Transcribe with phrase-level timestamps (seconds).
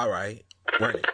[0.00, 0.42] All right,
[0.80, 1.04] run it.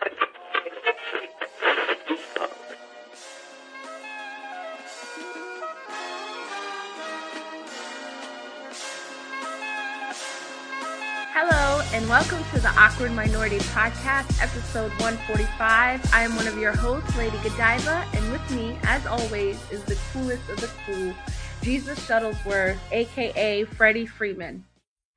[11.33, 16.15] Hello, and welcome to the Awkward Minority Podcast, episode 145.
[16.15, 19.99] I am one of your hosts, Lady Godiva, and with me, as always, is the
[20.13, 21.13] coolest of the cool,
[21.61, 24.65] Jesus Shuttlesworth, aka Freddie Freeman.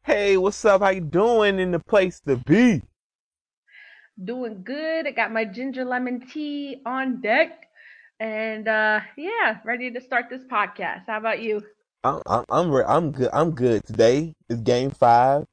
[0.01, 0.81] Hey, what's up?
[0.81, 2.81] How you doing in the place to be?
[4.21, 5.07] Doing good.
[5.07, 7.67] I got my ginger lemon tea on deck,
[8.19, 11.03] and uh, yeah, ready to start this podcast.
[11.07, 11.61] How about you?
[12.03, 13.29] I'm I'm I'm, re- I'm good.
[13.31, 13.85] I'm good.
[13.85, 15.45] Today is Game Five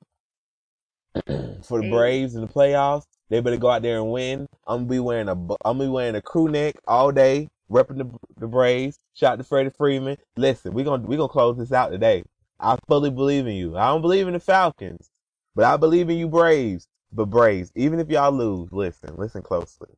[1.26, 1.90] for the.
[1.90, 3.04] Braves in the playoffs.
[3.28, 4.48] They better go out there and win.
[4.66, 7.98] I'm gonna be wearing a I'm gonna be wearing a crew neck all day, repping
[7.98, 8.98] the the Braves.
[9.14, 10.16] Shout out to Freddie Freeman.
[10.36, 12.24] Listen, we gonna we gonna close this out today.
[12.58, 13.76] I fully believe in you.
[13.76, 15.08] I don't believe in the Falcons,
[15.54, 16.88] but I believe in you Braves.
[17.12, 19.88] But Braves, even if y'all lose, listen, listen closely.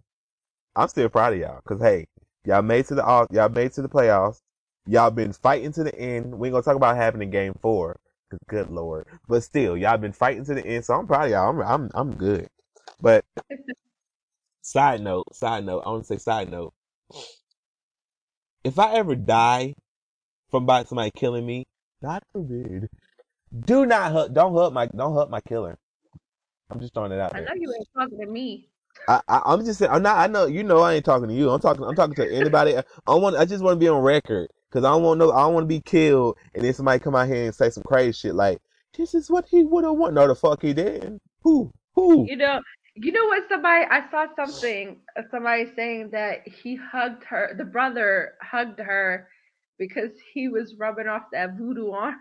[0.77, 2.07] I'm still proud of y'all because hey,
[2.45, 4.41] y'all made to the all y'all made to the playoffs.
[4.87, 6.39] Y'all been fighting to the end.
[6.39, 7.98] We ain't gonna talk about happening in game four.
[8.31, 9.06] 'cause Good lord.
[9.29, 10.84] But still, y'all been fighting to the end.
[10.84, 11.51] So I'm proud of y'all.
[11.51, 12.48] I'm I'm I'm good.
[13.01, 13.25] But
[14.62, 16.75] side note, side note, I want to say side note.
[18.64, 19.75] If I ever die
[20.51, 21.67] from by somebody killing me,
[22.03, 22.89] God forbid,
[23.67, 25.79] do not hurt don't hurt my don't hurt my killer.
[26.70, 27.47] I'm just throwing it out I there.
[27.47, 28.69] know you ain't talking to me.
[29.08, 31.34] I, I I'm just saying I'm not I know you know I ain't talking to
[31.34, 31.50] you.
[31.50, 32.77] I'm talking I'm talking to anybody.
[32.77, 35.41] I want I just want to be on record because I don't want no I
[35.42, 38.12] don't want to be killed and then somebody come out here and say some crazy
[38.12, 38.58] shit like
[38.96, 40.14] this is what he would have wanted.
[40.16, 41.22] No, the fuck he didn't.
[41.42, 42.27] Who who?
[42.27, 42.61] You know,
[42.94, 43.44] you know what?
[43.48, 44.98] Somebody I saw something.
[45.16, 47.55] uh, Somebody saying that he hugged her.
[47.56, 49.28] The brother hugged her
[49.78, 52.14] because he was rubbing off that voodoo on.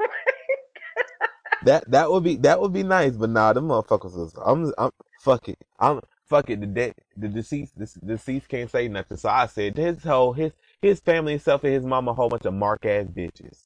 [1.62, 4.90] That that would be that would be nice, but nah, them motherfuckers was I'm I'm
[5.18, 5.58] fuck it.
[5.80, 6.60] I'm fuck it.
[6.60, 9.16] The de- the deceased the deceased can't say nothing.
[9.16, 12.44] So I said his whole his his family himself and his mama a whole bunch
[12.44, 13.64] of mark ass bitches.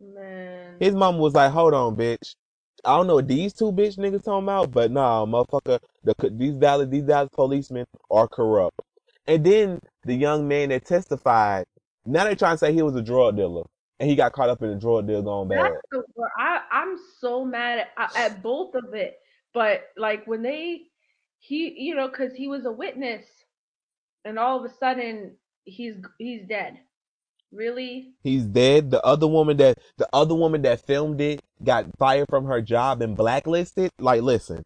[0.00, 0.76] Man.
[0.80, 2.36] His mama was like, "Hold on, bitch.
[2.84, 6.54] I don't know what these two bitch niggas talking about, but nah, motherfucker, the these
[6.54, 8.80] Dallas these Dallas policemen are corrupt."
[9.26, 11.66] And then the young man that testified,
[12.06, 13.64] now they trying to say he was a drug dealer
[14.00, 15.72] and he got caught up in a drug deal going bad.
[15.90, 16.02] The.
[16.38, 19.18] I I'm so mad at, at both of it.
[19.52, 20.82] But like when they
[21.38, 23.24] he you know because he was a witness,
[24.24, 26.80] and all of a sudden he's he's dead.
[27.52, 28.14] Really?
[28.24, 28.90] He's dead.
[28.90, 33.00] The other woman that the other woman that filmed it got fired from her job
[33.00, 33.92] and blacklisted.
[34.00, 34.64] Like, listen,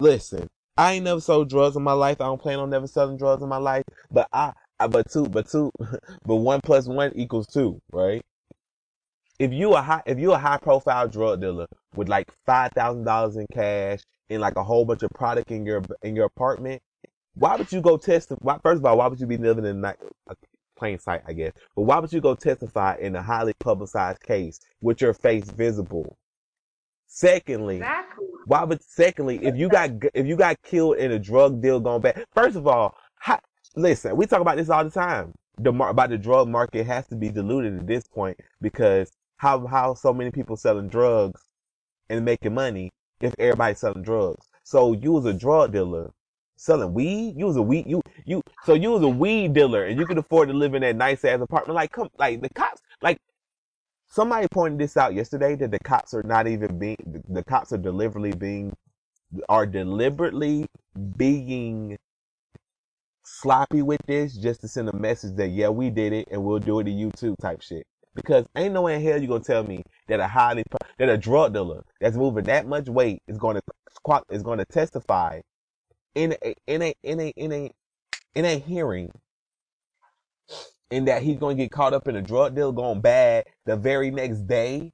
[0.00, 0.48] listen.
[0.76, 2.20] I ain't never sold drugs in my life.
[2.20, 3.84] I don't plan on never selling drugs in my life.
[4.10, 5.70] But I, I but two, but two,
[6.24, 8.24] but one plus one equals two, right?
[9.38, 13.04] If you a high, if you a high profile drug dealer with like five thousand
[13.04, 14.00] dollars in cash
[14.30, 16.80] and like a whole bunch of product in your in your apartment,
[17.34, 18.30] why would you go test?
[18.40, 20.36] Why, first of all, why would you be living in like a
[20.76, 21.52] plain sight, I guess?
[21.74, 26.16] But why would you go testify in a highly publicized case with your face visible?
[27.06, 28.26] Secondly, Exactly.
[28.46, 32.02] why would secondly, if you got if you got killed in a drug deal going
[32.02, 33.40] bad, first of all, how,
[33.74, 35.32] listen, we talk about this all the time.
[35.58, 39.66] The mar- about the drug market has to be diluted at this point because how
[39.66, 41.42] how so many people selling drugs
[42.08, 42.90] and making money
[43.20, 44.46] if everybody's selling drugs.
[44.64, 46.12] So you was a drug dealer
[46.56, 47.34] selling weed.
[47.36, 50.18] You was a weed you you so you was a weed dealer and you could
[50.18, 51.76] afford to live in that nice ass apartment.
[51.76, 53.18] Like come like the cops like
[54.08, 57.72] somebody pointed this out yesterday that the cops are not even being the, the cops
[57.72, 58.74] are deliberately being
[59.48, 60.66] are deliberately
[61.16, 61.96] being
[63.24, 66.58] sloppy with this just to send a message that yeah we did it and we'll
[66.58, 69.42] do it to you too type shit because ain't no way in hell you gonna
[69.42, 70.64] tell me that a highly
[70.98, 73.62] that a drug dealer that's moving that much weight is going to
[74.30, 75.40] is going to testify
[76.14, 77.70] in a in a in a in a
[78.34, 79.10] in a hearing
[80.90, 83.76] and that he's going to get caught up in a drug deal going bad the
[83.76, 84.92] very next day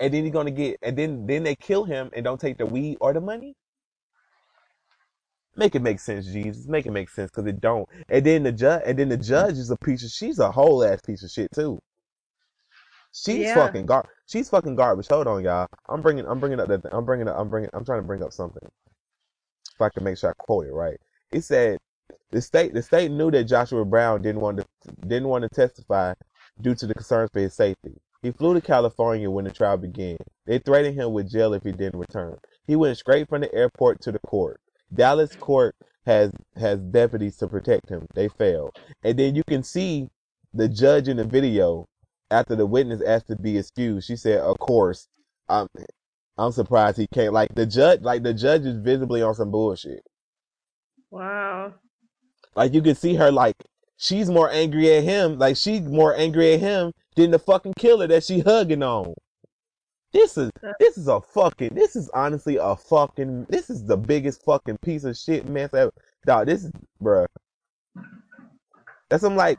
[0.00, 2.66] and then he's to get and then then they kill him and don't take the
[2.66, 3.54] weed or the money?
[5.56, 6.66] Make it make sense jesus.
[6.68, 7.88] Make it make sense because it don't.
[8.08, 10.84] And then the judge and then the judge is a piece of she's a whole
[10.84, 11.80] ass piece of shit too
[13.12, 13.54] she's Yeah.
[13.54, 17.04] fucking gar she's fucking garbage hold on y'all i'm bringing i'm bringing up that i'm
[17.04, 18.66] bringing up i'm bringing i'm trying to bring up something
[19.74, 20.98] if i can make sure i quote it right
[21.32, 21.78] it said
[22.30, 24.66] the state the state knew that Joshua Brown didn't want to
[25.06, 26.14] didn't want to testify
[26.60, 27.94] due to the concerns for his safety.
[28.22, 30.16] He flew to California when the trial began.
[30.46, 32.36] They threatened him with jail if he didn't return.
[32.66, 34.60] He went straight from the airport to the court.
[34.92, 38.06] Dallas court has has deputies to protect him.
[38.14, 38.72] They failed.
[39.04, 40.08] And then you can see
[40.52, 41.86] the judge in the video
[42.30, 44.06] after the witness asked to be excused.
[44.06, 45.08] She said, "Of course,
[45.48, 45.68] um,
[46.38, 47.32] I'm surprised he can't.
[47.32, 50.02] Like the judge, like the judge is visibly on some bullshit.
[51.10, 51.74] Wow.
[52.54, 53.56] Like you can see her, like
[53.96, 55.38] she's more angry at him.
[55.38, 59.14] Like she's more angry at him than the fucking killer that she hugging on.
[60.12, 61.74] This is this is a fucking.
[61.74, 63.46] This is honestly a fucking.
[63.48, 65.92] This is the biggest fucking piece of shit mess ever.
[66.24, 66.72] Dog, this is,
[67.02, 67.26] bruh.
[69.10, 69.58] That's I'm like.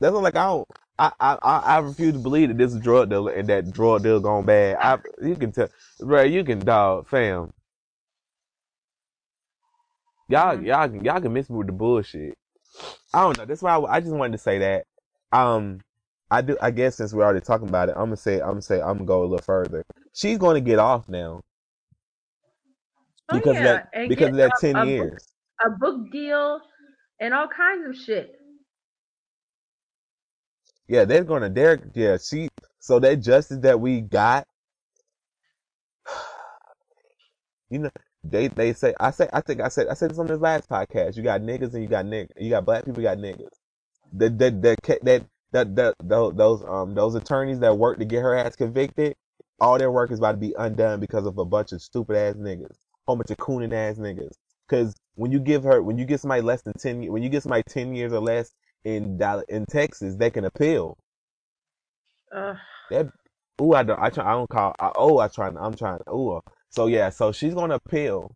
[0.00, 0.36] That's I'm like.
[0.36, 0.68] I don't.
[0.98, 4.20] I, I I refuse to believe that this is drug dealer and that drug deal
[4.20, 4.76] gone bad.
[4.80, 5.68] I you can tell,
[6.00, 6.30] bruh.
[6.30, 7.52] You can dog, fam.
[10.28, 10.62] Y'all Mhm.
[10.62, 12.36] y'all can y'all can miss me with the bullshit.
[13.14, 13.44] I don't know.
[13.46, 14.86] That's why I, I just wanted to say that.
[15.32, 15.80] Um,
[16.30, 16.56] I do.
[16.62, 18.94] I guess since we're already talking about it, I'm gonna say I'm gonna say I'm
[18.98, 19.84] gonna go a little further.
[20.14, 21.42] She's going to get off now
[23.30, 25.28] Oh because yeah, of that and because get of that ten a years.
[25.66, 26.60] a book deal,
[27.20, 28.36] and all kinds of shit.
[30.88, 31.50] Yeah, they're gonna.
[31.50, 32.18] They're yeah.
[32.18, 32.48] She
[32.78, 34.46] so that justice that we got.
[37.70, 37.90] You know,
[38.22, 40.68] they they say I say I think I said I said this on this last
[40.68, 41.16] podcast.
[41.16, 42.30] You got niggas and you got niggas.
[42.38, 43.02] You got black people.
[43.02, 43.48] You got niggas.
[44.12, 44.76] The the the
[45.52, 49.16] that that that those um those attorneys that work to get her ass convicted.
[49.60, 52.34] All their work is about to be undone because of a bunch of stupid ass
[52.34, 52.76] niggas,
[53.06, 54.34] whole bunch of cooning ass niggas.
[54.68, 57.42] Because when you give her, when you give somebody less than ten, when you give
[57.42, 58.52] somebody ten years or less
[58.84, 60.98] in Dal- in Texas, they can appeal.
[62.34, 62.56] Ugh.
[62.90, 63.06] That
[63.60, 64.74] ooh, I don't, I try, I don't call.
[64.78, 66.00] I, oh, I try, I'm trying.
[66.10, 66.40] Ooh,
[66.70, 68.34] so yeah, so she's gonna appeal.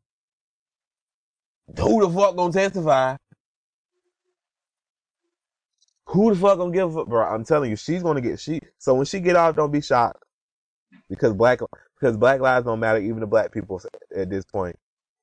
[1.79, 3.17] Who the fuck gonna testify?
[6.07, 7.27] Who the fuck gonna give up, bro?
[7.27, 8.61] I'm telling you, she's gonna get she.
[8.79, 10.23] So when she get off, don't be shocked
[11.11, 11.61] because black
[12.01, 13.81] because black lives don't matter, even to black people
[14.17, 14.77] at this point.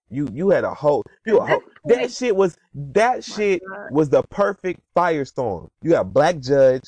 [0.10, 3.62] You you had a whole you a whole, that shit was that shit
[3.92, 5.69] was the perfect firestorm.
[5.81, 6.84] You got black judge,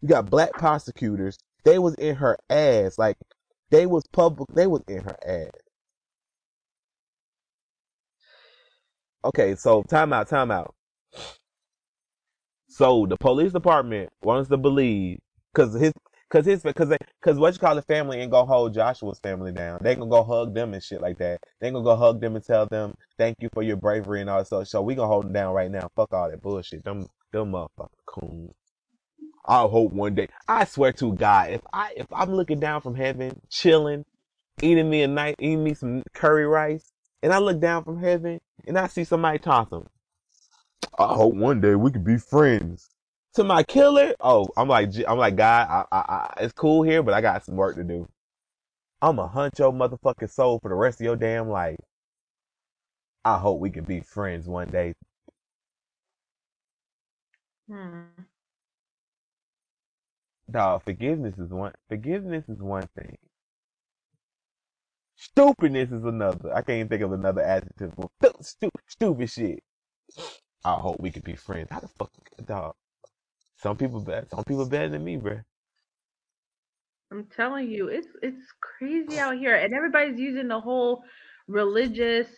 [0.00, 1.38] you got black prosecutors.
[1.64, 3.16] They was in her ass, like
[3.70, 4.48] they was public.
[4.54, 5.50] They was in her ass.
[9.24, 10.74] Okay, so time out, time out.
[12.68, 15.18] So the police department wants to believe
[15.52, 15.92] because his
[16.30, 19.52] because his because they because what you call the family ain't gonna hold Joshua's family
[19.52, 19.78] down.
[19.82, 21.40] They gonna go hug them and shit like that.
[21.60, 24.38] They gonna go hug them and tell them thank you for your bravery and all
[24.38, 24.68] that stuff.
[24.68, 25.88] So we gonna hold them down right now.
[25.94, 26.84] Fuck all that bullshit.
[26.84, 28.54] Them them motherfucking coons.
[29.46, 30.28] I hope one day.
[30.48, 34.04] I swear to God, if I if I'm looking down from heaven, chilling,
[34.62, 36.92] eating me a night, eating me some curry rice,
[37.22, 39.86] and I look down from heaven and I see somebody toss them.
[40.98, 42.90] I hope one day we could be friends.
[43.36, 47.02] To my killer, oh, I'm like, I'm like, God, I, I, I, it's cool here,
[47.02, 48.08] but I got some work to do.
[49.02, 51.76] I'ma hunt your motherfucking soul for the rest of your damn life.
[53.26, 54.94] I hope we can be friends one day.
[57.68, 58.04] Hmm.
[60.50, 61.72] Dog, forgiveness is one.
[61.90, 63.18] Forgiveness is one thing.
[65.16, 66.54] Stupidness is another.
[66.54, 69.62] I can't even think of another adjective for stu- stu- stupid shit.
[70.64, 71.68] I hope we could be friends.
[71.70, 72.12] How the fuck,
[72.46, 72.74] dog?
[73.56, 74.26] Some people better.
[74.30, 75.42] Some people better than me, bruh.
[77.10, 81.02] I'm telling you, it's it's crazy out here, and everybody's using the whole
[81.46, 82.28] religious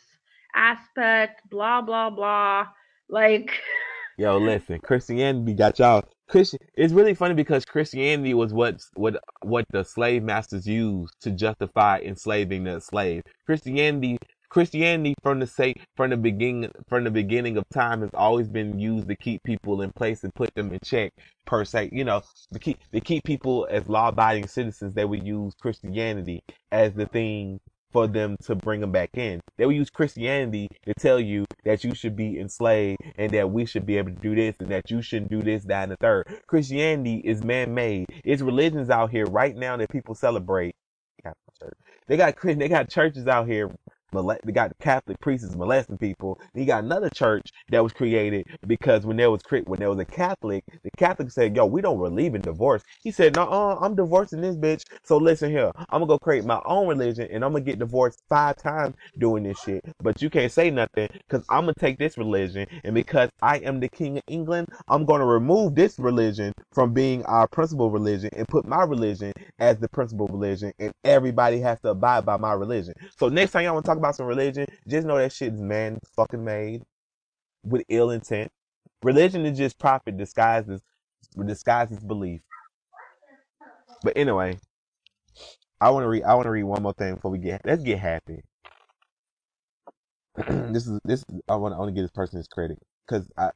[0.54, 2.66] aspect, blah blah blah.
[3.08, 3.50] Like,
[4.18, 6.02] Yo, listen, Christianity got y'all.
[6.28, 11.30] Christian, it's really funny because Christianity was what what what the slave masters used to
[11.30, 13.22] justify enslaving the slave.
[13.46, 14.18] Christianity,
[14.50, 18.78] Christianity from the say from the beginning from the beginning of time has always been
[18.78, 21.12] used to keep people in place and put them in check
[21.46, 21.90] per se.
[21.92, 24.94] You know, to keep to keep people as law abiding citizens.
[24.94, 26.42] They would use Christianity
[26.72, 27.60] as the thing
[27.92, 29.40] for them to bring them back in.
[29.56, 33.64] They would use Christianity to tell you that you should be enslaved and that we
[33.64, 35.96] should be able to do this and that you shouldn't do this, that, and the
[35.96, 36.26] third.
[36.46, 38.06] Christianity is man-made.
[38.24, 40.74] It's religions out here right now that people celebrate.
[42.06, 43.70] They got they got churches out here.
[44.12, 46.40] They got Catholic priests molesting people.
[46.54, 49.98] And you got another church that was created because when there was when there was
[49.98, 53.78] a Catholic, the Catholic said, "Yo, we don't believe in divorce." He said, "No, uh,
[53.80, 54.84] I'm divorcing this bitch.
[55.04, 58.22] So listen here, I'm gonna go create my own religion and I'm gonna get divorced
[58.28, 59.84] five times doing this shit.
[60.02, 63.80] But you can't say nothing because I'm gonna take this religion and because I am
[63.80, 68.48] the king of England, I'm gonna remove this religion from being our principal religion and
[68.48, 72.94] put my religion as the principal religion, and everybody has to abide by my religion.
[73.18, 75.60] So next time y'all want to talk about some religion, just know that shit is
[75.60, 76.82] man fucking made
[77.62, 78.50] with ill intent.
[79.02, 80.82] Religion is just profit disguised as
[82.04, 82.40] belief.
[84.02, 84.58] But anyway,
[85.80, 86.24] I want to read.
[86.24, 87.62] I want to read one more thing before we get.
[87.64, 88.42] Let's get happy.
[90.48, 91.20] this is this.
[91.20, 93.50] Is, I want to only give this person his credit because I.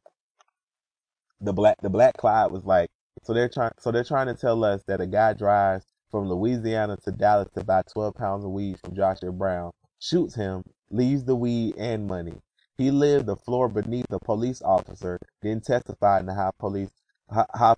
[1.41, 2.89] The black the black cloud was like
[3.25, 6.97] so they're trying so they're trying to tell us that a guy drives from Louisiana
[7.05, 11.37] to Dallas to buy 12 pounds of weed from Joshua Brown, shoots him, leaves the
[11.37, 12.35] weed and money.
[12.77, 16.91] He lived the floor beneath a police officer, then testified in the high police
[17.31, 17.75] high, high,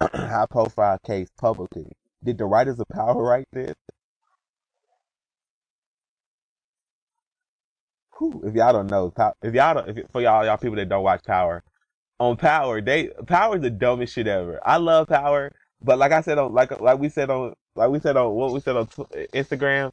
[0.02, 1.90] high profile case publicly.
[2.22, 3.74] Did the writers of Power write this?
[8.18, 11.04] Whew, if y'all don't know, if y'all don't, if, for y'all y'all people that don't
[11.04, 11.62] watch Power,
[12.18, 14.60] on Power, they Power is the dumbest shit ever.
[14.66, 18.00] I love Power, but like I said on like like we said on like we
[18.00, 19.92] said on what we said on Instagram,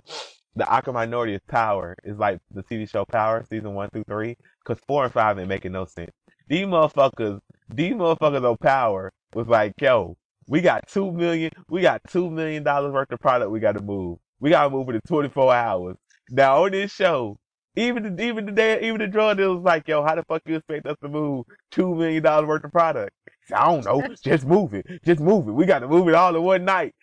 [0.56, 1.96] the Awkward Minority is Power.
[2.04, 5.50] Is like the TV show Power season one through three, cause four and five ain't
[5.50, 6.12] making no sense.
[6.48, 10.18] These motherfuckers, these motherfuckers on Power was like, yo,
[10.48, 13.82] we got two million, we got two million dollars worth of product we got to
[13.82, 14.20] move.
[14.40, 15.96] We got to move it in 24 hours.
[16.30, 17.38] Now on this show,
[17.76, 20.42] even the, even the day, even the drug dealer was like, yo, how the fuck
[20.46, 23.12] you expect us to move two million dollars worth of product?
[23.54, 24.04] I don't know.
[24.24, 24.86] Just move it.
[25.04, 25.52] Just move it.
[25.52, 26.94] We got to move it all in one night.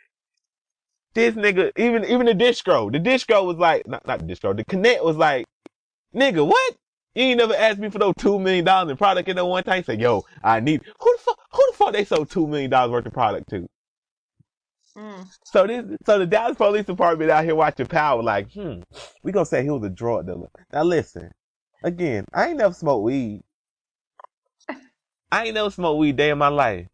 [1.14, 4.64] This nigga, even even the distro, the distro was like, not not the distro, the
[4.64, 5.46] connect was like,
[6.14, 6.76] nigga, what?
[7.14, 9.64] You ain't never asked me for those two million dollars in product in that one
[9.64, 9.82] time.
[9.82, 12.92] Say, yo, I need who the fuck who the fuck they sold two million dollars
[12.92, 13.68] worth of product to?
[14.96, 15.26] Mm.
[15.44, 18.80] So this, so the Dallas Police Department out here watching Power, like, hmm,
[19.22, 20.48] we gonna say he was a drug dealer.
[20.72, 21.30] Now listen,
[21.82, 23.42] again, I ain't never smoked weed.
[25.32, 26.86] I ain't never smoked weed day in my life.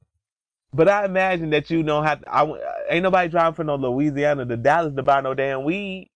[0.72, 2.18] But I imagine that you know how.
[2.26, 2.42] I
[2.90, 6.08] ain't nobody driving from no Louisiana to Dallas to buy no damn weed.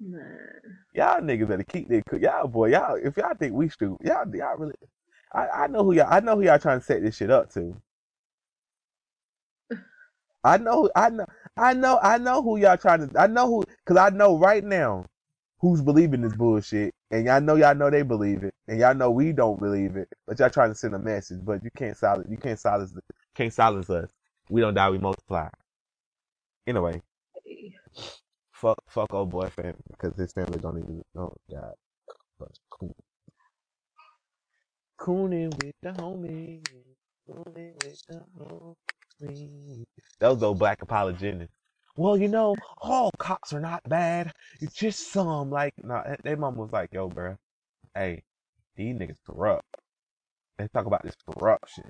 [0.00, 0.60] Man.
[0.94, 2.96] Y'all niggas better keep their y'all boy y'all.
[2.96, 4.74] If y'all think we stupid, y'all y'all really.
[5.32, 6.08] I, I know who y'all.
[6.10, 7.76] I know who y'all trying to set this shit up to.
[10.44, 13.20] I know, I know, I know, I know who y'all trying to.
[13.20, 15.06] I know who, cause I know right now
[15.60, 19.10] who's believing this bullshit, and y'all know y'all know they believe it, and y'all know
[19.10, 22.28] we don't believe it, but y'all trying to send a message, but you can't silence,
[22.30, 22.94] you can't silence,
[23.36, 24.10] can't silence us.
[24.52, 25.48] We don't die, we multiply.
[26.66, 27.00] Anyway,
[28.52, 31.72] fuck, fuck old boyfriend because his family don't even know God.
[32.70, 32.94] Cool.
[35.00, 36.62] Cooning with the homie.
[37.26, 38.22] Cooning with the
[39.22, 39.84] homie.
[40.20, 41.50] Those old black apologetics.
[41.96, 44.32] Well, you know, all cops are not bad.
[44.60, 45.50] It's just some.
[45.50, 47.38] Like, no, nah, their mom was like, yo, bro,
[47.94, 48.22] hey,
[48.76, 49.64] these niggas corrupt.
[50.58, 51.84] They talk about this corruption.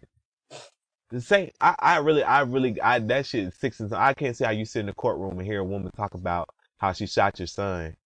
[1.12, 4.44] The same, I, I really, I really, I that shit six and I can't see
[4.44, 7.38] how you sit in the courtroom and hear a woman talk about how she shot
[7.38, 7.96] your son.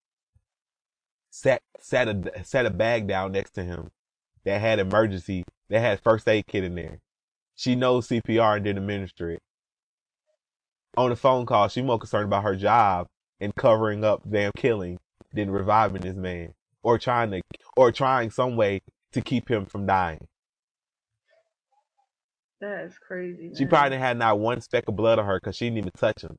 [1.31, 3.93] Sat, sat a, sat a bag down next to him
[4.45, 6.99] that had emergency, that had first aid kit in there.
[7.55, 9.43] She knows CPR and didn't administer it.
[10.97, 13.07] On the phone call, she more concerned about her job
[13.41, 14.99] and covering up damn killing
[15.33, 17.41] than reviving this man or trying to
[17.77, 18.81] or trying some way
[19.13, 20.27] to keep him from dying.
[22.61, 23.49] That is crazy.
[23.49, 23.55] Man.
[23.55, 26.23] She probably had not one speck of blood on her because she didn't even touch
[26.23, 26.37] him.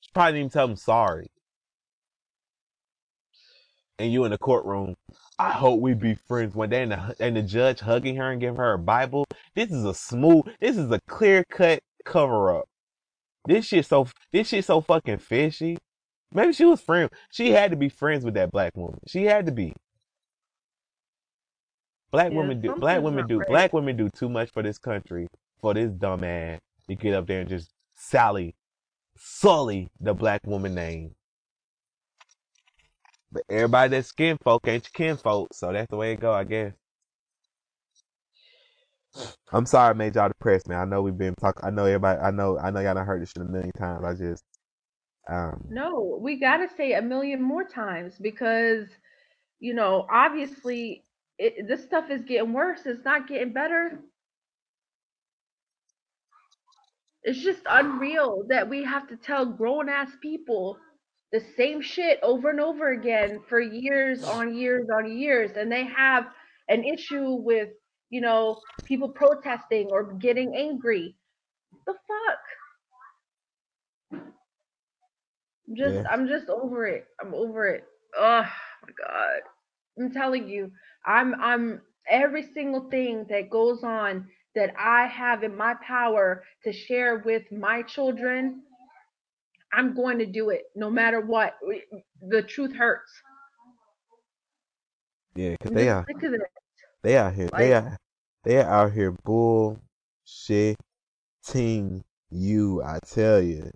[0.00, 1.26] She probably didn't even tell him sorry.
[3.98, 4.96] And you in the courtroom
[5.38, 6.82] I hope we be friends one day.
[6.82, 9.26] And the, and the judge hugging her and giving her a Bible.
[9.54, 12.66] This is a smooth, this is a clear cut cover up.
[13.46, 15.76] This shit so, this shit so fucking fishy.
[16.32, 17.10] Maybe she was friend.
[17.30, 19.00] She had to be friends with that black woman.
[19.06, 19.74] She had to be.
[22.14, 25.26] Black yeah, women do, black women do, black women do too much for this country
[25.60, 28.54] for this dumb ass to get up there and just sally,
[29.16, 31.16] sully the black woman name.
[33.32, 36.32] But everybody that's skin folk ain't your kin folk, so that's the way it go,
[36.32, 36.74] I guess.
[39.52, 40.78] I'm sorry I made y'all depressed, man.
[40.78, 41.64] I know we've been talking.
[41.64, 42.20] I know everybody.
[42.20, 42.56] I know.
[42.60, 44.04] I know y'all done heard this shit a million times.
[44.04, 44.44] I just.
[45.28, 48.86] Um, no, we gotta say a million more times because,
[49.58, 51.03] you know, obviously
[51.38, 52.80] it, this stuff is getting worse.
[52.86, 54.00] It's not getting better.
[57.22, 60.78] It's just unreal that we have to tell grown ass people
[61.32, 65.84] the same shit over and over again for years on years on years and they
[65.84, 66.26] have
[66.68, 67.70] an issue with
[68.10, 71.16] you know people protesting or getting angry
[71.86, 74.22] the fuck
[75.68, 76.04] I'm just yeah.
[76.08, 77.84] i'm just over it i'm over it
[78.16, 78.46] oh
[78.86, 79.40] my god
[79.98, 80.70] i'm telling you
[81.06, 86.72] i'm i'm every single thing that goes on that i have in my power to
[86.72, 88.62] share with my children
[89.76, 91.54] I'm going to do it no matter what.
[92.28, 93.10] The truth hurts.
[95.34, 96.06] Yeah, cause they are
[97.02, 97.96] they out here like, they are
[98.44, 99.76] they are out here bullshitting
[102.30, 102.82] you.
[102.84, 103.70] I tell you.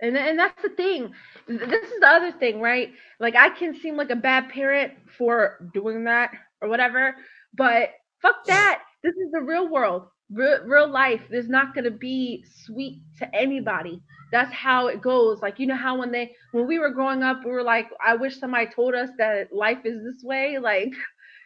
[0.00, 1.12] And and that's the thing.
[1.48, 2.90] This is the other thing, right?
[3.20, 7.16] Like I can seem like a bad parent for doing that or whatever,
[7.54, 7.90] but
[8.22, 8.80] fuck that.
[9.02, 10.08] This is the real world.
[10.30, 14.00] real, real life is not going to be sweet to anybody.
[14.32, 15.40] That's how it goes.
[15.42, 18.14] Like you know how when they when we were growing up, we were like, I
[18.16, 20.92] wish somebody told us that life is this way, like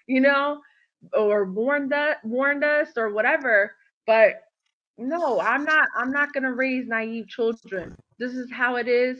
[0.07, 0.61] you know,
[1.17, 3.75] or warned us, warned us, or whatever.
[4.07, 4.35] But
[4.99, 5.89] no, I'm not.
[5.97, 7.97] I'm not going to raise naive children.
[8.19, 9.19] This is how it is,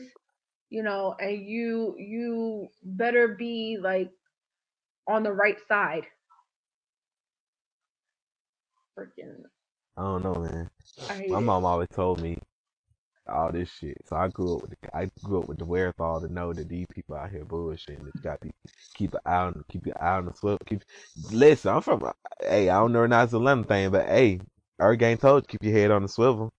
[0.69, 1.15] you know.
[1.19, 4.11] And you you better be like
[5.07, 6.03] on the right side.
[8.97, 9.43] Freaking
[9.97, 10.69] I don't know, man.
[11.29, 11.41] My it.
[11.41, 12.37] mom always told me
[13.27, 13.97] all this shit.
[14.07, 16.69] So I grew up with the, I grew up with the wherewithal to know that
[16.69, 18.05] these people out here bullshitting.
[18.05, 18.51] You got to
[18.95, 20.59] keep an eye on keep your eye on the swivel.
[20.65, 20.83] Keep
[21.31, 21.73] listen.
[21.73, 22.69] I'm from hey.
[22.69, 24.41] I don't know not it's a Atlanta thing, but hey,
[24.79, 26.51] our gang told you keep your head on the swivel.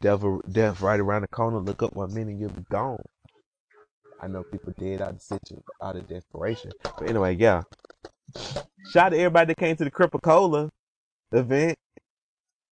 [0.00, 1.58] Devil, death right around the corner.
[1.58, 3.02] Look up one minute, you'll be gone.
[4.20, 6.72] I know people dead out of situ, out of desperation.
[6.82, 7.62] But anyway, yeah.
[8.90, 10.70] Shout out to everybody that came to the Crip A Cola
[11.32, 11.76] event.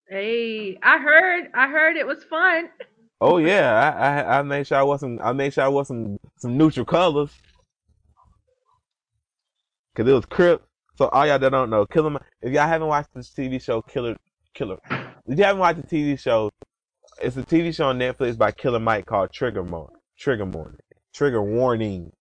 [0.09, 1.50] Hey, I heard.
[1.54, 2.69] I heard it was fun.
[3.21, 5.85] Oh yeah, I, I I made sure I wore some I made sure I wore
[5.85, 7.31] some some neutral colors.
[9.95, 10.62] Cause it was Crip.
[10.97, 14.16] So all y'all that don't know, Killer if y'all haven't watched this TV show Killer
[14.54, 14.78] Killer
[15.26, 16.50] if you haven't watched the TV show,
[17.23, 20.78] it's a TV show on Netflix by Killer Mike called Trigger More Trigger Warning.
[21.12, 22.12] Trigger Warning.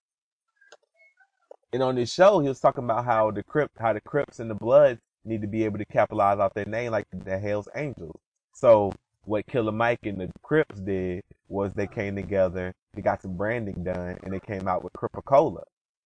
[1.71, 4.50] And on this show he was talking about how the Crip how the Crips and
[4.50, 8.19] the Bloods need to be able to capitalize off their name like the Hells Angels.
[8.53, 8.91] So
[9.25, 13.83] what Killer Mike and the Crips did was they came together, they got some branding
[13.83, 15.63] done, and they came out with Crip A Cola.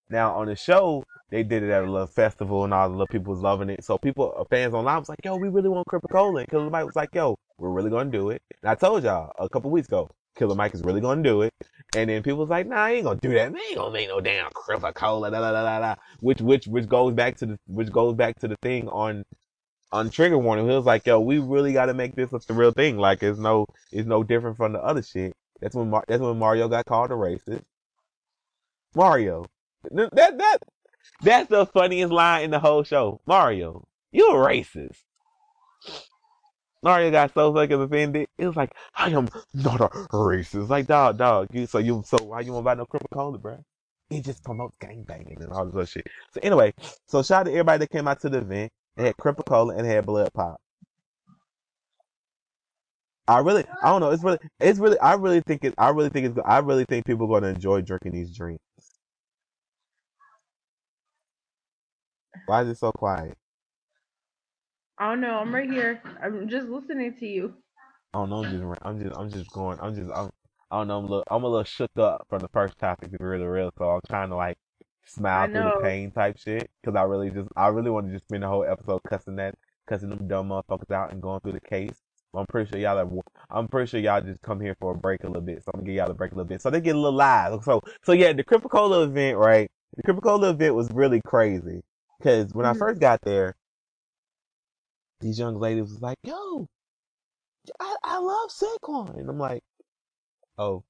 [0.09, 3.07] Now on the show, they did it at a little festival, and all the little
[3.07, 3.83] people was loving it.
[3.83, 6.49] So people, uh, fans online was like, "Yo, we really want Crip A Cola," and
[6.49, 9.49] Killer Mike was like, "Yo, we're really gonna do it." And I told y'all a
[9.49, 11.53] couple weeks ago, Killer Mike is really gonna do it.
[11.95, 13.51] And then people was like, "Nah, he ain't gonna do that.
[13.51, 15.95] Man, ain't gonna make no damn Crip A Cola." Da da da da da.
[16.21, 19.23] Which which which goes back to the which goes back to the thing on
[19.91, 22.71] on trigger warning, he was like, "Yo, we really got to make this the real
[22.71, 22.97] thing.
[22.97, 26.37] Like, it's no, it's no different from the other shit." That's when Mar- that's when
[26.37, 27.63] Mario got called a racist.
[28.95, 29.45] Mario,
[29.91, 30.57] that that
[31.21, 33.21] that's the funniest line in the whole show.
[33.25, 35.03] Mario, you a racist.
[36.83, 38.27] Mario got so fucking offended.
[38.37, 40.69] It was like, I am not a racist.
[40.69, 41.47] Like, dog, dog.
[41.51, 43.63] You so you so why you want to buy no Criminal Cola, bro?
[44.09, 46.07] He just promotes gang banging and all this other shit.
[46.33, 46.73] So anyway,
[47.07, 48.71] so shout out to everybody that came out to the event.
[48.95, 50.61] They had Criminal Cola and had Blood Pop.
[53.27, 54.11] I really, I don't know.
[54.11, 55.73] It's really, it's really, I really think it.
[55.77, 56.39] I really think it's.
[56.45, 58.63] I really think people are going to enjoy drinking these drinks.
[62.45, 63.37] Why is it so quiet?
[64.97, 65.37] I don't know.
[65.39, 66.01] I'm right here.
[66.23, 67.53] I'm just listening to you.
[68.13, 68.43] I don't know.
[68.43, 69.79] I'm just, I'm just, I'm just going.
[69.79, 70.31] I'm just, I'm,
[70.71, 70.97] I don't know.
[70.97, 73.45] I'm a little, I'm a little shook up from the first topic to be really
[73.45, 73.71] real.
[73.77, 74.57] So I'm trying to like
[75.05, 78.25] smile through the pain type shit because I really just, I really want to just
[78.25, 79.55] spend the whole episode cussing that,
[79.87, 82.01] cussing them dumb motherfuckers out and going through the case.
[82.33, 83.09] But I'm pretty sure y'all, are,
[83.51, 85.63] I'm pretty sure y'all just come here for a break a little bit.
[85.63, 86.61] So I'm gonna give y'all a break a little bit.
[86.61, 87.63] So they get a little live.
[87.63, 89.69] So, so yeah, the Crip A Cola event, right?
[89.95, 91.83] The Crip A Cola event was really crazy
[92.19, 92.79] because when I Mhm.
[92.79, 93.55] first got there,
[95.19, 96.67] these young ladies was like, "Yo,
[97.79, 99.63] I, I love Sanquon," and I'm like,
[100.57, 100.83] "Oh,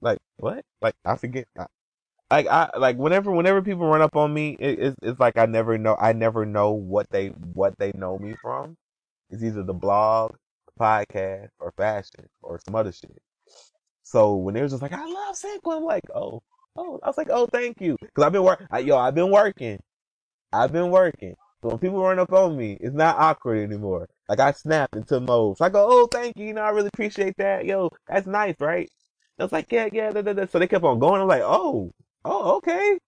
[0.00, 0.64] like what?
[0.82, 1.66] Like I forget." I,
[2.30, 5.46] like I like whenever whenever people run up on me, it, it's it's like I
[5.46, 8.76] never know I never know what they what they know me from.
[9.30, 10.36] It's either the blog,
[10.80, 13.22] podcast, or fashion, or some other shit.
[14.02, 16.42] So when they was just like, "I love Sanquon," I'm like, "Oh,
[16.76, 19.80] oh," I was like, "Oh, thank you," because I've been work, yo, I've been working,
[20.52, 21.34] I've been working.
[21.62, 24.08] So when people run up on me, it's not awkward anymore.
[24.28, 25.58] Like I snap into mode.
[25.58, 27.66] So I go, "Oh, thank you," you know, I really appreciate that.
[27.66, 28.90] Yo, that's nice, right?
[29.38, 30.46] I was like, "Yeah, yeah." Da, da, da.
[30.46, 31.20] So they kept on going.
[31.20, 31.92] I'm like, "Oh,
[32.24, 32.98] oh, okay."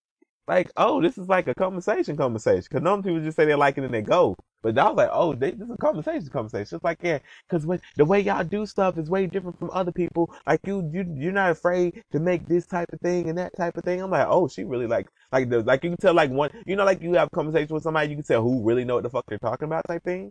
[0.48, 2.66] Like, oh, this is like a conversation, conversation.
[2.68, 4.36] Because normally people just say they like it and they go.
[4.62, 6.76] But I was like, oh, they, this is a conversation, conversation.
[6.76, 10.32] It's like, yeah, because the way y'all do stuff is way different from other people.
[10.46, 13.76] Like you, you, you're not afraid to make this type of thing and that type
[13.76, 14.00] of thing.
[14.00, 16.76] I'm like, oh, she really like, like the, like you can tell, like one, you
[16.76, 19.10] know, like you have conversation with somebody, you can tell who really know what the
[19.10, 20.30] fuck they're talking about, type thing.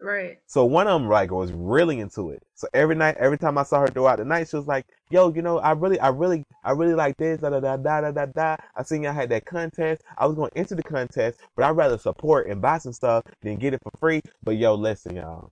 [0.00, 0.38] Right.
[0.46, 2.42] So one of them like was really into it.
[2.54, 5.32] So every night, every time I saw her throughout the night, she was like, "Yo,
[5.32, 8.10] you know, I really, I really, I really like this." Da da da da da
[8.12, 8.56] da da.
[8.74, 10.02] I seen y'all had that contest.
[10.18, 13.56] I was going into the contest, but I'd rather support and buy some stuff than
[13.56, 14.20] get it for free.
[14.42, 15.50] But yo, listen, y'all,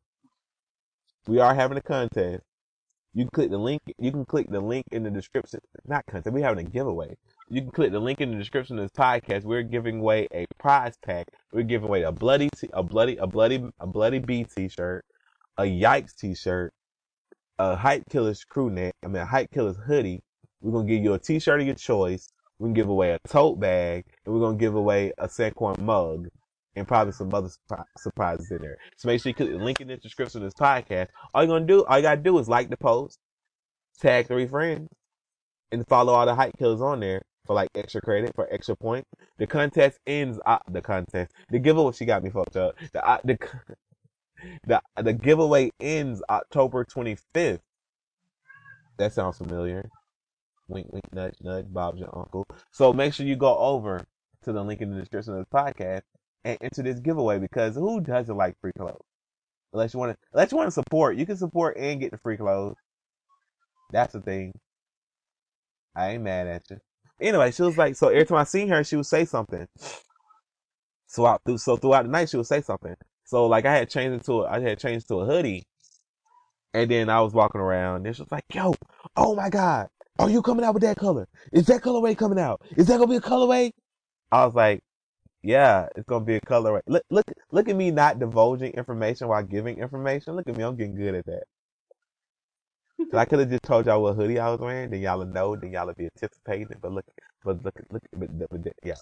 [1.26, 2.44] we are having a contest.
[3.14, 3.80] You can click the link.
[3.98, 5.60] You can click the link in the description.
[5.86, 6.34] Not content.
[6.34, 7.16] We're having a giveaway.
[7.48, 9.44] You can click the link in the description of this podcast.
[9.44, 11.28] We're giving away a prize pack.
[11.52, 15.04] We're giving away a bloody, t- a bloody, a bloody, a bloody B t-shirt,
[15.56, 16.72] a yikes t-shirt,
[17.60, 18.94] a hype killers crew neck.
[19.04, 20.22] I mean, a hype killers hoodie.
[20.60, 22.28] We're gonna give you a t-shirt of your choice.
[22.58, 26.28] We're gonna give away a tote bag, and we're gonna give away a Sanquon mug.
[26.76, 28.76] And probably some other surpri- surprises in there.
[28.96, 31.08] So make sure you click the link in the description of this podcast.
[31.32, 33.18] All you're gonna do, all you gotta do is like the post,
[34.00, 34.88] tag three friends,
[35.72, 39.06] and follow all the hype killers on there for like extra credit for extra point.
[39.38, 40.38] The contest ends.
[40.44, 41.92] Uh, the contest, the giveaway.
[41.92, 42.74] She got me fucked up.
[42.92, 43.38] The uh, the
[44.66, 47.60] the the giveaway ends October 25th.
[48.98, 49.88] That sounds familiar.
[50.68, 51.66] Wink, wink, nudge, nudge.
[51.68, 52.46] Bob's your uncle.
[52.70, 54.04] So make sure you go over
[54.44, 56.02] to the link in the description of this podcast
[56.44, 59.00] and this giveaway because who doesn't like free clothes?
[59.72, 62.18] Unless you want to, unless you want to support, you can support and get the
[62.18, 62.76] free clothes.
[63.90, 64.52] That's the thing.
[65.96, 66.78] I ain't mad at you.
[67.20, 69.66] Anyway, she was like, so every time I seen her, she would say something.
[71.06, 72.94] So I, so throughout the night, she would say something.
[73.24, 75.64] So like I had changed into I had changed to a hoodie,
[76.72, 78.74] and then I was walking around, and she was like, "Yo,
[79.16, 81.26] oh my god, are you coming out with that color?
[81.52, 82.62] Is that colorway coming out?
[82.76, 83.70] Is that gonna be a colorway?"
[84.32, 84.82] I was like,
[85.44, 89.42] "Yeah, it's gonna be a colorway." Look, look, look at me not divulging information while
[89.42, 90.34] giving information.
[90.36, 91.44] Look at me, I'm getting good at that.
[93.10, 95.34] So I could have just told y'all what hoodie I was wearing, then y'all would
[95.34, 96.78] know, then y'all would be anticipating.
[96.80, 97.04] But look,
[97.44, 98.94] but look, look, but, but, yeah.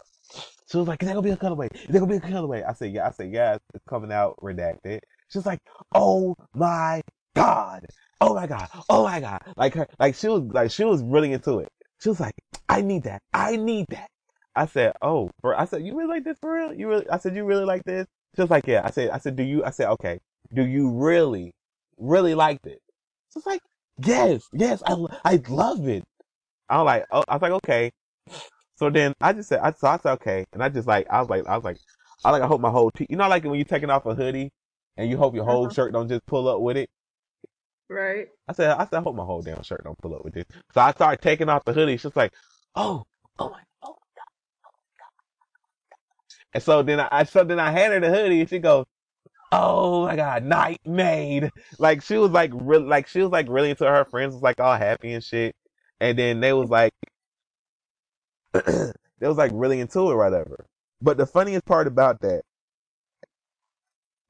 [0.66, 1.72] She was like, "Is that gonna be a colorway?
[1.74, 4.36] Is that gonna be a colorway?" I said, "Yeah." I said, "Yeah, it's coming out
[4.42, 5.60] redacted." She was like,
[5.94, 7.02] "Oh my
[7.36, 7.86] god!
[8.20, 8.68] Oh my god!
[8.88, 11.68] Oh my god!" Like her, like she was, like she was really into it.
[12.00, 12.34] She was like,
[12.68, 13.22] "I need that!
[13.32, 14.08] I need that!"
[14.54, 16.72] I said, "Oh," for I said, "You really like this for real?
[16.74, 19.18] You really?" I said, "You really like this?" She was like, "Yeah." I said, "I
[19.18, 20.18] said, do you?" I said, "Okay,
[20.52, 21.52] do you really,
[21.98, 22.78] really like this?"
[23.34, 23.60] Was like,
[23.98, 26.04] "Yes, yes, I, I love it."
[26.68, 27.92] I'm like, "Oh," I was like, "Okay."
[28.76, 30.44] So then I just said, I, so I said, okay.
[30.52, 31.78] And I just like, I was like, I was like,
[32.24, 34.14] I like, I hope my whole, t- you know, like when you're taking off a
[34.14, 34.50] hoodie
[34.96, 35.74] and you hope your whole Uh-huh.
[35.74, 36.88] shirt don't just pull up with it.
[37.88, 38.28] Right.
[38.48, 40.44] I said, I said, I hope my whole damn shirt don't pull up with this.
[40.74, 41.96] So I started taking off the hoodie.
[41.96, 42.32] She's like,
[42.74, 43.04] oh,
[43.38, 43.66] oh my, oh my God.
[46.54, 48.84] And so then I, so then I handed her the hoodie and she goes,
[49.52, 51.50] oh my God, night made.
[51.78, 54.60] Like she was like, really, like she was like really into her friends was like
[54.60, 55.54] all happy and shit.
[56.00, 56.92] And then they was like,
[58.52, 60.66] they was like really into it, whatever.
[61.00, 62.42] But the funniest part about that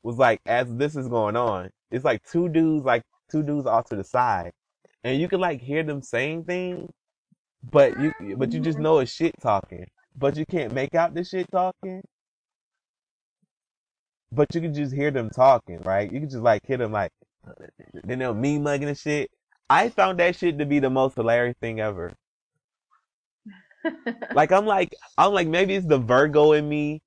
[0.02, 3.86] was like as this is going on, it's like two dudes, like two dudes off
[3.86, 4.52] to the side,
[5.04, 6.90] and you can like hear them saying things,
[7.62, 11.24] but you but you just know it's shit talking, but you can't make out the
[11.24, 12.02] shit talking.
[14.30, 16.10] But you can just hear them talking, right?
[16.10, 17.10] You can just like hear them like,
[18.04, 19.30] then they'll me mugging and shit.
[19.68, 22.12] I found that shit to be the most hilarious thing ever.
[24.34, 27.02] Like I'm like I'm like maybe it's the Virgo in me,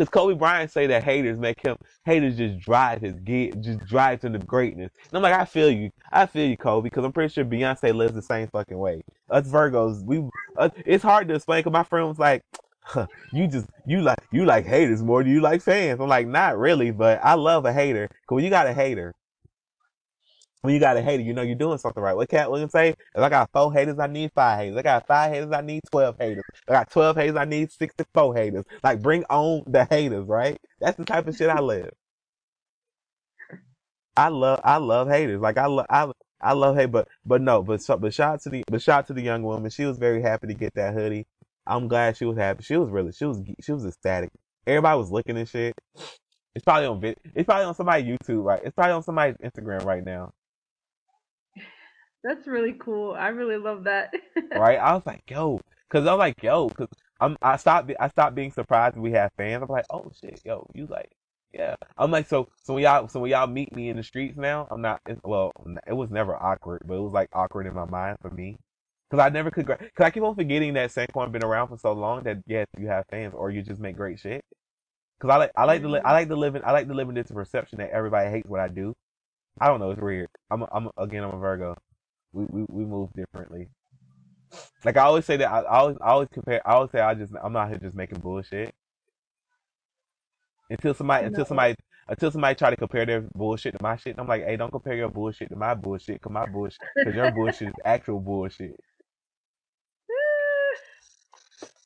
[0.00, 4.20] because Kobe Bryant say that haters make him haters just drive his get just drive
[4.20, 4.90] to the greatness.
[5.10, 7.94] And I'm like I feel you, I feel you, Kobe, because I'm pretty sure Beyonce
[7.94, 9.02] lives the same fucking way.
[9.28, 11.62] Us Virgos, we uh, it's hard to explain.
[11.62, 12.42] Cause my friend was like,
[12.80, 16.00] huh, you just you like you like haters more than you like fans.
[16.00, 18.08] I'm like not really, but I love a hater.
[18.26, 19.12] Cause when you got a hater.
[20.62, 22.14] When you got a hater, you know you're doing something right.
[22.14, 22.90] What Katt Williams say?
[22.90, 24.76] If I got four haters, I need five haters.
[24.76, 26.44] I got five haters, I need twelve haters.
[26.68, 28.64] I got twelve haters, I need sixty-four haters.
[28.82, 30.58] Like bring on the haters, right?
[30.78, 31.90] That's the type of shit I live.
[34.16, 35.40] I love, I love haters.
[35.40, 36.10] Like I love, I,
[36.42, 39.14] I love hate, but but no, but so, but shout to the, but shout to
[39.14, 39.70] the young woman.
[39.70, 41.26] She was very happy to get that hoodie.
[41.66, 42.64] I'm glad she was happy.
[42.64, 44.30] She was really, she was, she was ecstatic.
[44.66, 45.74] Everybody was looking at shit.
[46.54, 47.14] It's probably on.
[47.34, 48.60] It's probably on somebody's YouTube, right?
[48.62, 50.32] It's probably on somebody's Instagram right now.
[52.22, 53.14] That's really cool.
[53.14, 54.12] I really love that.
[54.56, 54.78] right?
[54.78, 56.88] I was like, yo, cause I'm like, yo, cause
[57.20, 59.62] I'm, I stopped, I stopped being surprised when we have fans.
[59.62, 61.10] I'm like, oh shit, yo, you like,
[61.52, 61.76] yeah.
[61.96, 64.68] I'm like, so, so when y'all, so when y'all meet me in the streets now,
[64.70, 65.52] I'm not, it's, well,
[65.86, 68.56] it was never awkward, but it was like awkward in my mind for me.
[69.10, 71.92] Cause I never could, cause I keep on forgetting that Sanquon been around for so
[71.92, 74.44] long that yes, you have fans or you just make great shit.
[75.20, 76.06] Cause I like, I like to, li- mm-hmm.
[76.06, 78.48] I like to live in, I like to live in this perception that everybody hates
[78.48, 78.94] what I do.
[79.60, 80.28] I don't know, it's weird.
[80.50, 81.76] I'm, a, I'm a, again, I'm a Virgo.
[82.32, 83.68] We, we, we move differently.
[84.84, 87.14] Like I always say that I, I always I always compare I always say I
[87.14, 88.74] just I'm not here just making bullshit.
[90.70, 91.76] Until somebody until somebody
[92.08, 94.94] until somebody try to compare their bullshit to my shit, I'm like, hey, don't compare
[94.94, 98.76] your bullshit to my bullshit, cause my bullshit, cause your bullshit is actual bullshit.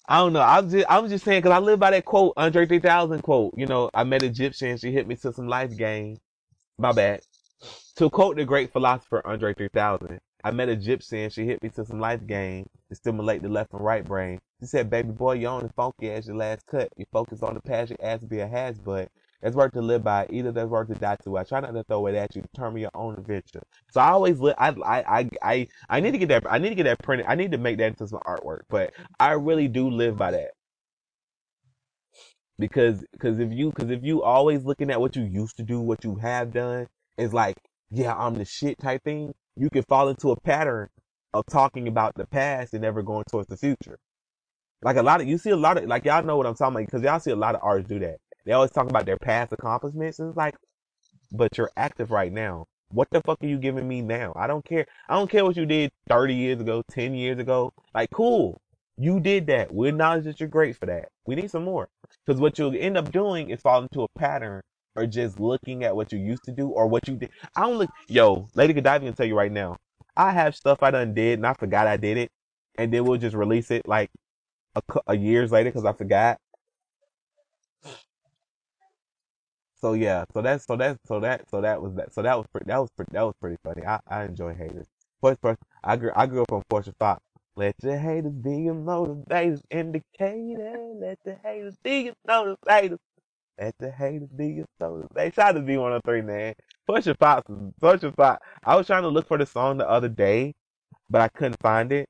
[0.07, 0.43] I don't know.
[0.43, 3.55] I'm just I'm just saying, cause I live by that quote, Andre 3000 quote.
[3.57, 6.19] You know, I met Egyptian, she hit me to some life game.
[6.79, 7.21] My bad.
[7.97, 11.71] To quote the great philosopher Andre 3000, I met a gypsy and she hit me
[11.71, 14.41] to some life game to stimulate the left and right brain.
[14.61, 16.91] She said, baby boy, you're only funky as your last cut.
[16.97, 19.11] You focus on the past, your ass be a has but
[19.43, 20.29] That's worth to live by.
[20.31, 21.39] Either that's worth to die to.
[21.39, 22.43] I try not to throw it at you.
[22.43, 23.65] Determine your own adventure.
[23.93, 24.57] So I always live.
[24.59, 26.45] I, I, I, I, I need to get that.
[26.51, 27.27] I need to get that printed.
[27.29, 28.63] I need to make that into some artwork.
[28.71, 30.53] But I really do live by that.
[32.59, 35.81] because because if you because if you always looking at what you used to do,
[35.81, 37.57] what you have done, is like
[37.91, 39.35] yeah I'm the shit type thing.
[39.57, 40.89] You can fall into a pattern
[41.33, 43.99] of talking about the past and never going towards the future.
[44.83, 46.77] Like a lot of you see a lot of like y'all know what I'm talking
[46.77, 48.19] about because y'all see a lot of artists do that.
[48.45, 50.19] They always talk about their past accomplishments.
[50.19, 50.55] And it's like,
[51.33, 52.67] but you're active right now.
[52.91, 54.33] What the fuck are you giving me now?
[54.37, 54.87] I don't care.
[55.09, 57.73] I don't care what you did 30 years ago, 10 years ago.
[57.95, 58.61] Like, cool.
[58.97, 59.75] You did that.
[59.75, 61.09] We acknowledge that you're great for that.
[61.27, 61.89] We need some more.
[62.25, 64.63] Because what you'll end up doing is fall into a pattern
[64.97, 67.31] or just looking at what you used to do or what you did.
[67.57, 69.77] I don't look, yo, Lady Godiva can tell you right now.
[70.17, 72.31] I have stuff I done did and I forgot I did it.
[72.79, 74.11] And then we'll just release it like
[74.75, 76.39] a, a years later because I forgot.
[79.81, 82.47] So yeah, so that's so that's so that so that was that so that was
[82.51, 83.85] pretty that was pretty that was pretty funny.
[83.87, 84.87] I I enjoy haters.
[85.21, 87.21] First, first I grew I grew up on Portia Fox.
[87.57, 90.77] Let your haters be your motivators, indicator.
[90.99, 92.99] Let the haters be your motivators.
[93.59, 95.35] Let the haters be your motivators.
[95.35, 96.55] Shout out to V103, man.
[96.87, 97.49] Portia Fox,
[97.81, 98.45] Portia Fox.
[98.65, 100.55] I was trying to look for the song the other day,
[101.09, 102.09] but I couldn't find it.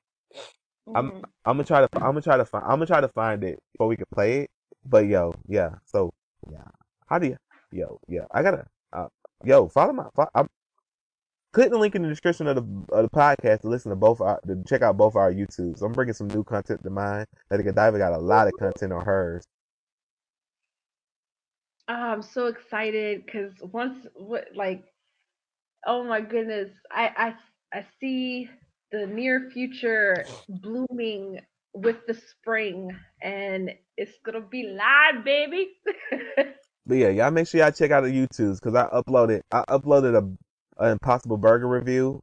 [0.95, 1.25] I'm Mhm.
[1.47, 3.59] I'm gonna try to I'm gonna try to find I'm gonna try to find it
[3.73, 4.51] before we can play it.
[4.85, 5.77] But yo, yeah.
[5.85, 6.13] So
[6.51, 6.65] yeah,
[7.07, 7.37] how do you?
[7.73, 8.25] Yo, yeah.
[8.31, 8.67] I gotta.
[8.93, 9.09] Uh,
[9.45, 10.07] yo, follow my.
[10.15, 10.49] Follow, I'm
[11.53, 14.21] click the link in the description of the of the podcast to listen to both
[14.21, 15.83] our to check out both our YouTubes.
[15.83, 17.27] I'm bringing some new content to mine.
[17.51, 19.45] Lady Godiva got a lot of content on hers.
[21.89, 24.85] I'm so excited because once what like
[25.87, 27.11] oh my goodness I
[27.73, 28.49] I I see
[28.93, 31.41] the near future blooming
[31.75, 35.73] with the spring and it's gonna be live baby
[36.87, 40.17] But yeah, y'all make sure y'all check out the YouTubes because I uploaded I uploaded
[40.17, 42.23] a an Impossible Burger review.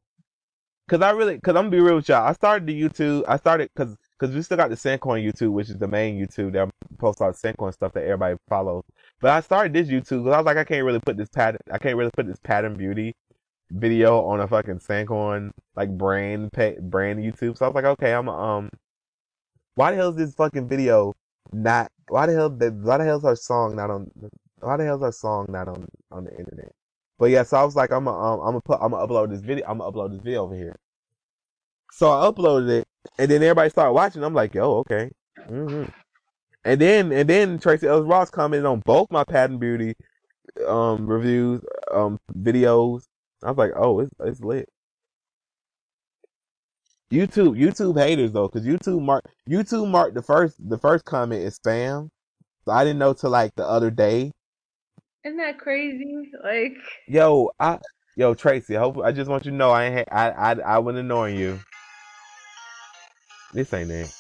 [0.88, 2.28] Cause I really, cause I'm gonna be real with y'all.
[2.28, 3.24] I started the YouTube.
[3.28, 6.54] I started cause cause we still got the Sanquon YouTube, which is the main YouTube
[6.54, 8.84] that posts all the Sanquon stuff that everybody follows.
[9.20, 11.60] But I started this YouTube because I was like, I can't really put this pattern.
[11.72, 13.16] I can't really put this pattern beauty
[13.72, 17.58] video on a fucking Sanquon like brand pay, brand YouTube.
[17.58, 18.70] So I was like, okay, I'm um,
[19.74, 21.14] why the hell is this fucking video
[21.52, 21.92] not?
[22.10, 22.50] Why the hell?
[22.50, 24.12] Why the hell is our song not on?
[24.60, 26.72] Why the hell is our song not on on the internet?
[27.18, 29.32] But yeah, so I was like, I'm gonna um, I'm gonna put I'm gonna upload
[29.32, 29.66] this video.
[29.68, 30.76] I'm gonna upload this video over here.
[31.92, 32.88] So I uploaded it,
[33.20, 34.24] and then everybody started watching.
[34.24, 35.12] I'm like, yo, okay.
[35.48, 35.84] hmm
[36.66, 39.96] And then and then Tracee Ellis Ross commented on both my Pattern Beauty
[40.68, 43.04] um reviews um videos.
[43.44, 44.70] I was like, oh, it's it's lit.
[47.12, 51.60] YouTube YouTube haters though, because YouTube mark YouTube marked the first the first comment is
[51.60, 52.10] spam.
[52.66, 54.32] So I didn't know till like the other day.
[55.26, 56.74] isn't that crazy like
[57.08, 57.80] Yo, I
[58.16, 60.60] yo Tracy, I hope I just want you to know I ain't ha- I I
[60.76, 61.60] I wasn't annoying you.
[63.54, 64.14] This ain't it.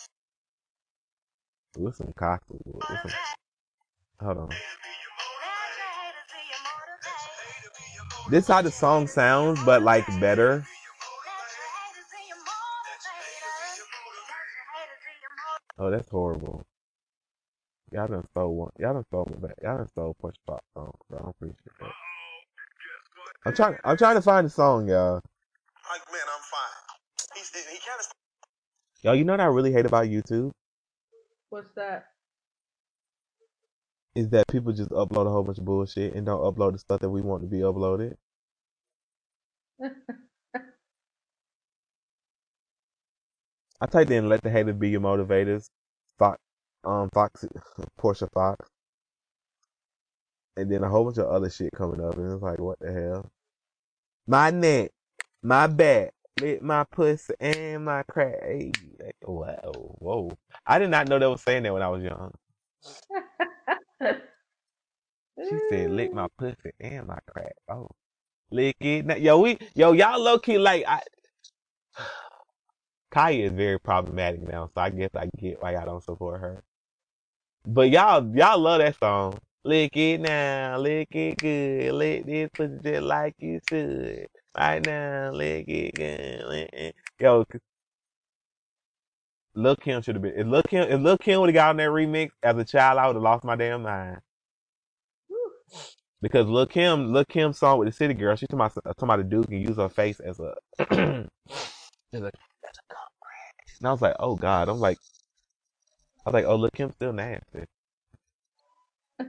[1.77, 2.59] Listen, cocky.
[2.65, 3.11] Listen.
[4.19, 4.49] Hold on.
[8.29, 10.65] This how the song sounds, but like better.
[15.79, 16.63] Oh, that's horrible.
[17.91, 18.71] Y'all done stole one.
[18.79, 19.57] Y'all done stole one back.
[19.63, 21.19] Y'all done stole Push Pop song, bro.
[21.19, 21.73] I'm pretty sure.
[21.79, 21.91] that.
[23.45, 23.77] I'm trying.
[23.83, 25.15] I'm trying to find the song, y'all.
[25.89, 27.35] Like, man, I'm fine.
[27.35, 28.20] He's, he kind of
[29.03, 30.51] Yo, you know what I really hate about YouTube
[31.51, 32.05] what's that
[34.15, 36.99] is that people just upload a whole bunch of bullshit and don't upload the stuff
[37.01, 38.15] that we want to be uploaded.
[43.81, 45.67] I typed in "Let the haters be your motivators."
[46.19, 46.37] Fox,
[46.83, 47.45] um, Fox,
[47.97, 48.67] Portia Fox,
[50.55, 52.91] and then a whole bunch of other shit coming up, and it's like, what the
[52.91, 53.29] hell?
[54.27, 54.91] My neck,
[55.41, 58.41] my back, lit my pussy and my crack.
[58.43, 58.71] Hey,
[59.23, 60.31] whoa, whoa!
[60.65, 62.33] I did not know they was saying that when I was young.
[65.49, 67.89] She said, "Lick my pussy and my crack." Oh,
[68.51, 69.05] lick it.
[69.05, 71.01] Now, yo, we, yo, y'all low key like I.
[73.13, 76.63] Khia is very problematic now, so I guess I get why y'all don't support her.
[77.65, 79.37] But y'all, y'all love that song.
[79.63, 84.27] Lick it now, lick it good, lick this pussy just like you should.
[84.57, 86.95] Right now, lick it good, lick it.
[87.19, 87.45] Yo,
[89.55, 90.33] Lil Kim should have been.
[90.35, 92.99] If Lil Kim, if Lil Kim would have got on that remix as a child,
[92.99, 94.19] I would have lost my damn mind.
[96.21, 99.19] Because Lil Kim, Lil Kim's song with the City Girl, she's talking about, talking about
[99.19, 101.27] a dude can use her face as a, as a,
[102.13, 102.31] as a
[102.87, 103.79] comrade.
[103.79, 104.69] And I was like, oh God.
[104.69, 104.99] I'm like,
[106.25, 107.65] I was like, oh, Lil Kim's still nasty.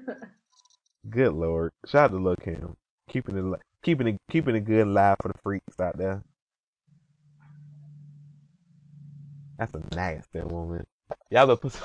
[1.08, 1.72] Good Lord.
[1.86, 2.76] Shout out to Lil Kim.
[3.08, 6.22] Keeping it, keeping it, keeping it good live for the freaks out there.
[9.58, 10.84] That's a nasty woman.
[11.30, 11.80] Y'all better put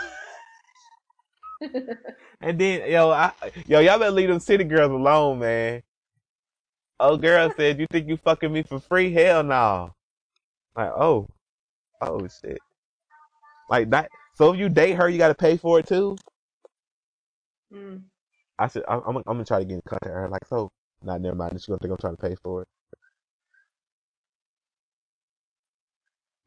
[2.42, 3.32] And then, yo, I,
[3.66, 5.82] yo, y'all better leave them city girls alone, man.
[7.00, 9.12] Oh, girl said, you think you fucking me for free?
[9.14, 9.94] Hell no.
[10.76, 11.28] Like, oh,
[12.02, 12.60] oh shit.
[13.70, 14.10] Like that.
[14.36, 16.16] So if you date her, you got to pay for it too.
[17.74, 18.04] Mm.
[18.60, 20.30] I said, I'm, I'm, I'm gonna try to get in contact with her.
[20.30, 20.72] Like, so,
[21.04, 21.54] nah, never mind.
[21.54, 22.68] She's gonna think I'm trying to pay for it.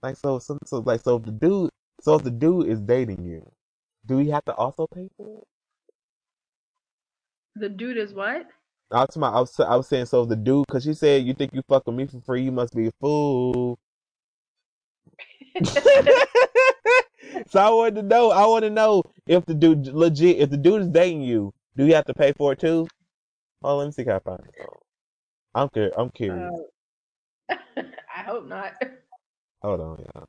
[0.03, 3.25] Like, so, so, so, like, so if the dude, so if the dude is dating
[3.25, 3.51] you,
[4.07, 5.45] do he have to also pay for it?
[7.57, 8.47] The dude is what?
[8.93, 11.53] I was, I was, I was saying, so the dude, cause she said, you think
[11.55, 13.79] you fucking me for free, you must be a fool.
[15.65, 20.57] so I wanted to know, I want to know if the dude legit, if the
[20.57, 22.89] dude is dating you, do you have to pay for it too?
[23.63, 24.67] Oh, let me see if I can find it.
[25.55, 25.95] I'm curious.
[25.99, 26.61] I'm curious.
[27.51, 27.83] Uh,
[28.17, 28.73] I hope not.
[29.63, 30.27] Hold on, y'all.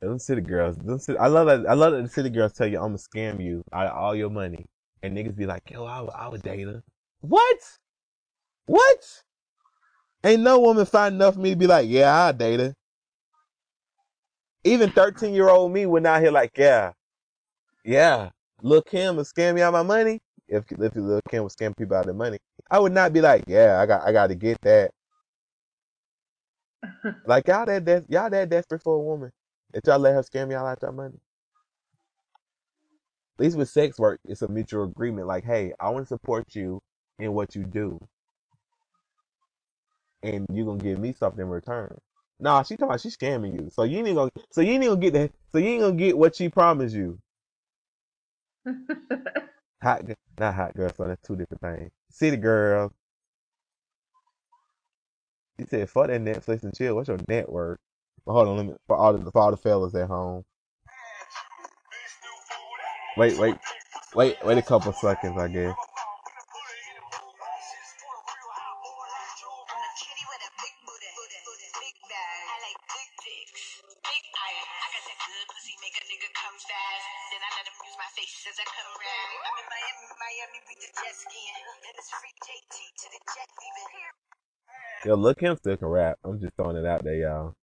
[0.00, 1.68] Them city girls, them city, I love that.
[1.68, 4.14] I love that the city girls tell you I'm gonna scam you out of all
[4.16, 4.66] your money,
[5.02, 6.82] and niggas be like, "Yo, I, would- I would date her."
[7.20, 7.58] What?
[8.66, 9.22] What?
[10.24, 12.74] Ain't no woman fine enough for me to be like, "Yeah, I'll date her."
[14.64, 16.92] Even 13 year old me went out here like, "Yeah,
[17.84, 18.30] yeah."
[18.62, 20.20] Lil Kim will scam me out my money.
[20.48, 22.38] If if Lil Kim would scam people out of their money,
[22.70, 24.92] I would not be like, "Yeah, I got I got to get that."
[27.26, 29.30] Like y'all that des- y'all that desperate for a woman
[29.72, 31.18] that y'all let her scam y'all out your money.
[33.40, 35.26] At least with sex work, it's a mutual agreement.
[35.26, 36.78] Like, hey, I want to support you
[37.18, 37.98] in what you do,
[40.22, 41.96] and you're gonna give me something in return.
[42.38, 45.00] Nah, she talking about she scamming you, so you ain't gonna, so you ain't gonna
[45.00, 47.18] get that, so you ain't gonna get what she promised you.
[49.82, 50.02] Hot,
[50.38, 51.90] not hot girl, so that's two different things.
[52.10, 52.92] City girl.
[55.58, 57.80] She said, "Fuck that Netflix and chill." What's your network?
[58.26, 60.44] But hold on, let me for all the for all the fellas at home.
[63.20, 63.54] Wait, wait,
[64.14, 65.76] wait, wait a couple seconds, I guess.
[85.04, 86.16] Yo, look him still can rap.
[86.24, 87.54] I'm just throwing it out there, y'all.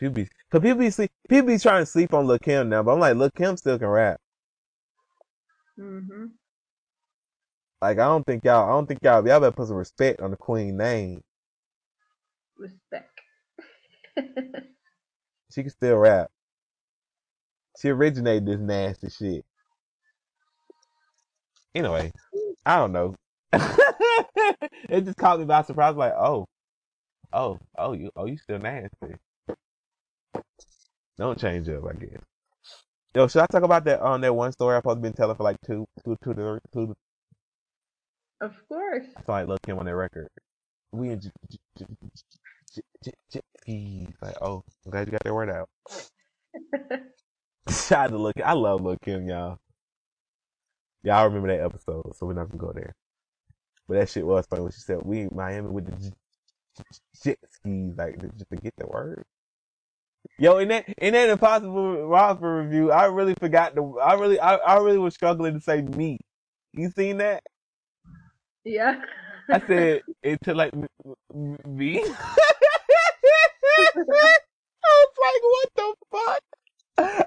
[0.00, 2.82] People be, cause people be sleep, people be trying to sleep on Lil Kim now,
[2.84, 4.20] but I'm like, Lil Kim still can rap.
[5.76, 6.26] hmm
[7.82, 10.32] Like, I don't think y'all, I don't think y'all, y'all better put some respect on
[10.32, 11.22] the Queen name.
[12.58, 13.20] Respect.
[15.54, 16.30] She can still rap.
[17.80, 19.44] She originated this nasty shit.
[21.74, 22.12] Anyway,
[22.66, 23.16] I don't know.
[24.88, 25.96] it just caught me by surprise.
[25.96, 26.46] Like, oh,
[27.32, 29.16] oh, oh, you, oh, you still nasty.
[31.20, 32.22] Don't change up, I guess.
[33.14, 35.42] Yo, should I talk about that on that one story I've supposed been telling for
[35.44, 36.96] like two, two, two, two, two,
[38.40, 39.06] of course.
[39.18, 40.28] I saw like Lil Kim on that record.
[40.92, 41.86] We in j- j- j-
[43.04, 45.68] j- j- j- Like, oh, I'm glad you got that word out.
[47.70, 48.46] Shout out to Kim.
[48.46, 49.58] I love Lil Kim, y'all.
[51.02, 52.94] Y'all remember that episode, so we're not gonna go there.
[53.88, 56.14] But that shit was funny when she said we in Miami with the j-
[56.78, 56.84] j-
[57.24, 59.24] jet skis, like just to get the word.
[60.38, 63.82] Yo, in that in that impossible Whopper review, I really forgot the.
[64.02, 66.18] I really, I, I really was struggling to say me.
[66.72, 67.42] You seen that?
[68.64, 69.00] yeah.
[69.50, 72.04] I said it to like me.
[72.04, 72.08] I
[74.84, 76.42] was like, what the fuck?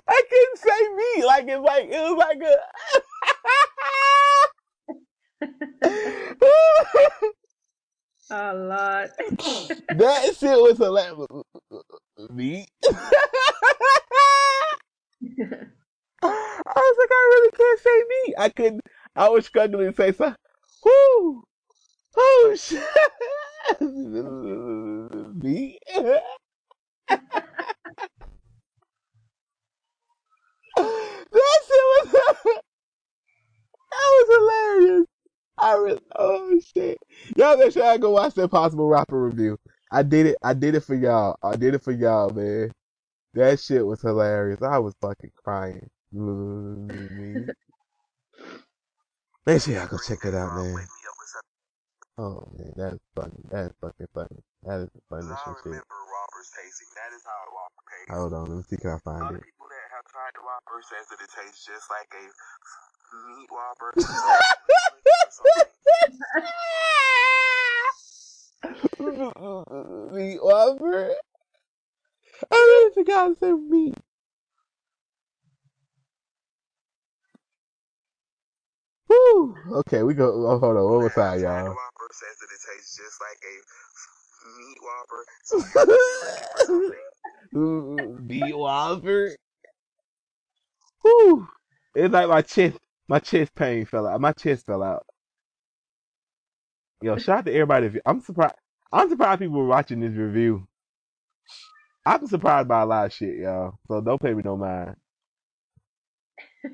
[0.08, 1.26] I couldn't say me.
[1.26, 2.56] Like it's like it was like a.
[8.30, 9.10] a lot.
[9.90, 11.28] that shit was hilarious.
[12.30, 12.68] Me.
[16.24, 16.32] I
[16.76, 18.34] was like, I really can't say me.
[18.38, 18.82] I couldn't.
[19.16, 20.36] I was struggling to say something.
[20.86, 21.44] Whoo,
[22.18, 22.84] oh shit,
[23.82, 25.80] me.
[25.98, 26.22] that
[30.78, 32.12] shit was.
[32.44, 32.62] that
[33.92, 35.08] was hilarious.
[35.60, 36.02] I really.
[36.16, 36.98] Oh shit.
[37.38, 39.58] Y'all make sure I go watch that possible Whopper review.
[39.94, 40.38] I did it.
[40.42, 41.38] I did it for y'all.
[41.44, 42.72] I did it for y'all, man.
[43.36, 44.64] That shit was hilarious.
[44.64, 45.88] I was fucking crying.
[46.12, 47.46] Me.
[49.46, 50.88] Make sure y'all go check it out, man.
[52.18, 53.38] Oh man, that's funny.
[53.50, 54.42] That's fucking funny.
[54.66, 55.66] That is the I funniest shit.
[55.66, 56.90] remember Robert's pacing.
[56.98, 58.10] That is how Robert paced.
[58.18, 59.46] Hold on, let me see if I find of it.
[59.46, 62.26] people that have fried Whopper says that it tastes just like a
[63.30, 63.94] meat Whopper.
[70.14, 71.16] meat Whopper.
[72.52, 73.96] I really forgot to say meat.
[79.10, 79.56] Woo!
[79.80, 80.48] Okay, we go.
[80.48, 81.66] Oh, hold on, one more time, y'all.
[81.66, 83.56] Whopper says that it tastes just like a
[84.58, 85.26] meat Whopper.
[88.24, 89.36] meat Whopper.
[91.04, 91.48] Woo!
[91.96, 94.20] It's like my chest, my chest pain fell out.
[94.22, 95.06] My chest fell out.
[97.04, 98.00] Yo, shout out to everybody.
[98.06, 98.56] I'm surprised.
[98.90, 100.66] I'm surprised people were watching this review.
[102.06, 103.74] I'm surprised by a lot of shit, y'all.
[103.90, 104.96] So don't pay me no mind.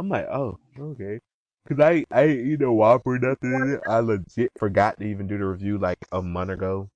[0.00, 1.20] I'm like, oh, okay.
[1.68, 3.78] Cause I, I ain't eat no Whopper, nothing.
[3.86, 6.88] I legit forgot to even do the review like a month ago.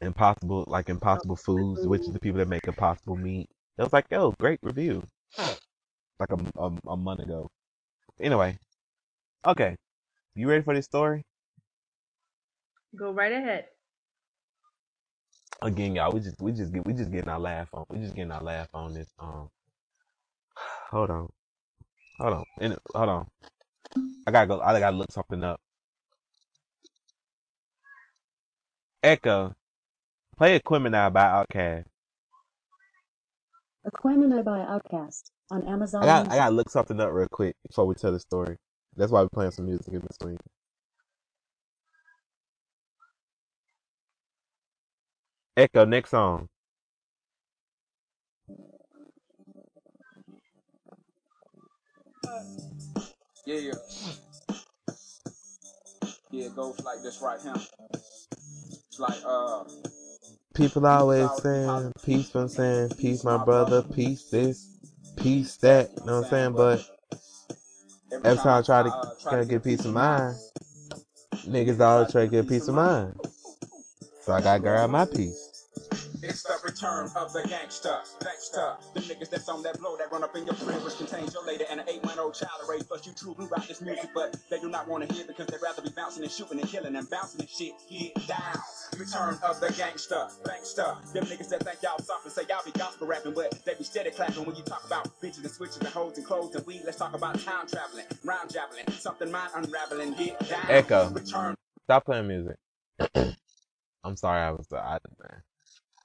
[0.00, 3.48] Impossible, like Impossible Foods, which is the people that make Impossible Meat.
[3.78, 5.04] It was like, yo, great review.
[6.18, 7.48] Like a, a, a month ago.
[8.20, 8.58] Anyway,
[9.46, 9.76] okay.
[10.36, 11.24] You ready for this story?
[12.96, 13.66] Go right ahead.
[15.62, 18.14] Again, y'all, we just, we just get, we just getting our laugh on, we just
[18.16, 19.08] getting our laugh on this.
[19.20, 19.48] Um,
[20.90, 21.28] hold on,
[22.20, 23.26] hold on, In- hold on.
[24.26, 24.60] I gotta go.
[24.60, 25.60] I gotta look something up.
[29.02, 29.54] Echo,
[30.38, 31.84] play Aquemini by Outkast.
[33.86, 37.86] Aquemini by Outkast on Amazon I got, I gotta look something up real quick before
[37.86, 38.56] we tell the story.
[38.98, 40.38] That's why we're playing some music in between.
[45.56, 46.48] Echo, next song.
[53.46, 53.72] Yeah, yeah.
[56.30, 57.54] Yeah, it goes like this right here.
[58.88, 59.64] It's like, uh,
[60.54, 64.78] People always saying peace I'm saying peace, my brother, peace this,
[65.16, 65.90] peace that.
[66.00, 66.52] You know what I'm saying?
[66.54, 66.97] But
[68.12, 70.36] every time I try to uh, try to get peace of mind,
[71.46, 73.14] niggas always try to get peace of mind.
[74.24, 75.47] So I gotta grab my piece.
[76.22, 78.76] It's the return of the gangster, gangster.
[78.94, 81.46] The niggas that's on that blow that run up in your crib, which contains your
[81.46, 82.88] lady and an eight-month-old child raised.
[82.88, 85.46] Plus, you true blue rock this music, but they do not want to hear because
[85.46, 87.72] they'd rather be bouncing and shooting and killing and bouncing and shit.
[87.88, 88.58] Get down.
[88.98, 90.96] Return of the gangster, gangster.
[91.14, 93.84] Them niggas that think y'all soft and say y'all be gospel rapping, but they be
[93.84, 96.82] steady clapping when you talk about bitches and switches and hoes and clothes and weed.
[96.84, 100.14] Let's talk about time traveling, round javelin, something mind unraveling.
[100.14, 100.64] Get down.
[100.68, 101.10] Echo.
[101.10, 101.54] Return
[101.84, 102.56] Stop playing music.
[104.04, 105.42] I'm sorry, I was the I, man.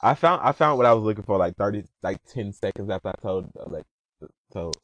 [0.04, 3.10] I found I found what I was looking for like thirty like ten seconds after
[3.10, 3.86] I told uh, like
[4.52, 4.78] told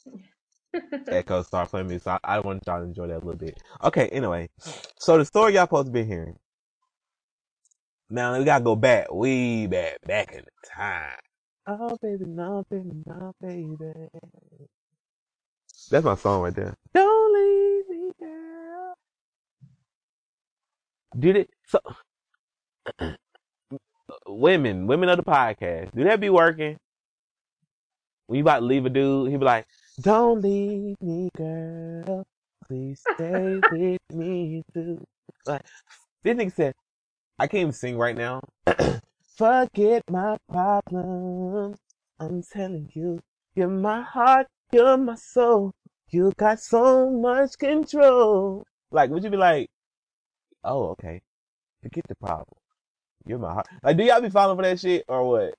[1.09, 2.03] Echo start playing music.
[2.05, 3.61] So I, I want y'all to enjoy that a little bit.
[3.83, 4.49] Okay, anyway,
[4.97, 6.37] so the story y'all supposed to be hearing.
[8.09, 11.17] Now we gotta go back, way back, back in the time.
[11.67, 13.75] Oh baby, no baby, no baby.
[15.91, 16.75] That's my song right there.
[16.93, 18.95] Don't leave me, girl.
[21.19, 21.49] Did it?
[21.67, 21.79] So
[24.29, 26.77] women, women of the podcast, do that be working?
[28.27, 29.65] When you about to leave a dude, he be like,
[30.01, 32.25] "Don't leave me, girl.
[32.67, 35.03] Please stay with me too."
[35.45, 35.65] Like
[36.23, 36.73] this nigga said,
[37.39, 38.41] I can't even sing right now.
[39.37, 41.77] Forget my problems.
[42.19, 43.19] I'm telling you,
[43.55, 45.71] you're my heart, you're my soul.
[46.09, 48.65] You got so much control.
[48.91, 49.69] Like, would you be like,
[50.65, 51.21] oh, okay,
[51.81, 52.57] forget the problem.
[53.25, 53.67] You're my heart.
[53.83, 55.55] Like, do y'all be falling for that shit or what?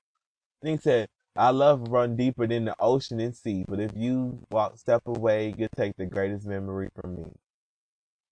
[0.65, 4.79] Nigga said, I love run deeper than the ocean and sea, but if you walk
[4.79, 7.25] step away, you'll take the greatest memory from me.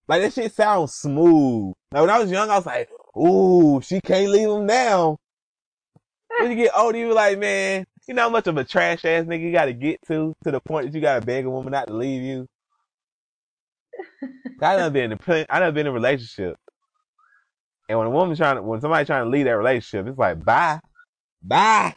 [0.08, 1.74] Like that shit sounds smooth.
[1.92, 5.18] Like when I was young, I was like, ooh, she can't leave him now.
[6.40, 9.04] When you get older, you be like, man, you know how much of a trash
[9.04, 11.72] ass nigga you gotta get to, to the point that you gotta beg a woman
[11.72, 12.46] not to leave you.
[14.62, 16.56] I done been in a, I done been in a relationship.
[17.88, 20.44] And when a woman trying to, when somebody trying to leave that relationship, it's like,
[20.44, 20.80] bye,
[21.42, 21.94] bye.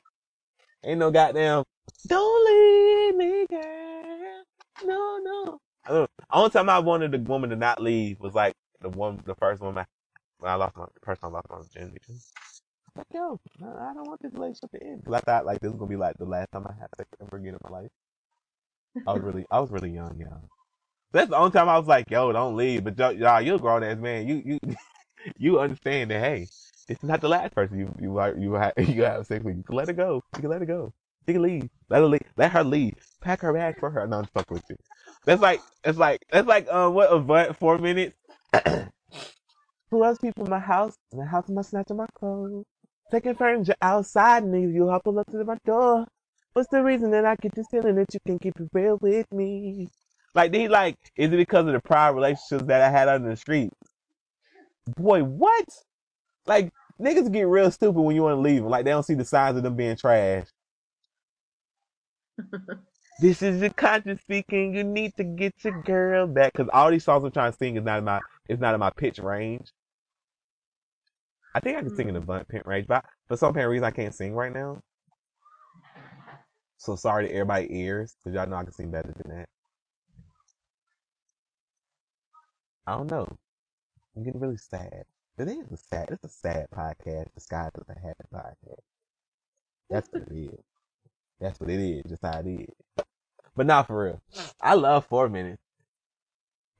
[0.83, 1.63] Ain't no goddamn,
[2.07, 4.43] don't leave me, girl.
[4.85, 5.59] No, no.
[5.85, 9.21] I don't- Only time I wanted the woman to not leave was like the one,
[9.25, 9.85] the first woman
[10.39, 12.13] when I lost my, the person I lost my virginity to.
[12.95, 15.05] Like, yo, I I don't want this relationship to end.
[15.05, 17.09] Cause I thought like this was gonna be like the last time I had sex
[17.21, 17.89] ever again in my life.
[19.07, 20.49] I was really, I was really young, y'all.
[21.13, 22.83] That's the only time I was like, yo, don't leave.
[22.83, 24.27] But y'all, y'all you're a grown ass man.
[24.27, 24.59] You, you,
[25.37, 26.47] you understand that, hey,
[26.87, 29.57] this is not the last person you, you, are- you, have, you have sex with.
[29.57, 30.23] You can let her go.
[30.35, 30.93] You can let her go.
[31.27, 31.69] She can leave.
[31.89, 32.21] Let her leave.
[32.37, 32.95] Let her leave.
[33.21, 34.07] Pack her bag for her.
[34.07, 34.77] No, I'm fucking with you.
[35.25, 38.15] That's like, it's like, that's like, um, what, a butt, four minutes?
[39.91, 40.95] Who else people in my house?
[41.13, 42.65] In the house my snatch my clothes.
[43.11, 46.05] taking furniture outside and you hop up to my door.
[46.53, 49.31] What's the reason that I get this feeling that you can keep it real with
[49.31, 49.89] me?
[50.35, 53.35] Like he like, is it because of the prior relationships that I had on the
[53.35, 53.71] street?
[54.95, 55.65] Boy, what?
[56.45, 58.69] Like niggas get real stupid when you want to leave them.
[58.69, 60.47] Like they don't see the signs of them being trash.
[63.19, 64.75] this is your conscience speaking.
[64.75, 66.53] You need to get your girl back.
[66.53, 68.19] Cause all these songs I'm trying to sing is not in my
[68.49, 69.71] is not in my pitch range.
[71.53, 72.25] I think I can sing in the mm.
[72.25, 74.81] bunt pitch range, but for some apparent reason I can't sing right now.
[76.77, 79.49] So sorry to everybody ears, cause y'all know I can sing better than that.
[82.87, 83.27] I don't know.
[84.15, 85.05] I'm getting really sad.
[85.37, 86.09] It is a sad.
[86.11, 87.27] It's a sad podcast.
[87.33, 88.81] The sky doesn't have a podcast.
[89.89, 90.59] That's what it is.
[91.39, 92.03] That's what it is.
[92.09, 93.05] Just how it is.
[93.55, 94.21] But not for real.
[94.61, 95.61] I love four minutes.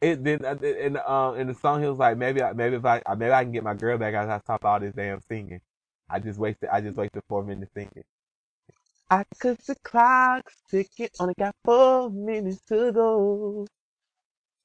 [0.02, 2.86] It then uh, in um in the song he was like maybe I, maybe if
[2.86, 5.62] I maybe I can get my girl back as I stop all this damn singing.
[6.10, 8.04] I just wasted I just wasted four minutes singing.
[9.10, 13.68] I cause the clock's ticking, only got four minutes to go.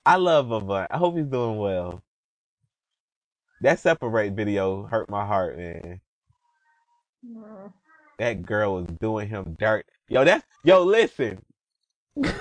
[0.07, 0.89] I love Avant.
[0.91, 2.03] I hope he's doing well.
[3.63, 6.01] That separate video hurt my heart, man.
[7.27, 7.73] Mm.
[8.19, 9.87] That girl was doing him dirt.
[10.09, 10.85] Yo, that's yo.
[10.85, 11.43] Listen,
[12.17, 12.33] that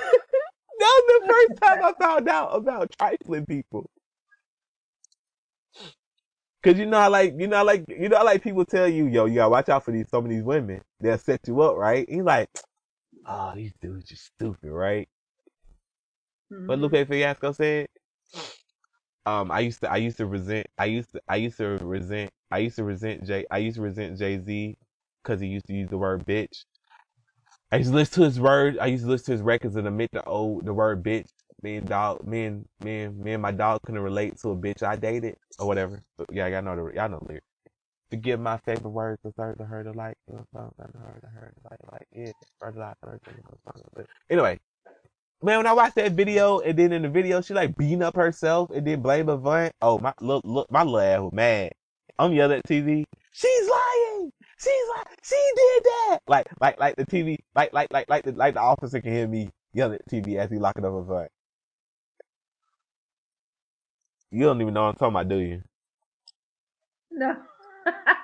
[0.79, 3.89] was the first time I found out about trifling people.
[6.63, 8.87] Cause you know, I like you know, I like you know, I like people tell
[8.87, 10.81] you, yo, you gotta watch out for these some of these women.
[10.99, 12.07] They'll set you up, right?
[12.07, 12.49] And you like,
[13.27, 15.07] oh, these dudes are stupid, right?
[16.65, 16.81] What Mhm.
[16.81, 17.87] Lupe Fiasco said.
[19.25, 22.31] Um, I used to, I used to resent, I used to, I used to resent,
[22.51, 24.77] I used to resent Jay, I used to resent Jay Z
[25.23, 26.65] because he used to use the word bitch.
[27.71, 29.87] I used to listen to his word, I used to listen to his records and
[29.87, 31.27] admit the old, the word bitch.
[31.63, 34.55] Me and dog, me and me and me and my dog couldn't relate to a
[34.55, 36.03] bitch I dated or whatever.
[36.17, 37.47] But yeah, y'all know the, y'all know the lyrics.
[38.11, 41.29] Forgive my favorite words, the third, the hurt, the like, the hurt, the hurt, the
[41.29, 44.59] hurt, like, like, yeah, hurt, like, Anyway,
[45.45, 48.15] Man, when I watched that video, and then in the video, she like beating up
[48.15, 49.71] herself and then blame Avant.
[49.79, 51.71] Oh, my, look, look, my little ass was mad.
[52.17, 53.05] I'm yelling at TV.
[53.31, 54.31] She's lying.
[54.57, 56.19] She's like, she did that.
[56.27, 59.27] Like, like, like the TV, like, like, like, like the, like the officer can hear
[59.27, 61.29] me yelling at TV as he locking up Avant.
[64.31, 65.61] You don't even know what I'm talking about, do you?
[67.11, 67.35] No.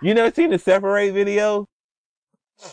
[0.01, 1.67] You never seen the separate video?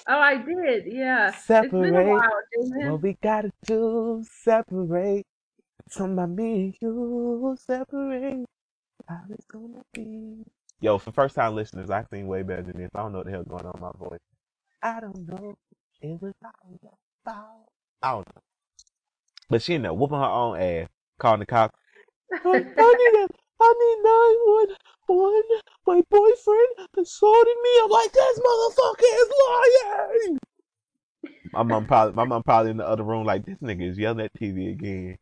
[0.09, 0.84] Oh, I did.
[0.86, 1.28] Yeah.
[1.28, 2.07] It's been a Separate.
[2.07, 2.93] while.
[2.93, 5.26] What we gotta do, separate.
[5.91, 8.45] Talking about me and you, separate.
[9.09, 10.45] How it's gonna be.
[10.80, 12.91] Yo, for first time listeners, I sing way better than this.
[12.95, 14.20] I don't know what the hell's going on with my voice.
[14.82, 15.55] I don't know.
[16.01, 16.93] It was all your
[17.24, 17.68] fault.
[18.03, 18.43] I don't know.
[19.51, 21.76] But she ended up whooping her own ass, calling the cops.
[23.61, 24.76] I, a, I need
[25.09, 25.44] 911.
[25.86, 27.70] My boyfriend assaulted me.
[27.82, 30.38] I'm like, this motherfucker is lying.
[31.52, 34.20] My mom probably, my mom probably in the other room like, this nigga is yelling
[34.20, 35.16] at TV again.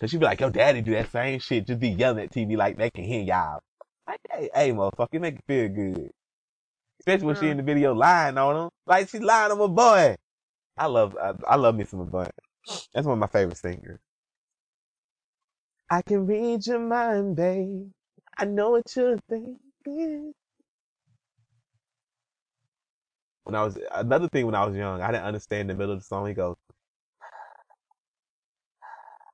[0.00, 2.56] Cause she be like, yo, daddy do that same shit, just be yelling at TV
[2.56, 3.60] like they can hear y'all.
[4.06, 6.10] Like, hey, hey, motherfucker, make it feel good.
[7.00, 8.70] Especially when she in the video lying on him.
[8.86, 10.16] Like she lying on my boy.
[10.76, 12.30] I love, I, I love me some Avant.
[12.94, 14.00] That's one of my favorite singers.
[15.92, 17.90] I can read your mind, babe.
[18.38, 20.32] I know what you're thinking.
[23.44, 25.98] When I was, another thing when I was young, I didn't understand the middle of
[25.98, 26.26] the song.
[26.26, 26.56] He goes,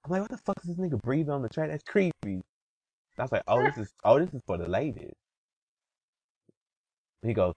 [0.04, 1.70] I'm like, what the fuck is this nigga breathing on the track?
[1.70, 2.42] That's creepy.
[3.16, 5.14] I was like, oh, this is, oh, this is for the ladies.
[7.22, 7.54] He goes,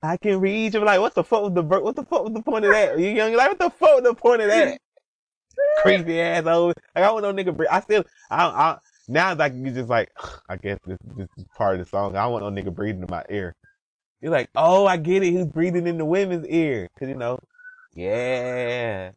[0.00, 0.80] I can read you.
[0.80, 3.00] I'm like, what the fuck was the, what the fuck was the point of that?
[3.00, 4.78] You young, like, what the fuck was the point of that?
[5.82, 6.44] Creepy ass.
[6.44, 7.66] Like I want no nigga.
[7.70, 8.04] I still.
[8.30, 8.46] I.
[8.46, 8.78] I
[9.08, 10.10] now like you just like.
[10.48, 12.16] I guess this, this is part of the song.
[12.16, 13.54] I want no nigga breathing in my ear.
[14.20, 15.30] You're like, oh, I get it.
[15.30, 17.38] He's breathing in the women's ear, cause you know,
[17.94, 19.12] yeah.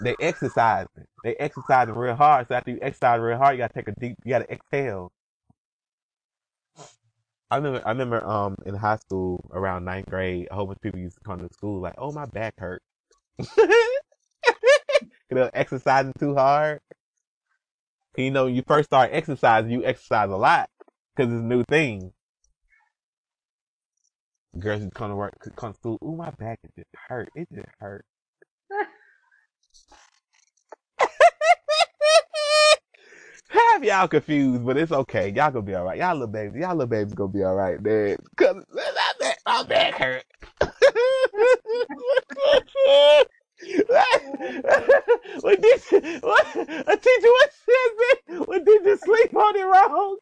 [0.00, 0.88] They exercising.
[1.24, 2.48] They exercising real hard.
[2.48, 4.16] So after you exercise real hard, you gotta take a deep.
[4.24, 5.10] You gotta exhale.
[7.50, 7.82] I remember.
[7.86, 8.26] I remember.
[8.26, 11.38] Um, in high school, around ninth grade, a whole bunch of people used to come
[11.38, 12.82] to school like, "Oh, my back hurt."
[15.30, 16.80] you know, exercising too hard.
[18.16, 20.70] You know, you first start exercising, you exercise a lot
[21.14, 22.12] because it's a new thing.
[24.58, 25.98] Girls just come to work, come to school.
[26.02, 27.28] Ooh, my back it just hurt.
[27.34, 28.06] It just hurt.
[33.48, 35.28] Have y'all confused, but it's okay.
[35.28, 35.98] Y'all gonna be all right.
[35.98, 38.16] Y'all little babies, y'all little babies gonna be all right, man.
[38.36, 40.24] Cause my back, my back hurt.
[45.40, 48.48] what did you, what, a teacher what said that?
[48.48, 50.18] What did you sleep on it wrong?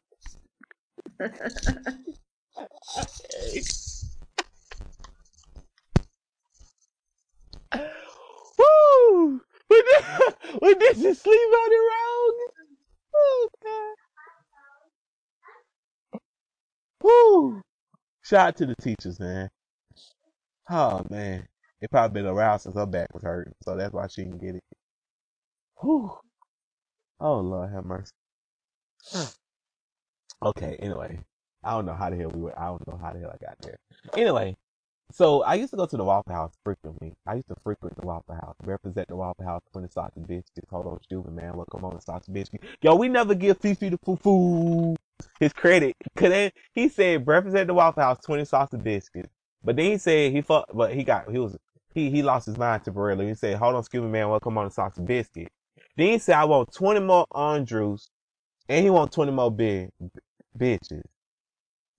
[8.57, 9.41] Woo!
[9.69, 12.33] We did, we did just sleep on the road.
[13.15, 13.95] Oh, God.
[17.03, 17.61] Woo!
[18.23, 19.49] Shout out to the teachers, man.
[20.69, 21.47] Oh, man.
[21.85, 24.55] It probably been around since her back was hurt, so that's why she didn't get
[24.55, 24.63] it.
[25.81, 26.17] Whew.
[27.19, 28.11] Oh, Lord have mercy.
[30.43, 31.19] Okay, anyway.
[31.63, 32.57] I don't know how the hell we went.
[32.57, 33.77] I don't know how the hell I got there.
[34.17, 34.57] Anyway,
[35.11, 37.13] so I used to go to the Waffle House frequently.
[37.27, 40.67] I used to frequent the Waffle House, represent the Waffle House when it's sausage biscuits.
[40.71, 41.55] Hold on, stupid man.
[41.55, 42.61] Look, come on, the sausage biscuit.
[42.81, 44.95] Yo, we never give Fifi the foo foo
[45.39, 45.95] his credit.
[46.15, 49.29] Cause then he said breakfast at the Waffle House, 20 sausage biscuits.
[49.63, 51.57] But then he said he fought, but he got, he was,
[51.95, 53.27] he, he lost his mind temporarily.
[53.29, 54.29] He said, hold on, excuse me, man.
[54.29, 55.47] Welcome on the sausage biscuit.
[55.97, 58.09] Then he said, I want 20 more Andrews
[58.69, 59.89] and he want 20 more big
[60.57, 61.03] bitches.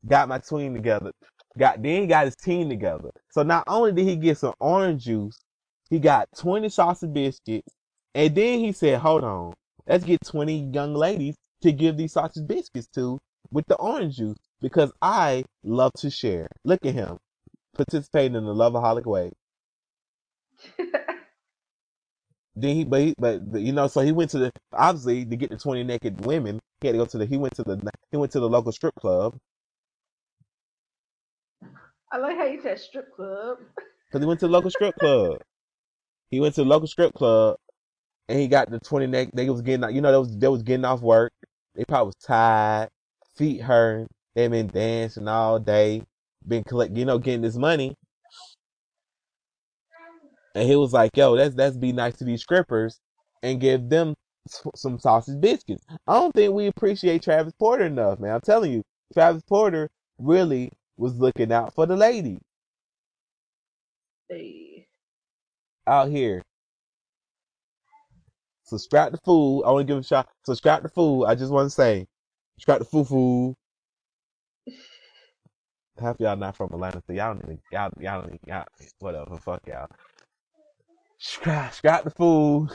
[0.07, 1.12] Got my team together.
[1.59, 3.11] Got then he got his team together.
[3.30, 5.40] So not only did he get some orange juice,
[5.88, 7.74] he got 20 sausage biscuits,
[8.14, 9.55] and then he said, "Hold on,
[9.86, 13.18] let's get 20 young ladies to give these sausage biscuits to
[13.51, 17.18] with the orange juice because I love to share." Look at him
[17.74, 19.32] participating in the loveaholic way.
[22.58, 25.50] Then he, but, he, but you know, so he went to the obviously to get
[25.50, 26.58] the 20 naked women.
[26.80, 27.26] He had to go to the.
[27.26, 27.90] He went to the.
[28.10, 29.36] He went to the local strip club
[32.12, 33.58] I like how you said strip club.
[34.08, 35.38] because he went to the local strip club.
[36.30, 37.56] He went to the local strip club
[38.28, 39.28] and he got the 20 neck.
[39.34, 41.32] They was getting you know, they was, they was getting off work.
[41.74, 42.88] They probably was tired,
[43.36, 44.08] feet hurting.
[44.34, 46.02] They been dancing all day,
[46.46, 47.96] been collect, you know, getting this money.
[50.57, 53.00] And he was like, yo, let's, let's be nice to these strippers
[53.44, 54.16] and give them
[54.76, 55.86] some sausage biscuits.
[56.09, 58.34] I don't think we appreciate Travis Porter enough, man.
[58.34, 58.84] I'm telling you,
[59.14, 62.40] Travis Porter really was looking out for the lady
[64.28, 64.86] Hey.
[65.86, 66.42] out here.
[68.64, 69.64] Subscribe to food.
[69.64, 70.28] I want to give a shot.
[70.46, 71.26] Subscribe to food.
[71.26, 72.07] I just want to say,
[72.59, 73.54] subscribe to foo foo.
[76.00, 78.66] Half y'all not from Atlanta, so y'all don't even, y'all, y'all don't even, y'all,
[79.00, 79.88] whatever, fuck y'all.
[81.18, 82.70] Strap, Strap the fool.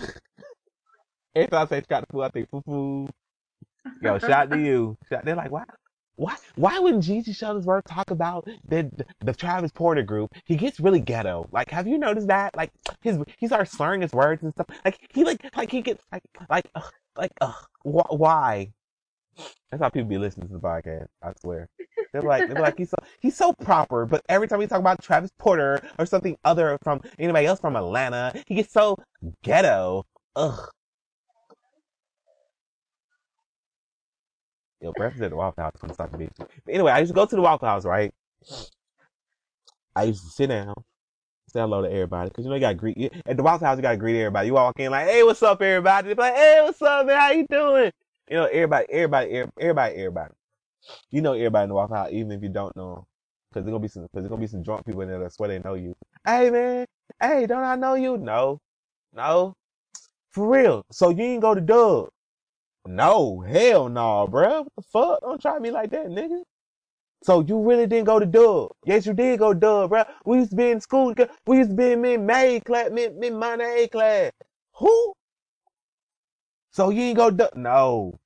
[1.36, 3.10] Every time I say Strap the fool, I think foo foo.
[4.02, 4.98] Yo, shout to you.
[5.10, 5.64] They're like, why,
[6.16, 10.34] why, why wouldn't Gigi Shuttlesworth talk about the, the the Travis Porter group?
[10.46, 11.48] He gets really ghetto.
[11.52, 12.56] Like, have you noticed that?
[12.56, 12.72] Like,
[13.02, 14.68] his he starts slurring his words and stuff.
[14.84, 18.74] Like, he like like he gets like like ugh, like ugh, wh- why?
[19.70, 21.08] That's how people be listening to the podcast.
[21.24, 21.70] I swear.
[22.12, 25.02] They're like they're like he's so he's so proper, but every time we talk about
[25.02, 28.98] Travis Porter or something other from anybody else from Atlanta, he gets so
[29.44, 30.06] ghetto.
[30.36, 30.70] Ugh.
[34.82, 36.28] Yo, breakfast at the Waffle House when to be.
[36.38, 38.12] But anyway, I used to go to the Waffle House, right?
[39.96, 40.74] I used to sit down,
[41.48, 43.14] say hello to everybody, cause you know you gotta greet.
[43.26, 44.48] At the Waffle House, you gotta greet everybody.
[44.48, 47.20] You walk in like, "Hey, what's up, everybody?" They be like, "Hey, what's up, man?
[47.20, 47.92] How you doing?"
[48.32, 50.34] You know, everybody, everybody, everybody, everybody.
[51.10, 53.04] You know everybody in the Waffle House, even if you don't know them,
[53.54, 55.34] cause there's gonna be some, cause there's gonna be some drunk people in there that
[55.34, 55.94] swear they know you.
[56.26, 56.86] Hey, man.
[57.20, 58.18] Hey, don't I know you?
[58.18, 58.62] No,
[59.14, 59.54] no,
[60.30, 60.86] for real.
[60.94, 62.08] So you ain't go to Dub?
[62.88, 64.60] No, hell no, bruh.
[64.60, 65.20] What the fuck?
[65.20, 66.42] Don't try me like that, nigga.
[67.24, 68.70] So you really didn't go to Dub?
[68.86, 70.08] Yes, you did go to Dub, bruh.
[70.24, 71.14] We used to be in school.
[71.46, 74.32] We used to be in mid May class, mid mid minor A class.
[74.76, 75.12] Who?
[76.72, 77.56] So you ain't go to Dub?
[77.58, 78.21] No.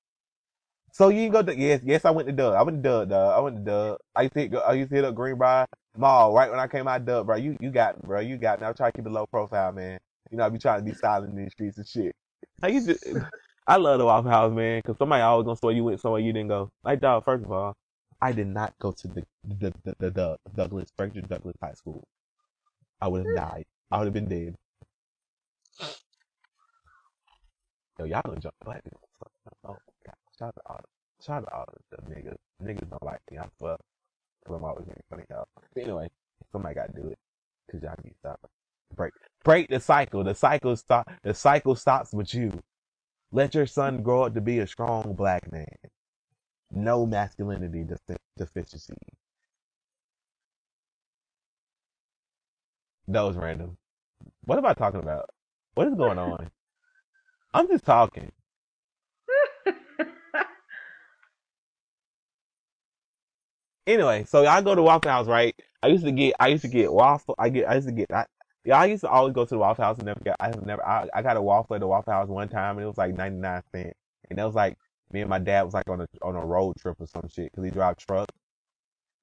[0.96, 1.54] So you ain't go to?
[1.54, 2.06] Yes, yes.
[2.06, 2.54] I went to Dub.
[2.54, 3.34] I went to Dub, dog.
[3.38, 3.98] I went to Dub.
[4.16, 5.66] I used to hit, I used to hit up Greenbrier
[5.98, 7.36] Mall right when I came out of Dub, bro.
[7.36, 8.22] You you got me, bro.
[8.22, 8.66] You got me.
[8.66, 10.00] I'm trying to keep a low profile, man.
[10.32, 12.16] You know, I be trying to be silent in the streets and shit.
[12.64, 13.28] I used to.
[13.68, 16.32] I love the Waffle House, man, because somebody always gonna swear you went somewhere you
[16.32, 16.72] didn't go.
[16.86, 17.76] Like, dog, first of all,
[18.22, 22.08] I did not go to the the the, the, the Douglas Frederick Douglass High School.
[23.02, 23.36] I would have mm.
[23.36, 23.66] died.
[23.92, 24.56] I would have been dead.
[28.00, 29.02] Yo, y'all don't jump black people.
[30.38, 30.82] Shout out to all
[31.26, 32.38] shout out to all the niggas.
[32.64, 33.38] Niggas don't like me.
[33.40, 33.80] I fuck.
[34.46, 35.48] Cause I'm always making fun of y'all.
[35.76, 36.10] But anyway,
[36.52, 37.18] somebody gotta do it.
[37.72, 38.40] Cause y'all need to stop.
[38.96, 39.14] Break
[39.44, 40.24] break the cycle.
[40.24, 42.62] The cycle stop the cycle stops with you.
[43.32, 45.68] Let your son grow up to be a strong black man.
[46.72, 48.96] No masculinity defi- deficiency.
[53.08, 53.78] That was random.
[54.46, 55.30] What am I talking about?
[55.76, 56.52] What is going on?
[57.54, 58.32] I'm just talking.
[63.88, 65.56] Anyway, so I go to Waffle House, right?
[65.84, 67.36] I used to get, I used to get waffle.
[67.38, 68.26] I get, I used to get, I,
[68.64, 70.36] yeah, I used to always go to the Waffle House and never get.
[70.40, 72.84] I have never, I, I got a waffle at the Waffle House one time and
[72.86, 73.94] it was like ninety nine cent,
[74.30, 74.78] and that was like
[75.12, 77.52] me and my dad was like on a on a road trip or some shit
[77.52, 78.28] because he drive truck.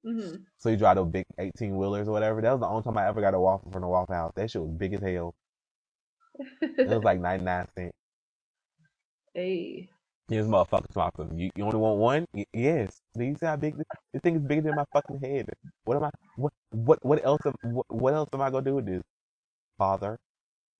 [0.04, 2.40] hmm So he drive those big eighteen wheelers or whatever.
[2.40, 4.32] That was the only time I ever got a waffle from the Waffle House.
[4.36, 5.34] That shit was big as hell.
[6.84, 7.96] It was like ninety nine cents.
[9.34, 9.88] hey.
[10.28, 11.38] This motherfucker talking.
[11.38, 12.26] You, you only want one?
[12.34, 13.00] Y- yes.
[13.16, 15.50] Do you see how big this, this thing is bigger than my fucking head?
[15.84, 16.10] What am I?
[16.36, 17.40] What what what else?
[17.46, 19.02] Am, what, what else am I gonna do with this,
[19.78, 20.18] father?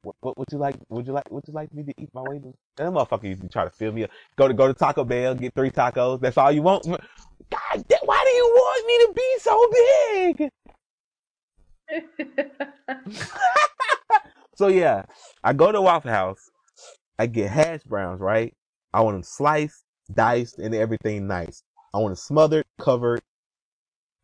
[0.02, 0.76] What, what would you like?
[0.90, 1.30] Would you like?
[1.30, 2.40] Would you like me to eat my way?
[2.40, 4.10] to- That motherfucker used to try to fill me up.
[4.36, 6.20] Go to go to Taco Bell, get three tacos.
[6.20, 6.84] That's all you want.
[6.86, 9.70] God, damn, why do you want me to be so
[10.38, 10.50] big?
[14.56, 15.04] So yeah,
[15.44, 16.50] I go to Waffle House.
[17.18, 18.54] I get hash browns, right?
[18.94, 21.62] I want them sliced, diced, and everything nice.
[21.94, 23.22] I want it smothered, covered,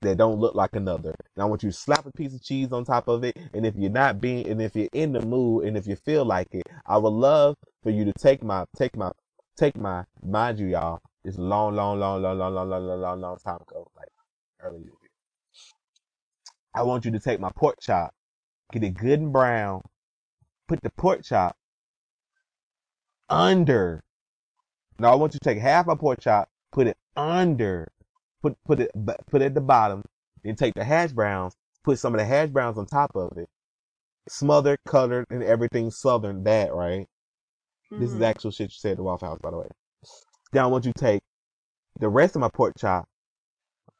[0.02, 1.14] that don't look like another.
[1.36, 3.36] And I want you to slap a piece of cheese on top of it.
[3.52, 6.24] And if you're not being, and if you're in the mood, and if you feel
[6.24, 9.10] like it, I would love for you to take my, take my,
[9.56, 13.20] take my, mind you, y'all, it's long, long, long, long, long, long, long, long, long,
[13.20, 14.08] long time ago, like
[14.60, 14.84] early.
[16.74, 18.14] I want you to take my pork chop,
[18.72, 19.82] get it good and brown,
[20.68, 21.56] put the pork chop
[23.28, 24.02] under.
[24.98, 27.88] Now I want you to take half my pork chop, put it under,
[28.42, 28.90] put put it
[29.30, 30.02] put it at the bottom,
[30.42, 33.48] then take the hash browns, put some of the hash browns on top of it,
[34.28, 37.06] smothered, colored, and everything southern that right.
[37.90, 38.24] This is Mhm.
[38.24, 39.68] actual shit you said at the Waffle House, by the way.
[40.52, 41.22] Then I want you to take
[41.98, 43.08] the rest of my pork chop,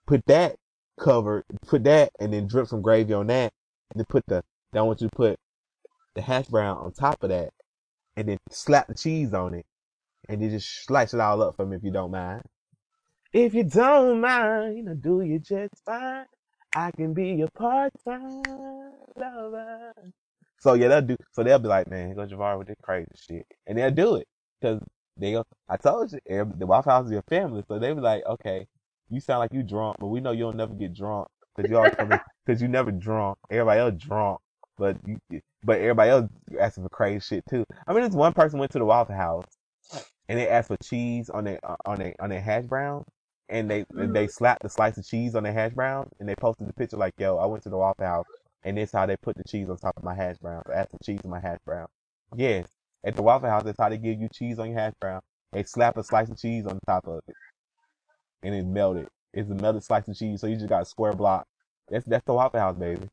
[0.06, 0.56] put that
[0.98, 3.52] covered, put that, and then drip some gravy on that,
[3.90, 4.44] and then put the.
[4.72, 5.38] Then I want you to put
[6.14, 7.54] the hash brown on top of that,
[8.16, 9.66] and then slap the cheese on it,
[10.28, 12.42] and then just slice it all up for me if you don't mind.
[13.32, 16.26] If you don't mind, I'll do you just fine.
[16.74, 18.42] I can be your part-time
[19.16, 19.92] lover.
[20.60, 21.16] So yeah, they'll do.
[21.32, 24.26] So they'll be like, man, go Javar with this crazy shit, and they'll do it
[24.60, 24.80] because
[25.16, 25.44] they go.
[25.68, 28.66] I told you, eh, the Waffle House is your family, so they be like, okay,
[29.08, 31.94] you sound like you drunk, but we know you'll never get drunk because you always
[31.94, 32.10] come
[32.44, 33.38] because you never drunk.
[33.50, 34.40] Everybody else drunk,
[34.76, 35.18] but you,
[35.64, 37.64] but everybody else asking for crazy shit too.
[37.86, 39.44] I mean, this one person went to the Waffle House
[40.28, 43.04] and they asked for cheese on their on their on their hash brown,
[43.48, 44.26] and they they mm-hmm.
[44.26, 47.14] slapped the slice of cheese on their hash brown, and they posted the picture like,
[47.18, 48.26] "Yo, I went to the Waffle House,
[48.64, 50.62] and this how they put the cheese on top of my hash brown.
[50.68, 51.86] I asked for cheese on my hash brown.
[52.36, 52.68] Yes,
[53.04, 55.20] at the Waffle House, that's how they give you cheese on your hash brown.
[55.52, 57.34] They slap a slice of cheese on top of it,
[58.42, 59.08] and it's melted.
[59.32, 61.46] It's a melted slice of cheese, so you just got a square block.
[61.88, 63.08] That's that's the Waffle House, baby.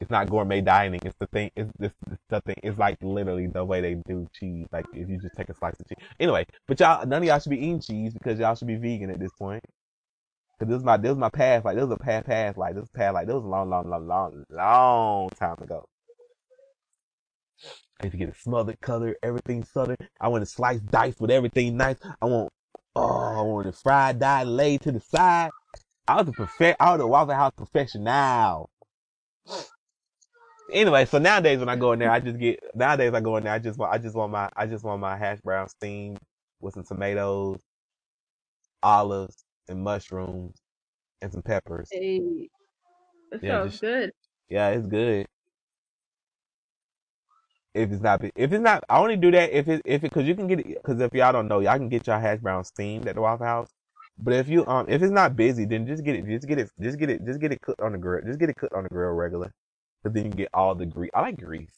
[0.00, 1.00] It's not gourmet dining.
[1.04, 1.50] It's the thing.
[1.54, 1.92] It's this
[2.30, 2.56] the thing.
[2.62, 4.66] It's like literally the way they do cheese.
[4.72, 6.06] Like if you just take a slice of cheese.
[6.18, 9.10] Anyway, but y'all, none of y'all should be eating cheese because y'all should be vegan
[9.10, 9.62] at this point.
[10.58, 11.66] Cause this is my this is my past.
[11.66, 12.56] Like this is a past past.
[12.56, 13.14] Like this past.
[13.14, 15.84] Like this was a long long long long long time ago.
[18.00, 19.96] I need to get it smothered, colored, everything southern.
[20.18, 21.96] I want it sliced, diced with everything nice.
[22.22, 22.50] I want
[22.96, 25.50] oh, I want it fried, dyed, laid to the side.
[26.08, 26.80] I was a perfect.
[26.80, 28.70] I was a Waffle House professional.
[30.72, 33.44] Anyway, so nowadays when I go in there, I just get nowadays I go in
[33.44, 36.18] there, I just want I just want my I just want my hash brown steamed
[36.60, 37.60] with some tomatoes,
[38.82, 40.56] olives, and mushrooms,
[41.22, 41.88] and some peppers.
[41.90, 42.48] Hey.
[43.30, 44.12] That Yeah, sounds just- good.
[44.48, 45.26] Yeah, it's good.
[47.72, 50.24] If it's not, if it's not, I only do that if it, if it, cause
[50.24, 52.64] you can get it, cause if y'all don't know, y'all can get your hash brown
[52.64, 53.70] steamed at the Waffle House.
[54.18, 56.68] But if you, um, if it's not busy, then just get it, just get it,
[56.80, 58.82] just get it, just get it cooked on the grill, just get it cooked on
[58.82, 59.52] the grill regular.
[60.02, 61.10] Cause then you get all the grease.
[61.14, 61.74] I like grease.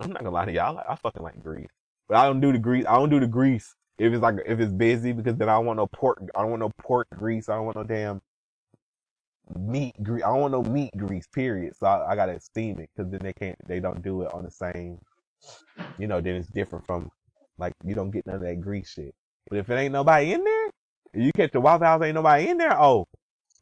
[0.00, 1.68] I'm not gonna lie to y'all, I, like, I fucking like grease.
[2.08, 4.60] But I don't do the grease, I don't do the grease if it's like, if
[4.60, 7.48] it's busy because then I don't want no pork, I don't want no pork grease,
[7.48, 8.20] I don't want no damn
[9.56, 10.22] meat grease.
[10.22, 11.76] I don't want no meat grease, period.
[11.76, 14.44] So I, I gotta steam it because then they can't, they don't do it on
[14.44, 14.98] the same,
[15.98, 17.10] you know, then it's different from,
[17.58, 19.14] like, you don't get none of that grease shit.
[19.50, 20.70] But if it ain't nobody in there,
[21.14, 23.06] you catch the Waffle House, ain't nobody in there, oh,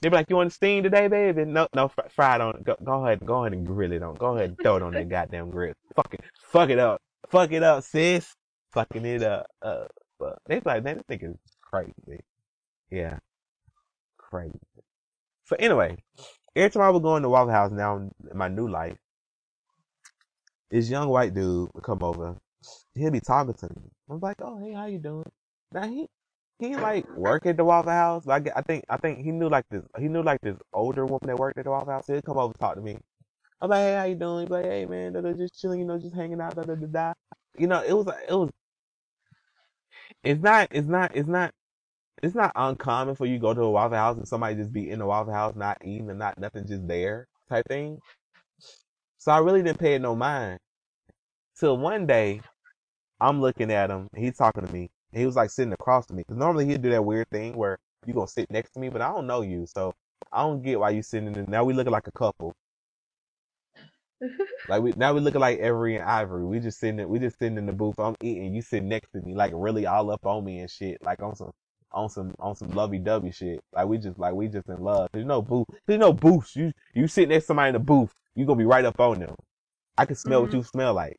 [0.00, 1.44] they be like, you want to steam today, baby?
[1.44, 4.36] No, no, fr- fried on, go, go ahead, go ahead and grill it on, go
[4.36, 5.72] ahead and throw it on that goddamn grill.
[5.94, 6.20] Fuck it,
[6.50, 8.34] fuck it up, fuck it up, sis.
[8.72, 9.84] Fucking it up, uh,
[10.18, 12.20] but they be like, man, this nigga's crazy.
[12.90, 13.18] Yeah,
[14.18, 14.60] crazy.
[15.44, 15.96] So anyway,
[16.54, 18.98] every time I would go in the Waffle House now in my new life,
[20.70, 22.36] this young white dude would come over.
[22.94, 23.90] He'll be talking to me.
[24.10, 25.30] I'm like, oh hey, how you doing?
[25.72, 26.08] Now he
[26.58, 28.24] he like work at the Waffle House.
[28.24, 31.26] But I, think I think he knew like this he knew like this older woman
[31.26, 32.06] that worked at the Waffle House.
[32.06, 32.98] He'd come over and talk to me.
[33.60, 34.42] I'm like, hey, how you doing?
[34.42, 36.74] He's like, hey man, da, da, just chilling, you know, just hanging out, da da
[36.74, 37.12] da da.
[37.58, 38.50] You know, it was it was.
[40.24, 41.52] It's not it's not it's not
[42.22, 44.90] it's not uncommon for you to go to a Waffle House and somebody just be
[44.90, 48.00] in the Waffle House not eating and not nothing just there type thing.
[49.18, 50.58] So I really didn't pay it no mind.
[51.58, 52.40] Till one day,
[53.20, 56.16] I'm looking at him, he's talking to me, And he was like sitting across from
[56.16, 56.24] me.
[56.24, 59.00] Cause normally he'd do that weird thing where you gonna sit next to me, but
[59.00, 59.94] I don't know you, so
[60.30, 61.46] I don't get why you sitting in.
[61.48, 62.52] Now we looking like a couple.
[64.68, 66.44] Like we now we looking like Avery and Ivory.
[66.44, 67.98] We just sitting in, we just sitting in the booth.
[67.98, 70.98] I'm eating, you sitting next to me, like really all up on me and shit,
[71.02, 71.52] like on some
[71.92, 73.60] on some on some lovey dovey shit.
[73.72, 75.08] Like we just like we just in love.
[75.12, 75.66] There's no booth.
[75.86, 76.56] There's no booths.
[76.56, 79.20] You you sit next to somebody in the booth, you gonna be right up on
[79.20, 79.34] them.
[79.96, 80.58] I can smell what mm-hmm.
[80.58, 81.16] you smell like.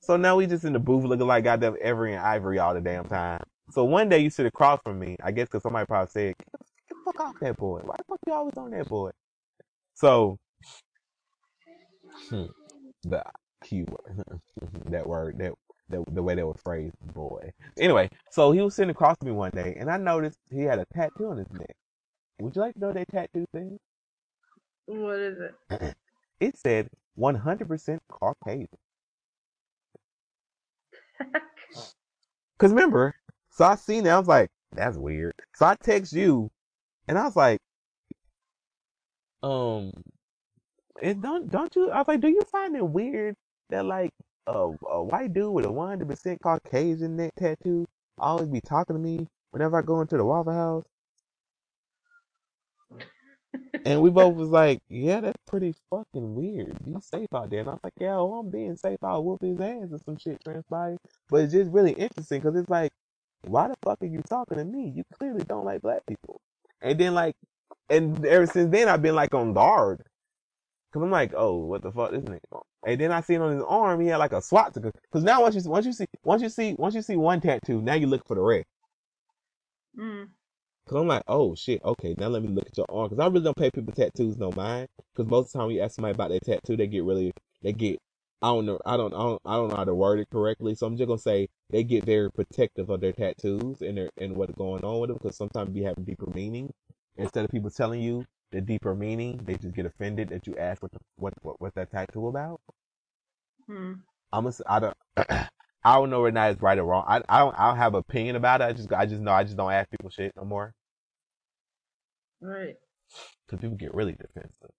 [0.00, 2.80] So now we just in the booth looking like goddamn Avery and Ivory all the
[2.82, 3.42] damn time.
[3.70, 6.52] So one day you sit across from me, I guess because somebody probably said, "Get
[6.88, 7.80] the fuck off that boy.
[7.84, 9.10] Why the fuck you always on that boy?"
[9.94, 10.38] So
[12.30, 12.46] hmm,
[13.04, 13.24] the
[13.64, 14.24] keyword,
[14.90, 15.54] that word, that
[15.90, 17.52] the, the way that was phrased, boy.
[17.78, 20.78] Anyway, so he was sitting across from me one day, and I noticed he had
[20.80, 21.76] a tattoo on his neck.
[22.40, 23.78] Would you like to know that tattoo thing?
[24.86, 25.54] What is it?
[26.40, 28.68] It said 100% Caucasian.
[32.58, 33.14] Cause remember,
[33.50, 35.34] so I seen it, I was like, that's weird.
[35.56, 36.50] So I text you,
[37.08, 37.60] and I was like,
[39.42, 39.92] um,
[41.02, 41.90] and don't don't you?
[41.90, 43.34] I was like, do you find it weird
[43.70, 44.10] that like
[44.46, 47.86] a, a white dude with a 100% Caucasian neck tattoo
[48.18, 50.84] always be talking to me whenever I go into the Waffle House?
[53.84, 56.76] And we both was like, yeah, that's pretty fucking weird.
[56.84, 57.60] Be safe out there.
[57.60, 58.98] And I was like, yeah, well, I'm being safe.
[59.02, 60.98] I'll whoop his ass if some shit transpires.
[61.28, 62.92] But it's just really interesting because it's like,
[63.46, 64.92] why the fuck are you talking to me?
[64.94, 66.40] You clearly don't like black people.
[66.82, 67.34] And then like,
[67.88, 70.02] and ever since then I've been like on guard.
[70.92, 72.60] Cause I'm like, oh, what the fuck, is this nigga?
[72.84, 74.92] And then I seen on his arm he had like a swastika.
[75.12, 77.80] Cause now once you once you see once you see once you see one tattoo,
[77.80, 78.66] now you look for the rest.
[79.98, 80.28] Mm.
[80.90, 83.08] Cause I'm like, oh shit, okay, now let me look at your arm.
[83.10, 84.88] Cause I really don't pay people tattoos no mind.
[85.16, 87.32] Cause most of the time when you ask somebody about their tattoo, they get really,
[87.62, 88.00] they get,
[88.42, 90.74] I don't know, I don't, I don't, I don't know how to word it correctly.
[90.74, 94.34] So I'm just gonna say they get very protective of their tattoos and their and
[94.34, 95.20] what's going on with them.
[95.20, 96.72] Cause sometimes be having deeper meaning.
[97.16, 100.82] Instead of people telling you the deeper meaning, they just get offended that you ask
[100.82, 102.60] what the, what what what's that tattoo about.
[103.68, 103.92] Hmm.
[104.32, 107.04] I'm a, I don't, I don't know whether or not it's right or wrong.
[107.06, 108.64] I, I don't, I don't have an opinion about it.
[108.64, 110.74] I just, I just know I just don't ask people shit no more.
[112.40, 112.74] Right.
[113.48, 114.70] Cause people get really defensive.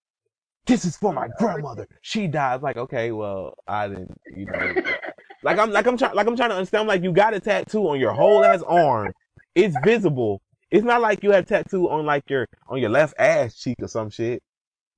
[0.66, 1.88] This is for my grandmother.
[2.02, 2.62] She died.
[2.62, 4.74] Like, okay, well, I didn't, you know,
[5.44, 6.82] like I'm, like I'm trying, like I'm trying to understand.
[6.82, 9.12] I'm like, you got a tattoo on your whole ass arm.
[9.56, 10.42] It's visible.
[10.70, 13.88] It's not like you have tattoo on like your, on your left ass cheek or
[13.88, 14.42] some shit.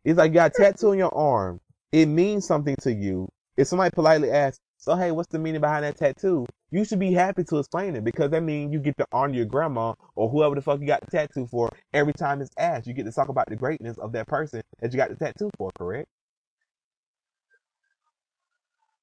[0.03, 1.59] It's like you got a tattoo on your arm.
[1.91, 3.29] It means something to you.
[3.57, 6.45] If somebody politely asks, so hey, what's the meaning behind that tattoo?
[6.69, 9.45] You should be happy to explain it because that means you get to honor your
[9.45, 12.85] grandma or whoever the fuck you got the tattoo for every time it's asked.
[12.85, 15.49] You get to talk about the greatness of that person that you got the tattoo
[15.57, 16.09] for, correct?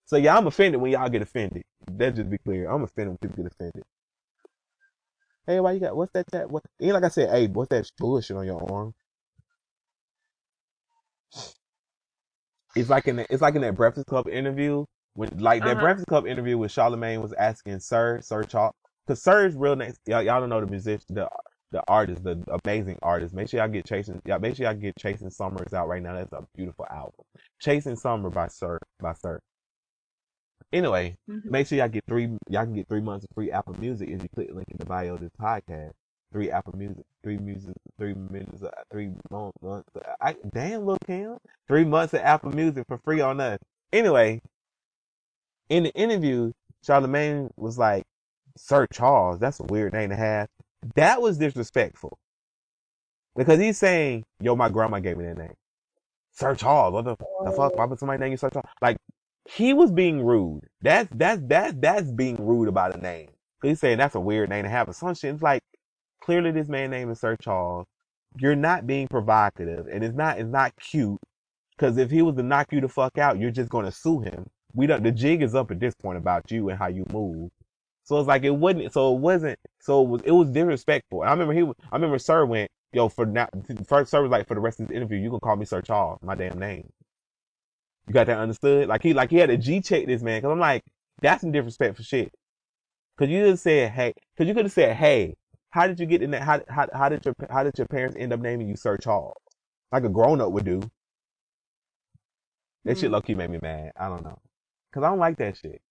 [0.04, 1.62] So yeah, I'm offended when y'all get offended.
[1.90, 2.70] Let's just be clear.
[2.70, 3.84] I'm offended when people get offended.
[5.46, 6.50] Hey, why you got what's that tat?
[6.50, 6.62] What?
[6.82, 8.92] Ain't like I said, hey, what's that bullshit on your arm?
[12.76, 15.80] It's like in the, it's like in that Breakfast Club interview when like that Uh-huh.
[15.80, 18.74] Breakfast Club interview with Charlemagne was asking Sir Sir Chalk
[19.06, 21.28] because Sir's real name y'all, y'all don't know the musician the
[21.72, 23.34] the artist the amazing artist.
[23.34, 26.14] Make sure y'all get chasing y'all make sure y'all get Chasing Summers out right now.
[26.14, 27.24] That's a beautiful album.
[27.60, 29.40] Chasing Summer by Sir by Sir.
[30.72, 31.44] Anyway, Mhm.
[31.50, 34.22] make sure y'all get three y'all can get three months of free Apple Music if
[34.22, 35.92] you click the link in the bio of this podcast.
[36.32, 39.58] Three Apple Music, three music, three minutes, uh, three months.
[39.62, 39.88] months
[40.20, 43.58] I, damn, little Cam, three months of Apple Music for free on us.
[43.92, 44.40] Anyway,
[45.70, 46.52] in the interview,
[46.84, 48.04] Charlemagne was like,
[48.58, 50.48] Sir Charles, that's a weird name to have.
[50.96, 52.18] That was disrespectful.
[53.36, 55.54] Because he's saying, yo, my grandma gave me that name.
[56.32, 57.76] Sir Charles, what the, the fuck?
[57.76, 58.68] Why would somebody name you Sir Charles?
[58.82, 58.98] Like,
[59.48, 60.62] he was being rude.
[60.82, 63.30] That's, that's, that's, that's being rude about a name.
[63.62, 64.88] He's saying that's a weird name to have.
[64.88, 65.62] It's like,
[66.22, 67.86] clearly this man name is Sir Charles.
[68.38, 71.18] You're not being provocative and it's not, it's not cute.
[71.78, 74.46] Cause if he was to knock you the fuck out, you're just gonna sue him.
[74.74, 77.50] We don't, the jig is up at this point about you and how you move.
[78.04, 78.92] So it's like it wouldn't.
[78.92, 79.58] So it wasn't.
[79.80, 80.22] So it was.
[80.24, 81.22] It was disrespectful.
[81.22, 81.62] And I remember he.
[81.62, 83.48] was- I remember Sir went, "Yo, for now."
[83.86, 85.80] First, Sir was like, "For the rest of this interview, you can call me Sir
[85.82, 86.90] Charles, my damn name."
[88.08, 88.88] You got that understood?
[88.88, 90.42] Like he, like he had a G check this man.
[90.42, 90.82] Cause I'm like,
[91.22, 92.32] that's some disrespectful shit.
[93.18, 95.36] Cause you just said, "Hey," cause you could have said, "Hey,
[95.70, 96.42] how did you get in that?
[96.42, 99.36] How, how, how did your, how did your parents end up naming you Sir Charles?"
[99.92, 100.80] Like a grown up would do.
[102.84, 103.14] That shit Hmm.
[103.14, 103.92] low key made me mad.
[103.96, 104.38] I don't know.
[104.92, 105.82] Cause I don't like that shit.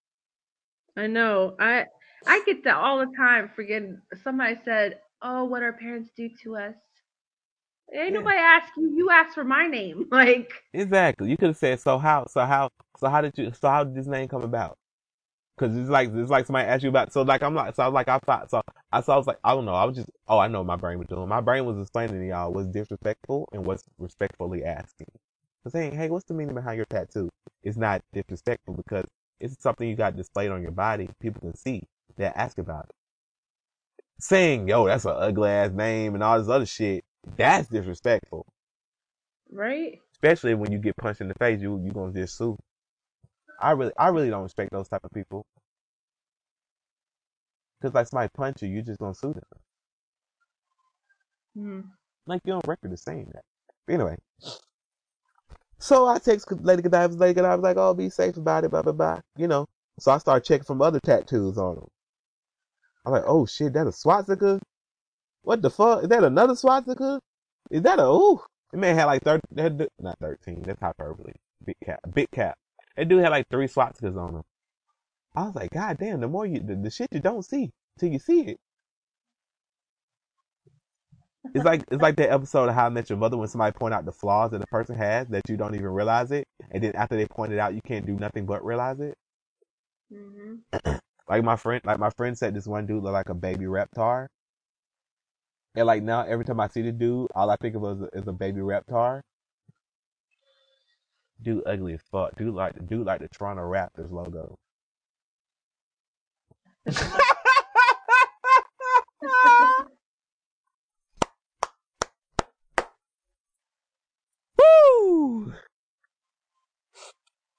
[0.97, 1.55] I know.
[1.59, 1.85] I
[2.27, 3.49] I get that all the time.
[3.55, 6.75] Forgetting somebody said, "Oh, what our parents do to us."
[7.93, 8.15] Ain't Yeah.
[8.15, 8.91] nobody ask you.
[8.95, 10.07] You asked for my name.
[10.11, 11.29] Like, Exactly.
[11.31, 13.95] You could have said, so how, so how, so how did you, so how did
[13.95, 14.77] this name come about?
[15.59, 17.13] Cause it's like it's like somebody asked you about.
[17.13, 19.27] So like I'm like so I was like I thought so I so I was
[19.27, 21.29] like I don't know I was just oh I know what my brain was doing.
[21.29, 25.07] My brain was explaining to y'all what's disrespectful and what's respectfully asking.
[25.67, 27.29] Saying hey what's the meaning behind your tattoo?
[27.63, 29.05] It's not disrespectful because
[29.39, 31.09] it's something you got displayed on your body.
[31.21, 31.83] People can see.
[32.17, 32.95] They ask about it.
[34.19, 37.03] Saying yo that's an ugly ass name and all this other shit.
[37.37, 38.45] That's disrespectful.
[39.51, 39.99] Right?
[40.13, 42.57] Especially when you get punched in the face, you you gonna just sue.
[43.61, 45.45] I really I really don't respect those type of people.
[47.81, 49.43] Cause like somebody punch you, you just gonna sue them.
[51.55, 51.81] hmm
[52.27, 53.43] Like you on record is saying that.
[53.87, 54.17] But anyway.
[55.79, 58.81] So I text Lady Godiva, Lady Godiva was like, oh, be safe about it, blah,
[58.81, 59.21] blah, blah.
[59.37, 59.65] You know.
[59.99, 61.87] So I started checking from other tattoos on them.
[63.05, 64.59] I'm like, oh shit, that a swastika?
[65.41, 66.03] What the fuck?
[66.03, 67.19] Is that another swastika?
[67.71, 68.41] Is that a, ooh.
[68.71, 71.33] The man had like 30, not 13, that's hyperbole.
[71.65, 72.55] Big cap, big cap.
[72.95, 74.43] That dude had like three swastikas on him.
[75.35, 78.09] I was like, God damn, the more you, the, the shit you don't see till
[78.09, 78.59] you see it.
[81.53, 83.93] It's like it's like that episode of How I Met Your Mother when somebody point
[83.93, 86.95] out the flaws that a person has that you don't even realize it, and then
[86.95, 89.15] after they point it out, you can't do nothing but realize it.
[90.11, 90.55] hmm
[91.29, 94.27] Like my friend, like my friend said, this one dude looked like a baby reptar,
[95.75, 98.09] and like now every time I see the dude, all I think of is a,
[98.19, 99.21] is a baby reptar.
[101.41, 102.35] Dude, ugly as fuck.
[102.37, 104.57] Dude, like dude, like the Toronto Raptors logo.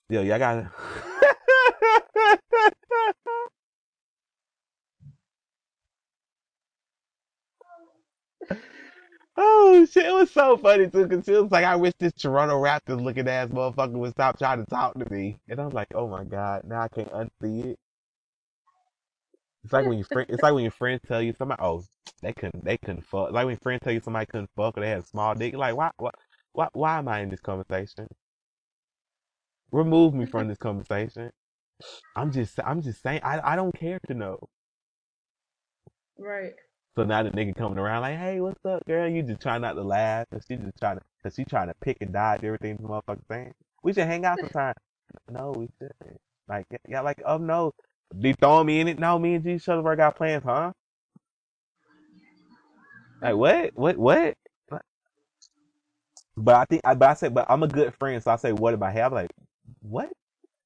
[0.08, 0.66] Yo, y'all got.
[9.36, 10.06] oh shit!
[10.06, 13.28] It was so funny too, cause it was like, I wish this Toronto Raptors looking
[13.28, 16.62] ass motherfucker would stop trying to talk to me, and I'm like, oh my god,
[16.64, 17.78] now I can't unsee it.
[19.64, 21.84] It's like when your friend, it's like when your friends tell you somebody, oh,
[22.22, 23.32] they couldn't, they couldn't fuck.
[23.32, 25.54] Like when friends tell you somebody couldn't fuck or they had a small dick.
[25.54, 26.10] Like, why, why,
[26.52, 28.08] why, why am I in this conversation?
[29.72, 31.30] Remove me from this conversation.
[32.16, 34.38] I'm just, I'm just saying, I, I don't care to know.
[36.18, 36.52] Right.
[36.96, 39.08] So now the nigga coming around like, hey, what's up, girl?
[39.08, 41.74] You just trying not to laugh, and she just trying to, cause she trying to
[41.80, 43.52] pick and dodge everything the motherfucker saying.
[43.82, 44.74] We should hang out sometime.
[45.30, 46.20] no, we shouldn't.
[46.48, 47.72] Like, yeah, like, oh no,
[48.14, 48.98] they throwing me in it.
[48.98, 50.72] No, me and G Shuttlesworth got plans, huh?
[53.22, 53.70] Like what?
[53.74, 53.96] What?
[53.96, 54.34] What?
[56.36, 58.52] But I think, I, but I said, but I'm a good friend, so I say,
[58.52, 59.12] what if I have?
[59.12, 59.30] Like,
[59.80, 60.10] what?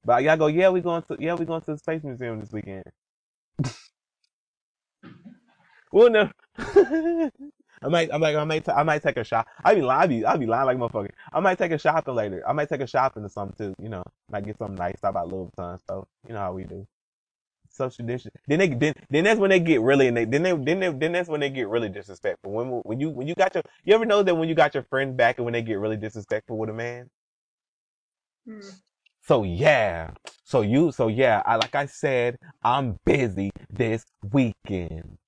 [0.04, 2.52] But y'all go, yeah, we going to, yeah, we going to the Space Museum this
[2.52, 2.84] weekend.
[5.92, 6.30] well, no.
[7.82, 9.46] I might, I'm like, I might, t- I might take a shot.
[9.64, 11.10] I be lying, I be, I be lying like motherfucker.
[11.32, 12.42] I might take a shopping later.
[12.48, 13.82] I might take a shopping or something too.
[13.82, 14.96] You know, might get something nice.
[14.98, 15.78] Stop by Louis Vuitton.
[15.88, 16.86] So you know how we do.
[17.76, 18.34] Distance.
[18.46, 20.92] Then they, then, then that's when they get really, and they, then they, then they,
[20.92, 22.52] then that's when they get really disrespectful.
[22.52, 24.84] When, when you, when you got your, you ever know that when you got your
[24.84, 27.10] friends back and when they get really disrespectful with a man?
[28.46, 28.60] Hmm.
[29.26, 30.10] So yeah.
[30.44, 35.18] So you so yeah, I like I said, I'm busy this weekend.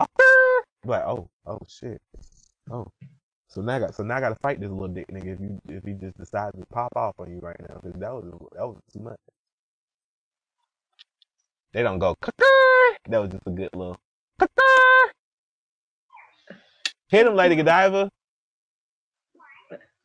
[0.84, 2.00] Like, oh, oh shit.
[2.70, 2.86] Oh.
[3.48, 5.60] So now I got so now I gotta fight this little dick nigga if you
[5.68, 7.80] if he just decides to pop off on you right now.
[7.80, 9.18] Cause that was that was too much.
[11.76, 12.16] They don't go
[13.10, 13.98] that was just a good little
[17.08, 18.08] Hit him, Lady Godiva.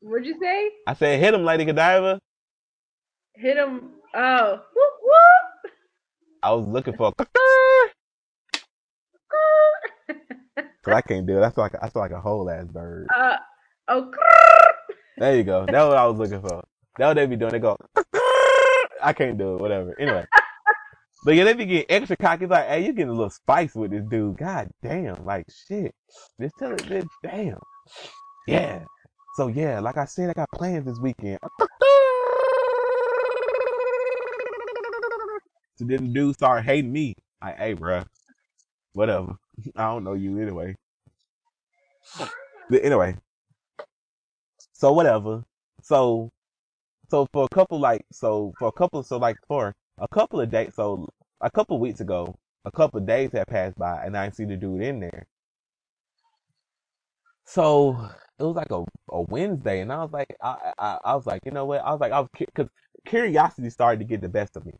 [0.01, 0.69] What'd you say?
[0.85, 2.19] I said hit him, Lady Godiva.
[3.35, 3.91] Hit him.
[4.13, 4.49] Oh.
[4.51, 5.71] Whoop, whoop.
[6.43, 7.13] I was looking for
[10.83, 11.43] Cause I can't do it.
[11.43, 13.07] I feel like I feel like a whole ass bird.
[13.15, 13.37] Uh,
[13.87, 14.11] oh.
[15.17, 15.65] There you go.
[15.65, 16.61] That's what I was looking for.
[16.97, 17.53] That's what they be doing.
[17.53, 17.77] They go,
[19.01, 19.61] I can't do it.
[19.61, 19.97] Whatever.
[19.97, 20.25] Anyway.
[21.23, 22.45] But yeah, they be getting extra cocky.
[22.45, 24.37] It's like, hey, you getting a little spice with this dude.
[24.37, 25.23] God damn.
[25.23, 25.93] Like, shit.
[26.39, 27.59] Just tell it, this, damn.
[28.47, 28.83] Yeah.
[29.35, 31.39] So yeah, like I said, I got plans this weekend.
[35.81, 37.15] So then the dude started hating me.
[37.41, 38.05] Like, hey, bruh.
[38.93, 39.37] Whatever.
[39.75, 40.75] I don't know you anyway.
[42.69, 43.15] But anyway.
[44.73, 45.43] So whatever.
[45.81, 46.31] So
[47.09, 50.51] so for a couple like so for a couple so like for a couple of
[50.51, 51.07] days so
[51.41, 52.35] a couple of weeks ago,
[52.65, 55.27] a couple of days had passed by and I didn't see the dude in there.
[57.45, 61.25] So it was like a, a Wednesday and I was like I, I I was
[61.27, 61.81] like, you know what?
[61.83, 62.67] I was like I was cuz
[63.05, 64.73] curiosity started to get the best of me.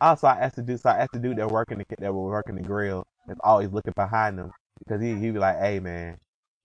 [0.00, 2.24] Also, I asked the dude, so I asked the dude that working the that were
[2.30, 6.18] working the grill that's always looking behind them because he he'd be like, hey man,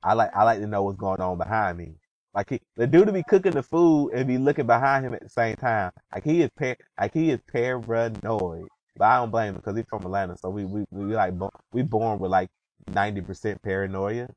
[0.03, 1.95] I like I like to know what's going on behind me.
[2.35, 5.23] Like he, the dude to be cooking the food and be looking behind him at
[5.23, 5.91] the same time.
[6.13, 8.67] Like he is par, like he is paranoid.
[8.97, 11.51] But I don't blame him because he's from Atlanta, so we we we like bo-
[11.71, 12.49] we born with like
[12.93, 14.27] ninety percent paranoia,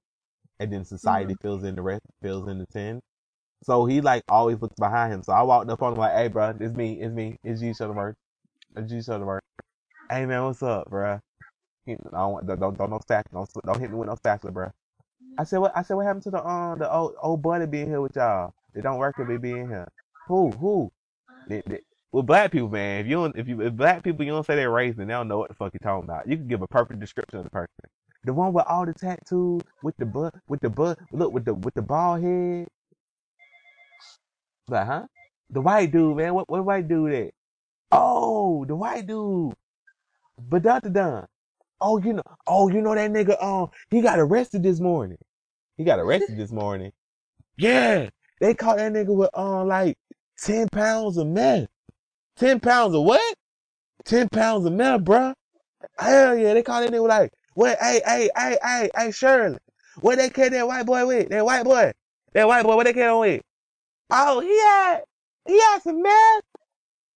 [0.61, 1.43] and then society mm-hmm.
[1.43, 3.01] fills in the rest, fills in the ten.
[3.65, 5.23] So he like always looks behind him.
[5.25, 7.71] So I walked up on him like, "Hey, bro, it's me, it's me, it's G
[7.71, 8.15] Shuttlesworth,
[8.77, 9.41] it's G Shuttlesworth.
[10.11, 11.21] Hey man, what's up, bro?
[11.85, 14.71] He, I don't don't don't no stack, don't don't hit me with no stackler, bro.
[15.39, 17.89] I said what I said what happened to the um the old old buddy being
[17.89, 18.55] here with y'all?
[18.75, 19.89] They don't work with me being here.
[20.29, 20.93] Who who?
[21.49, 21.81] They, they,
[22.13, 24.71] black people, man, if you don't, if you if black people you don't say they're
[24.71, 26.29] racist, they don't know what the fuck you're talking about.
[26.29, 27.69] You can give a perfect description of the person.
[28.25, 31.55] The one with all the tattoos, with the butt, with the butt, look with the
[31.55, 32.69] with the bald head.
[34.69, 35.07] Like, huh?
[35.51, 36.35] The white dude, man.
[36.35, 37.31] What what white dude at?
[37.93, 39.55] Oh, the white dude.
[40.39, 40.91] But Dr.
[40.91, 41.27] Don.
[41.81, 43.43] Oh, you know, oh, you know that nigga.
[43.43, 45.19] Um, he got arrested this morning.
[45.79, 46.93] He got arrested this morning.
[47.57, 48.11] Yeah,
[48.41, 49.97] they caught that nigga with um like
[50.39, 51.69] ten pounds of meth.
[52.37, 53.35] Ten pounds of what?
[54.05, 55.35] Ten pounds of meth, bruh.
[55.99, 57.79] Hell yeah, they caught that nigga with like what?
[57.81, 59.59] Hey, hey, hey, hey, hey, Shirley.
[60.01, 61.29] What they catch that white boy with?
[61.31, 61.93] That white boy.
[62.35, 62.77] That white boy.
[62.77, 63.43] What they catch him with?
[64.11, 65.01] Oh, he had
[65.47, 66.43] he had some meth.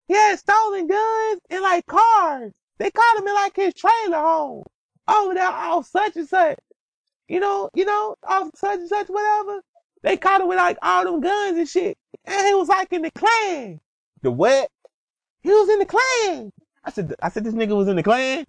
[0.09, 2.53] He had stolen guns and like cars.
[2.79, 4.65] They caught him in like his trailer home
[5.09, 6.59] over there off such and such.
[7.33, 9.63] You know, you know, off such and such, whatever.
[10.03, 11.97] They caught him with like all them guns and shit.
[12.27, 13.81] And he was like in the Klan.
[14.21, 14.69] The what?
[15.41, 16.51] He was in the Klan.
[16.85, 18.45] I said, I said this nigga was in the Klan.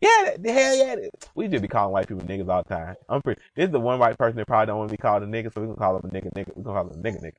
[0.00, 0.94] Yeah, the hell yeah.
[1.34, 2.94] We just be calling white people niggas all the time.
[3.08, 3.40] I'm pretty.
[3.56, 5.52] This is the one white person that probably don't want to be called a nigga,
[5.52, 6.52] so we gonna call him a nigga, nigga.
[6.54, 7.32] We gonna call him a nigga, nigga.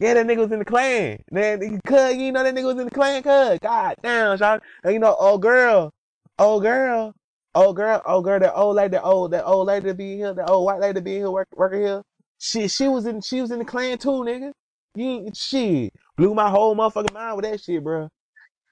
[0.00, 1.22] Yeah, that nigga was in the Klan.
[1.30, 3.60] Man, cuz, you know that nigga was in the Klan, cuz.
[3.60, 4.58] God damn, y'all.
[4.82, 5.92] And you know, old girl,
[6.40, 7.14] old girl,
[7.58, 10.48] old girl, old girl, that old lady, that old, that old lady be here, that
[10.48, 12.02] old white lady to be here work, working here.
[12.38, 14.52] She, she was in, she was in the Klan too, nigga.
[14.94, 15.92] You shit.
[16.16, 18.08] Blew my whole motherfucking mind with that shit, bro.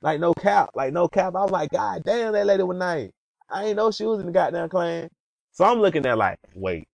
[0.02, 1.34] Like no cap, like no cap.
[1.34, 3.10] I was like, God damn, that lady was nice.
[3.48, 5.08] I ain't know she was in the goddamn Klan.
[5.52, 6.86] So I'm looking at like, wait.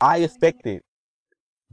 [0.00, 0.82] I expected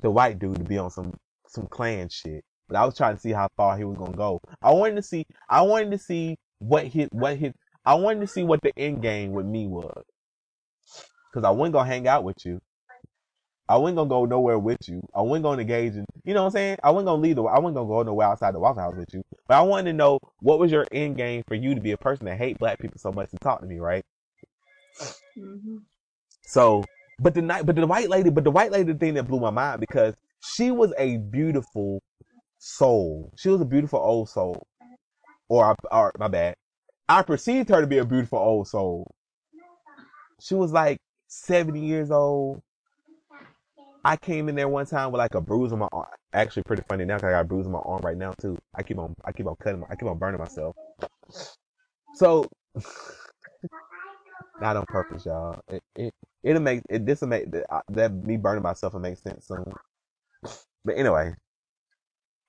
[0.02, 1.14] the white dude to be on some
[1.48, 4.40] some Klan shit, but I was trying to see how far he was gonna go.
[4.62, 7.54] I wanted to see, I wanted to see what his what his,
[7.86, 10.04] I wanted to see what the end game with me was,
[11.32, 12.60] because I wasn't gonna hang out with you.
[13.68, 15.02] I wasn't gonna go nowhere with you.
[15.16, 16.78] I wasn't gonna engage in, you know what I'm saying?
[16.84, 19.14] I wasn't gonna leave the, I wasn't gonna go nowhere outside the Waffle House with
[19.14, 19.24] you.
[19.48, 21.98] But I wanted to know what was your end game for you to be a
[21.98, 24.04] person that hate black people so much to talk to me, right?
[25.36, 25.78] hmm
[26.44, 26.84] So,
[27.20, 29.50] but the night, but the white lady, but the white lady thing that blew my
[29.50, 32.02] mind because she was a beautiful
[32.60, 33.32] soul.
[33.38, 34.68] She was a beautiful old soul.
[35.50, 36.56] Or, or my bad.
[37.08, 39.14] I perceived her to be a beautiful old soul.
[40.40, 40.98] She was like
[41.28, 42.62] 70 years old.
[44.04, 46.08] I came in there one time with like a bruise on my arm.
[46.34, 48.58] Actually, pretty funny now because I got a bruise on my arm right now too.
[48.76, 50.76] I keep on, I keep on cutting, my, I keep on burning myself.
[52.16, 52.48] So,
[54.62, 55.60] not on purpose, y'all.
[55.68, 59.48] It, it, it'll make, it, this'll make, that, that me burning myself will make sense
[59.48, 59.66] soon.
[60.84, 61.34] But anyway,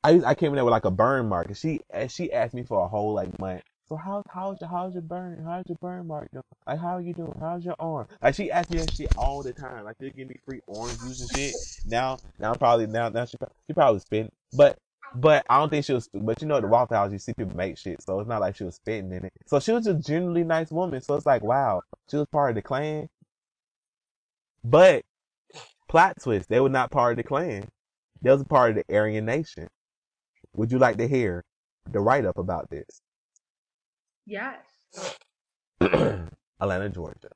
[0.05, 2.55] I, I came in there with like a burn mark and she, and she asked
[2.55, 3.63] me for a whole like month.
[3.89, 6.43] So how, how's your, how's your burn, how's your burn mark doing?
[6.67, 7.37] Like, how are you doing?
[7.39, 8.09] How's your arm?
[8.21, 9.85] Like, she asked me that shit all the time.
[9.85, 11.55] Like, she'll give me free orange juice and shit.
[11.87, 13.37] Now, now probably, now, now she,
[13.69, 14.77] she probably spent, but,
[15.15, 17.57] but I don't think she was, but you know, the Waffle House, you see people
[17.57, 18.03] make shit.
[18.03, 19.33] So it's not like she was spitting in it.
[19.47, 21.01] So she was just a genuinely nice woman.
[21.01, 23.09] So it's like, wow, she was part of the Klan.
[24.65, 25.05] But,
[25.89, 27.69] plot twist, they were not part of the Klan.
[28.21, 29.69] They was part of the Aryan Nation.
[30.55, 31.45] Would you like to hear
[31.89, 33.01] the write up about this?
[34.27, 34.57] Yes.
[35.81, 37.31] Atlanta, Georgia.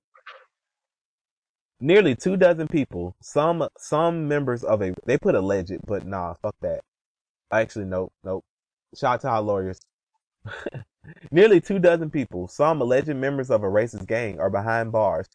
[1.81, 6.55] Nearly two dozen people, some some members of a they put alleged, but nah, fuck
[6.61, 6.81] that.
[7.51, 8.45] Actually, nope, nope.
[8.95, 9.81] Shout out to our lawyers.
[11.31, 15.27] Nearly two dozen people, some alleged members of a racist gang, are behind bars,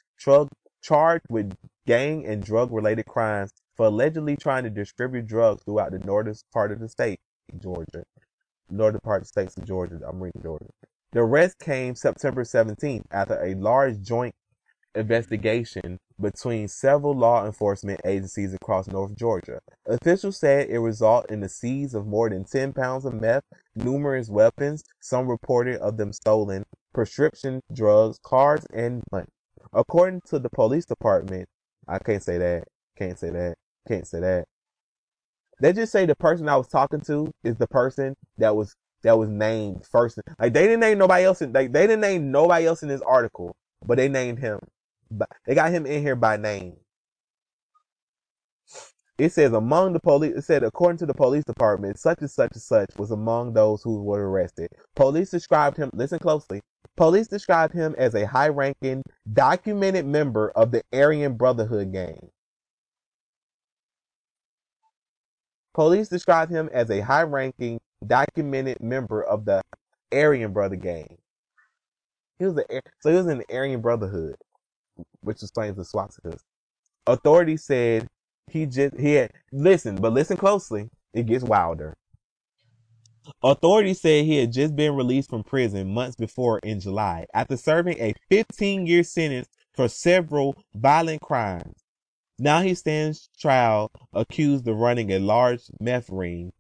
[0.82, 1.56] charged with
[1.88, 6.72] gang and drug related crimes for allegedly trying to distribute drugs throughout the northern part
[6.72, 7.20] of the state,
[7.60, 8.04] Georgia.
[8.70, 10.00] Northern part of the states of Georgia.
[10.08, 10.70] I'm reading Georgia.
[11.16, 14.36] The arrest came September 17th after a large joint
[14.96, 19.62] investigation between several law enforcement agencies across North Georgia.
[19.88, 23.46] Officials said it resulted in the seize of more than 10 pounds of meth,
[23.78, 29.30] numerous weapons, some reported of them stolen, prescription drugs, cars, and money.
[29.72, 31.48] According to the police department,
[31.88, 32.66] I can't say that,
[32.98, 33.56] can't say that,
[33.88, 34.48] can't say that.
[35.62, 38.76] They just say the person I was talking to is the person that was
[39.06, 40.20] that was named first.
[40.40, 43.56] Like they didn't name nobody else in they didn't name nobody else in this article,
[43.86, 44.60] but they named him.
[45.46, 46.78] They got him in here by name.
[49.18, 52.52] it says among the police, it said according to the police department, such and such
[52.54, 54.70] and such was among those who were arrested.
[54.96, 56.62] Police described him, listen closely,
[56.98, 62.30] police described him as a high ranking, documented member of the Aryan Brotherhood gang.
[65.74, 69.62] Police described him as a high ranking, documented member of the
[70.12, 71.18] Aryan Brother gang.
[72.40, 72.56] He was
[73.02, 74.36] so he was in the Aryan Brotherhood,
[75.22, 76.40] which explains the swastikas.
[77.08, 78.08] Authorities said
[78.50, 80.90] he just he had listen, but listen closely.
[81.14, 81.96] It gets wilder.
[83.44, 87.98] Authorities said he had just been released from prison months before in July after serving
[88.00, 91.84] a 15 year sentence for several violent crimes.
[92.38, 96.52] Now he stands trial accused of running a large meth ring,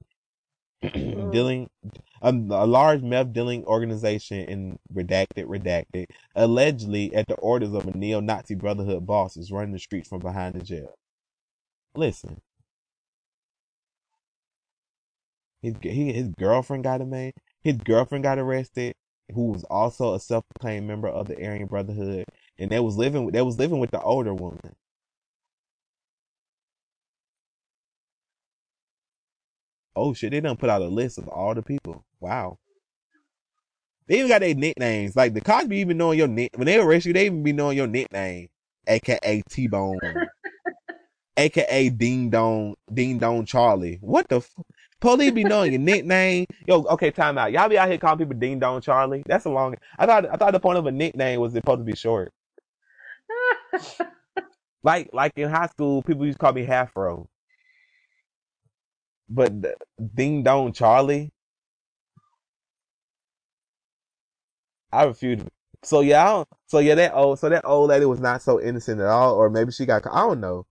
[1.31, 1.69] dealing
[2.21, 7.97] um, a large meth dealing organization in redacted redacted allegedly at the orders of a
[7.97, 10.95] neo-Nazi Brotherhood boss is running the streets from behind the jail.
[11.95, 12.41] Listen,
[15.61, 17.31] his he, his girlfriend got a man.
[17.63, 18.95] His girlfriend got arrested,
[19.33, 22.25] who was also a self-proclaimed member of the Aryan Brotherhood,
[22.59, 24.75] and they was living they was living with the older woman.
[29.95, 32.03] Oh shit, they done put out a list of all the people.
[32.19, 32.57] Wow.
[34.07, 35.15] They even got their nicknames.
[35.15, 37.53] Like the cops be even knowing your nick when they arrest you, they even be
[37.53, 38.49] knowing your nickname.
[38.87, 39.99] AKA T Bone.
[41.37, 43.97] AKA Ding Dong Ding Dong Charlie.
[44.01, 44.53] What the f-
[45.01, 46.45] police be knowing your nickname?
[46.67, 47.51] Yo, okay, time out.
[47.51, 49.23] Y'all be out here calling people Ding Dong Charlie.
[49.25, 51.83] That's a long I thought I thought the point of a nickname was supposed to
[51.85, 52.31] be short.
[54.83, 57.25] Like like in high school, people used to call me Halfro.
[59.29, 59.53] But
[60.15, 61.31] Ding Dong Charlie,
[64.91, 65.43] I refuse.
[65.83, 69.01] So yeah, I so yeah, that old, so that old lady was not so innocent
[69.01, 70.05] at all, or maybe she got.
[70.07, 70.65] I don't know.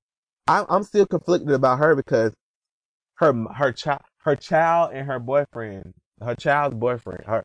[0.49, 2.35] I'm I'm still conflicted about her because
[3.17, 7.45] her her child her child and her boyfriend, her child's boyfriend, her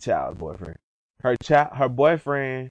[0.00, 0.76] child's boyfriend,
[1.22, 2.70] her child, her boyfriend,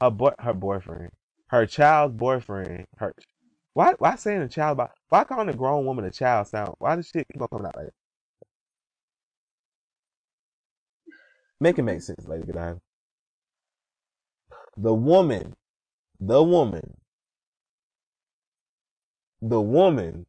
[0.00, 1.10] her boy, her boyfriend,
[1.48, 3.14] her child's boyfriend, her.
[3.78, 4.90] Why why saying a child about?
[5.08, 6.74] Why calling a grown woman a child sound?
[6.80, 7.94] Why does shit keep on coming out like that?
[11.60, 12.50] Make it make sense, lady.
[12.52, 12.78] Night.
[14.76, 15.54] The woman,
[16.18, 16.96] the woman,
[19.40, 20.26] the woman.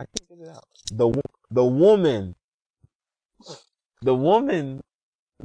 [0.00, 0.64] I can't get it out.
[0.90, 1.20] The
[1.50, 2.34] the woman,
[4.00, 4.80] the woman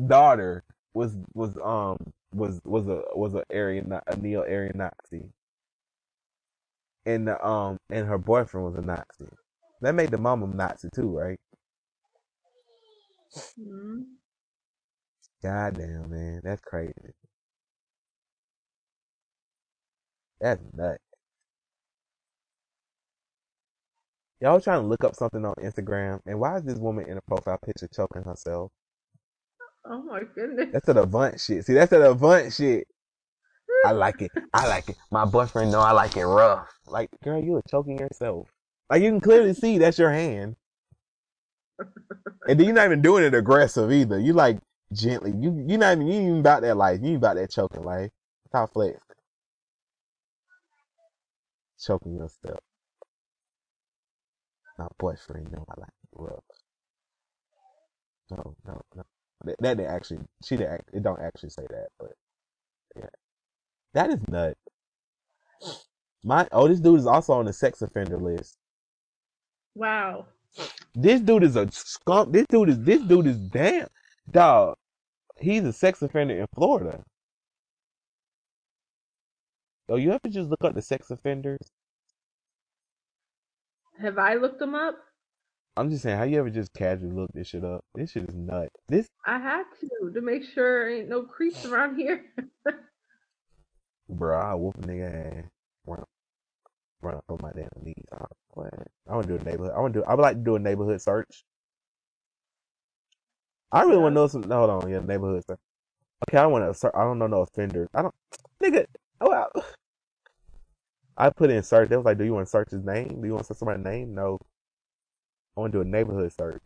[0.08, 0.64] daughter
[0.94, 1.98] was was um
[2.34, 5.34] was was a was a Aryan a neo Aryan Nazi,
[7.10, 9.32] and the, um and her boyfriend was a Nazi.
[9.82, 11.40] That made the mama Nazi too, right?
[13.60, 14.06] Mhm.
[15.44, 16.94] God damn, man, that's crazy.
[20.42, 21.00] That's nuts.
[24.42, 27.22] Y'all trying to look up something on Instagram, and why is this woman in a
[27.24, 28.72] profile picture choking herself?
[29.86, 30.70] Oh my goodness.
[30.74, 31.66] That's that Avant shit.
[31.66, 32.88] See, that's that Avant shit.
[33.84, 34.32] I like it.
[34.54, 34.98] I like it.
[35.12, 36.70] My boyfriend know I like it rough.
[36.88, 38.50] Like, girl, you are choking yourself.
[38.90, 40.58] Like you can clearly see that's your hand.
[42.48, 44.20] And then you're not even doing it aggressive either.
[44.20, 44.60] You like
[44.94, 45.32] gently.
[45.32, 47.00] You you not even you even about that life.
[47.02, 48.12] You ain't about that choking life.
[48.52, 49.00] Top flex.
[51.80, 52.60] Choking yourself.
[54.78, 56.44] My boyfriend know I like it rough.
[58.32, 59.04] No, no, no.
[59.46, 62.14] That, that didn't actually she didn't it don't actually say that, but
[62.98, 63.10] yeah.
[63.94, 64.56] That is nut.
[66.24, 68.58] My oh this dude is also on the sex offender list.
[69.76, 70.28] Wow.
[70.94, 72.34] This dude is a skunk.
[72.34, 73.88] This dude is this dude is damn
[74.30, 74.76] dog.
[75.40, 77.04] He's a sex offender in Florida.
[79.88, 81.60] Oh, you ever just look up the sex offenders?
[84.00, 84.96] Have I looked them up?
[85.76, 87.82] I'm just saying, how you ever just casually look this shit up?
[87.96, 88.70] This shit is nut.
[88.88, 92.26] This I had to to make sure ain't no creeps around here.
[94.10, 95.46] bro, I whoop a nigga ass.
[95.86, 96.04] Run,
[97.02, 97.96] run up on my damn knees.
[98.12, 98.26] Oh?
[98.58, 99.74] I want to do a neighborhood.
[99.76, 100.06] I want to do.
[100.06, 101.44] I would like to do a neighborhood search.
[103.72, 104.44] I really want to know some.
[104.44, 105.60] Hold on, yeah, neighborhood search.
[106.28, 106.78] Okay, I want to.
[106.78, 106.94] search.
[106.96, 107.88] I don't know no offenders.
[107.94, 108.16] I don't,
[108.62, 108.86] nigga.
[109.22, 109.62] Oh, I,
[111.18, 111.90] I put in search.
[111.90, 113.22] They was like, "Do you want to search his name?
[113.22, 114.40] Do you want to search somebody's name?" No.
[115.58, 116.64] I want to do a neighborhood search.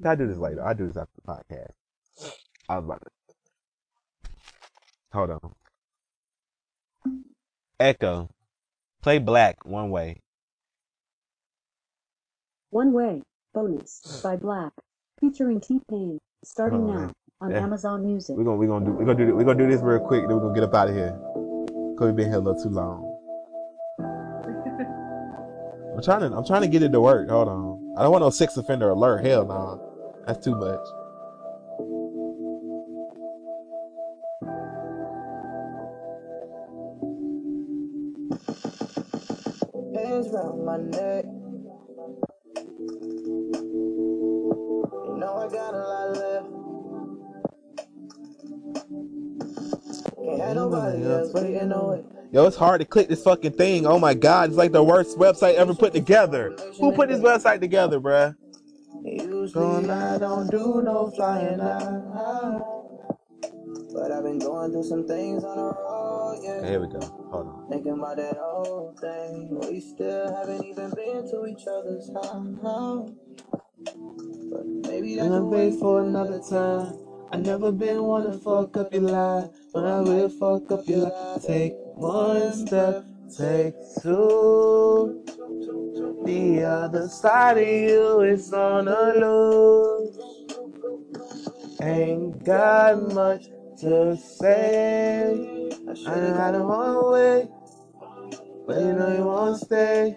[0.00, 0.66] Okay, I'll do this later.
[0.66, 1.81] I'll do this after the podcast.
[2.72, 4.30] I about to.
[5.12, 5.54] Hold on.
[7.78, 8.30] Echo.
[9.02, 10.20] Play 6LACK one way.
[12.70, 13.20] One Way,
[13.52, 14.70] Bonus, by 6LACK,
[15.20, 17.12] featuring T-Pain, starting Oh, now.
[17.42, 17.58] on Yeah.
[17.60, 18.34] Amazon Music.
[18.38, 20.26] We're gonna we're gonna do we're gonna do we're gonna do this real quick.
[20.26, 21.12] Then we're gonna get up out of here.
[21.98, 23.08] Cause we've been here a little too long.
[25.94, 27.28] I'm trying to I'm trying to get it to work.
[27.28, 27.94] Hold on.
[27.98, 29.22] I don't want no sex offender alert.
[29.26, 30.22] Hell no.
[30.26, 30.80] That's too much.
[40.72, 41.24] My neck.
[41.24, 41.30] You
[45.18, 46.48] know I got a lot left.
[50.16, 52.06] Can't have nobody else waiting on it.
[52.32, 53.86] Yo, it's hard to click this fucking thing.
[53.86, 56.56] Oh my god, it's like the worst website ever put together.
[56.80, 58.34] Who put this website together, bruh?
[59.04, 62.81] Usually I don't do no flying out.
[63.92, 66.66] But I've been going through some things on the road, yeah.
[66.66, 67.00] Here we go.
[67.30, 67.68] Hold on.
[67.70, 69.60] Thinking about that old thing.
[69.68, 73.10] We still haven't even been to each other's house.
[74.50, 76.98] But maybe that's a wait for another time.
[77.32, 81.10] I never been one to fuck up your life, but I will fuck up your
[81.10, 81.42] life.
[81.46, 83.04] Take one step,
[83.36, 85.24] take two.
[86.24, 90.18] The other side of you is on the loose.
[91.80, 93.46] Ain't got much
[93.82, 95.70] to say.
[96.06, 97.48] I done had a whole way,
[98.64, 100.16] but you know you won't stay.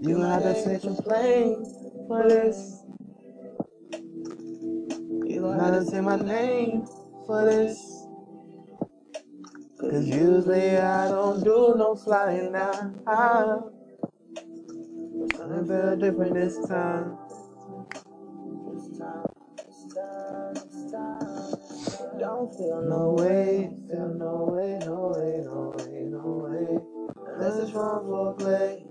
[0.00, 1.64] You have to take some blame
[2.08, 2.82] for this.
[5.24, 6.84] You have to say my name
[7.26, 7.78] for this.
[9.80, 12.92] Cause usually I don't do no flying now.
[15.14, 17.16] But something felt different this time.
[18.66, 19.26] This time,
[19.56, 21.37] this time, this time.
[22.18, 26.80] Don't feel no way, feel no way, no way, no way, no way.
[27.34, 28.84] Unless it's wrong for play.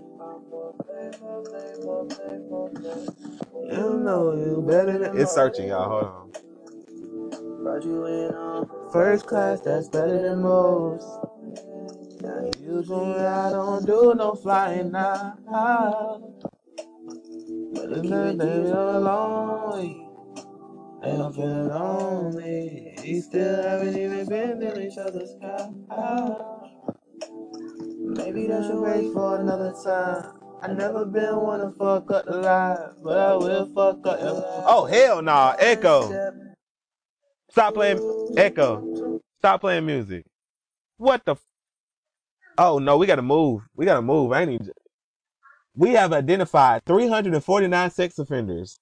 [3.70, 5.88] You know you better than It's searching, y'all.
[5.90, 7.62] Hold on.
[7.62, 11.06] Brought you in on first class, that's better than most.
[12.22, 15.36] Now usually I don't do no flying now.
[17.74, 20.08] But it's not that you're lonely.
[21.02, 22.87] And I'm feeling lonely.
[23.08, 26.70] We still haven't even been in each other's house.
[28.00, 30.32] Maybe that should wait for another time.
[30.62, 34.32] I never been one to fuck up the life, but I will fuck up your
[34.34, 34.64] life.
[34.66, 36.32] Oh hell nah, Echo.
[37.50, 39.20] Stop playing Echo.
[39.40, 40.26] Stop playing music.
[40.98, 41.44] What the f-
[42.58, 43.62] Oh no, we gotta move.
[43.76, 44.32] We gotta move.
[44.32, 44.70] I ain't even
[45.76, 48.78] we have identified 349 sex offenders.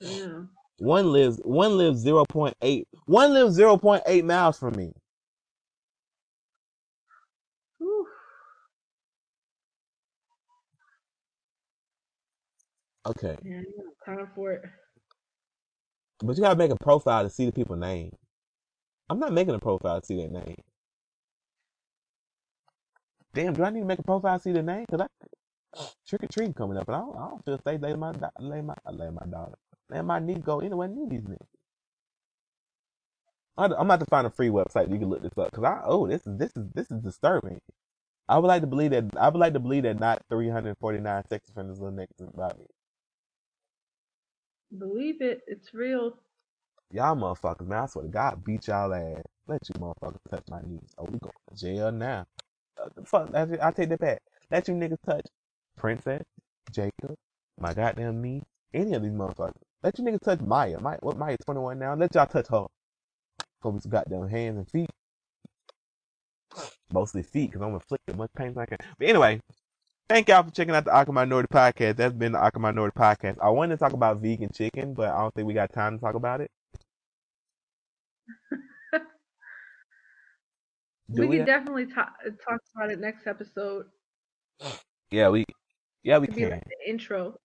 [0.00, 0.42] Yeah.
[0.78, 4.92] One lives one lives 0.8 one lives 0.8 miles from me.
[7.78, 8.06] Whew.
[13.06, 13.36] Okay.
[13.44, 13.62] Yeah,
[14.06, 14.62] time for it.
[16.20, 18.12] But you gotta make a profile to see the people's name.
[19.10, 20.56] I'm not making a profile to see their name.
[23.34, 24.86] Damn, do I need to make a profile to see their name?
[24.90, 25.06] Cause I
[26.06, 28.66] trick or treat coming up, and I don't, I don't feel safe letting my letting
[28.66, 29.54] my letting my daughter
[29.90, 31.46] letting my niece go anywhere near these niggas.
[33.58, 35.82] I- I'm about to find a free website you can look this up because I
[35.84, 37.60] oh this is this is this is disturbing.
[38.28, 41.50] I would like to believe that I would like to believe that not 349 sex
[41.50, 42.66] offenders little niggas about me.
[44.76, 46.14] Believe it, it's real.
[46.92, 49.22] Y'all motherfuckers, man, I swear to God, beat y'all ass.
[49.46, 50.94] Let you motherfuckers touch my knees.
[50.98, 52.26] Oh, we going to jail now.
[52.82, 54.22] Uh, fuck, I, I take that back.
[54.50, 55.26] Let you niggas touch
[55.76, 56.24] Princess,
[56.72, 57.16] Jacob,
[57.60, 58.44] my goddamn niece,
[58.74, 59.62] any of these motherfuckers.
[59.82, 60.80] Let you niggas touch Maya.
[60.80, 61.94] Maya, what Maya 21 now?
[61.94, 62.66] Let y'all touch her.
[63.62, 64.90] Some goddamn hands and feet.
[66.92, 68.78] Mostly feet, because I'm inflicting as much pain as I can.
[68.98, 69.40] But anyway,
[70.08, 71.96] thank y'all for checking out the Awkward Minority Podcast.
[71.96, 73.36] That's been the Awkward Minority Podcast.
[73.40, 76.04] I wanted to talk about vegan chicken, but I don't think we got time to
[76.04, 76.50] talk about it.
[81.08, 82.12] We we could definitely talk
[82.46, 83.86] talk about it next episode.
[85.10, 85.46] Yeah, we
[86.02, 86.50] yeah we be can.
[86.50, 87.38] like the intro.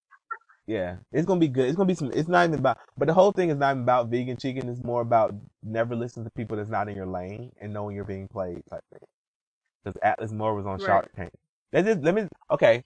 [0.67, 1.67] Yeah, it's gonna be good.
[1.67, 2.11] It's gonna be some.
[2.13, 2.77] It's not even about.
[2.97, 4.69] But the whole thing is not even about vegan chicken.
[4.69, 8.05] It's more about never listen to people that's not in your lane and knowing you're
[8.05, 9.01] being played type thing.
[9.83, 10.85] Because Atlas Moore was on Right.
[10.85, 11.31] Shark Tank.
[11.73, 12.27] Let just let me.
[12.51, 12.83] Okay,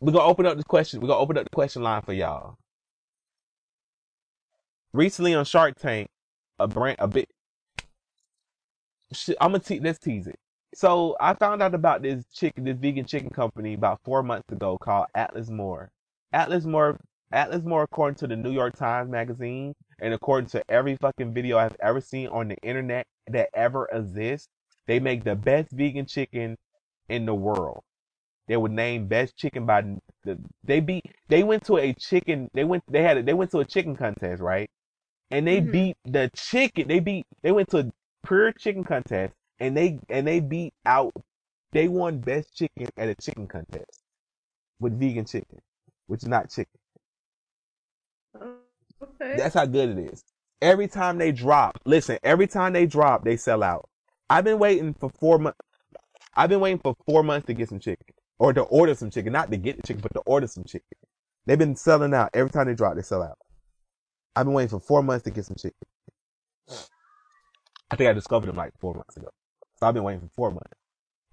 [0.00, 1.00] we're gonna open up the question.
[1.00, 2.56] We're gonna open up the question line for y'all.
[4.92, 6.08] Recently on Shark Tank,
[6.58, 7.28] a brand a bit.
[9.40, 10.38] I'm gonna te- let's tease it.
[10.74, 14.78] So I found out about this chicken, this vegan chicken company about four months ago
[14.78, 15.90] called Atlas More.
[16.32, 16.98] Atlas More,
[17.32, 21.58] Atlas More, according to the New York Times magazine, and according to every fucking video
[21.58, 24.48] I've ever seen on the internet that ever exists,
[24.86, 26.56] they make the best vegan chicken
[27.08, 27.82] in the world.
[28.48, 29.82] they were named best chicken by
[30.24, 33.50] the they beat they went to a chicken they went they had a, they went
[33.50, 34.70] to a chicken contest right
[35.30, 35.70] and they Mhm.
[35.70, 37.92] beat the chicken they beat they went to a
[38.26, 41.12] pure chicken contest and they and they beat out
[41.72, 44.02] they won best chicken at a chicken contest
[44.80, 45.60] with vegan chicken
[46.06, 46.78] which is not chicken.
[48.38, 48.56] Oh,
[49.02, 49.36] okay.
[49.36, 50.24] that's how good it is.
[50.60, 53.88] Every time they drop listen every time they drop they sell out.
[54.28, 55.58] I've been waiting for four months
[56.34, 59.32] i've been waiting for four months to get some chicken or to order some chicken
[59.32, 60.86] not to get the chicken but to order some chicken.
[61.44, 62.30] They've been selling out.
[62.34, 63.38] Every time they drop they sell out.
[64.34, 65.76] I've been waiting for four months to get some chicken.
[67.90, 69.28] I think i discovered them like four months ago
[69.82, 70.72] so i've been waiting for four months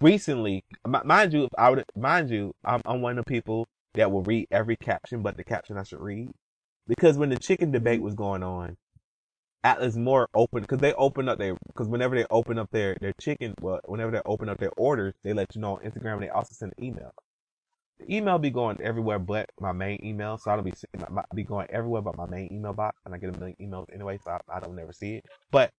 [0.02, 4.12] recently mi- mind you i would mind you i'm, I'm one of the people that
[4.12, 6.32] will read every caption but the caption i should read
[6.88, 8.78] because when the chicken debate was going on
[9.64, 13.14] Atlas more open because they open up their because whenever they open up their their
[13.22, 16.16] chicken, well, whenever they open up their orders, they let you know on Instagram.
[16.16, 17.12] And they also send an email.
[18.00, 21.26] The email be going everywhere but my main email, so I don't be seeing- my-
[21.36, 24.20] be going everywhere but my main email box, and I get a million emails anyway,
[24.24, 25.26] so I, I don't never see it.
[25.52, 25.72] But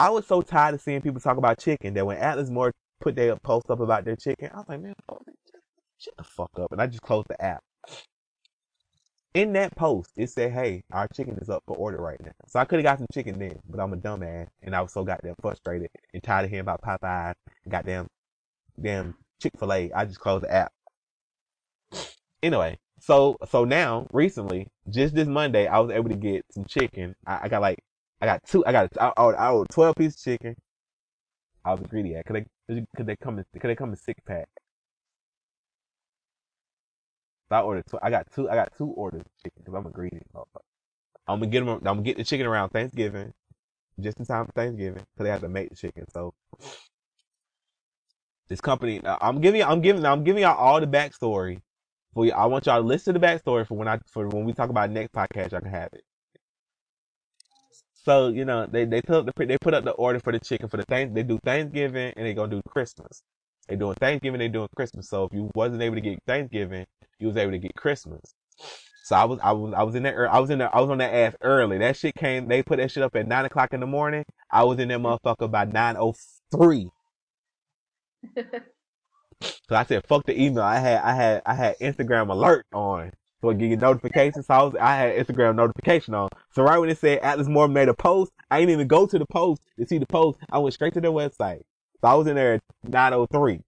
[0.00, 3.16] I was so tired of seeing people talk about chicken that when Atlas More put
[3.16, 5.34] their post up about their chicken, I was like, man, oh, man,
[5.98, 7.62] shut the fuck up, and I just closed the app.
[9.34, 12.58] In that post, it said, "Hey, our chicken is up for order right now." So
[12.58, 15.04] I could have got some chicken then, but I'm a dumbass, and I was so
[15.04, 17.34] goddamn frustrated and tired of hearing about Popeyes
[17.64, 18.08] and goddamn,
[18.80, 19.92] damn Chick Fil A.
[19.92, 20.72] I just closed the app.
[22.42, 27.14] Anyway, so so now recently, just this Monday, I was able to get some chicken.
[27.26, 27.78] I, I got like,
[28.20, 28.64] I got two.
[28.66, 30.56] I got I ordered, I ordered twelve pieces of chicken.
[31.64, 32.26] I was greedy at.
[32.26, 34.48] Could they could they come in could they come in six pack?
[37.48, 37.86] So I ordered.
[37.86, 38.50] Tw- I got two.
[38.50, 40.62] I got two orders of chicken because I'm a greedy motherfucker.
[41.26, 41.68] I'm gonna get them.
[41.68, 43.32] I'm gonna get the chicken around Thanksgiving,
[44.00, 46.04] just in time for Thanksgiving, because they have to make the chicken.
[46.10, 46.34] So
[48.48, 49.62] this company, I'm giving.
[49.62, 50.04] I'm giving.
[50.04, 51.60] I'm giving y'all all the backstory
[52.14, 52.32] for you.
[52.32, 54.70] I want y'all to listen to the backstory for when I for when we talk
[54.70, 55.52] about next podcast.
[55.52, 56.02] Y'all can have it.
[58.08, 60.40] So you know they they put up the they put up the order for the
[60.40, 61.12] chicken for the thing.
[61.12, 63.22] They do Thanksgiving and they gonna do Christmas.
[63.68, 64.38] They doing Thanksgiving.
[64.38, 65.10] They doing Christmas.
[65.10, 66.86] So if you wasn't able to get Thanksgiving,
[67.18, 68.22] you was able to get Christmas.
[69.04, 70.88] So I was I was I was in there I was in there I was
[70.88, 71.76] on that ass early.
[71.76, 72.48] That shit came.
[72.48, 74.24] They put that shit up at nine o'clock in the morning.
[74.50, 76.14] I was in that motherfucker by nine oh
[76.50, 76.88] three.
[79.68, 80.64] So I said, fuck the email.
[80.64, 83.12] I had I had I had Instagram alert on.
[83.40, 84.46] So I get you notifications.
[84.46, 86.28] So I was I had Instagram notification on.
[86.52, 89.18] So right when it said Atlas Moore made a post, I didn't even go to
[89.18, 90.38] the post to see the post.
[90.50, 91.62] I went straight to their website.
[92.00, 93.60] So I was in there at nine oh three.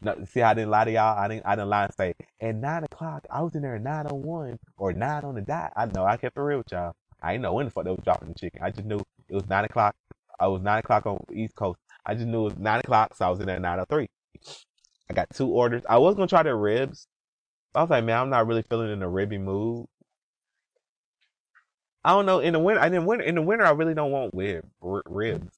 [0.00, 1.18] No, see, how I didn't lie to y'all.
[1.18, 1.46] I didn't.
[1.46, 3.26] I didn't lie and say at nine o'clock.
[3.30, 5.72] I was in there at nine oh one or nine on the dot.
[5.76, 6.04] I know.
[6.04, 6.94] I kept it real with y'all.
[7.20, 8.62] I didn't know when the fuck they was dropping the chicken.
[8.62, 9.96] I just knew it was nine o'clock.
[10.38, 11.80] I was nine o'clock on East Coast.
[12.06, 13.86] I just knew it was nine o'clock, so I was in there at nine oh
[13.88, 14.08] three.
[15.10, 15.82] I got two orders.
[15.88, 17.08] I was gonna try their ribs.
[17.78, 19.86] I was like, man, I'm not really feeling in a ribby mood.
[22.02, 22.40] I don't know.
[22.40, 23.24] In the winter, I didn't winter.
[23.24, 25.56] In the winter, I really don't want rib, ribs.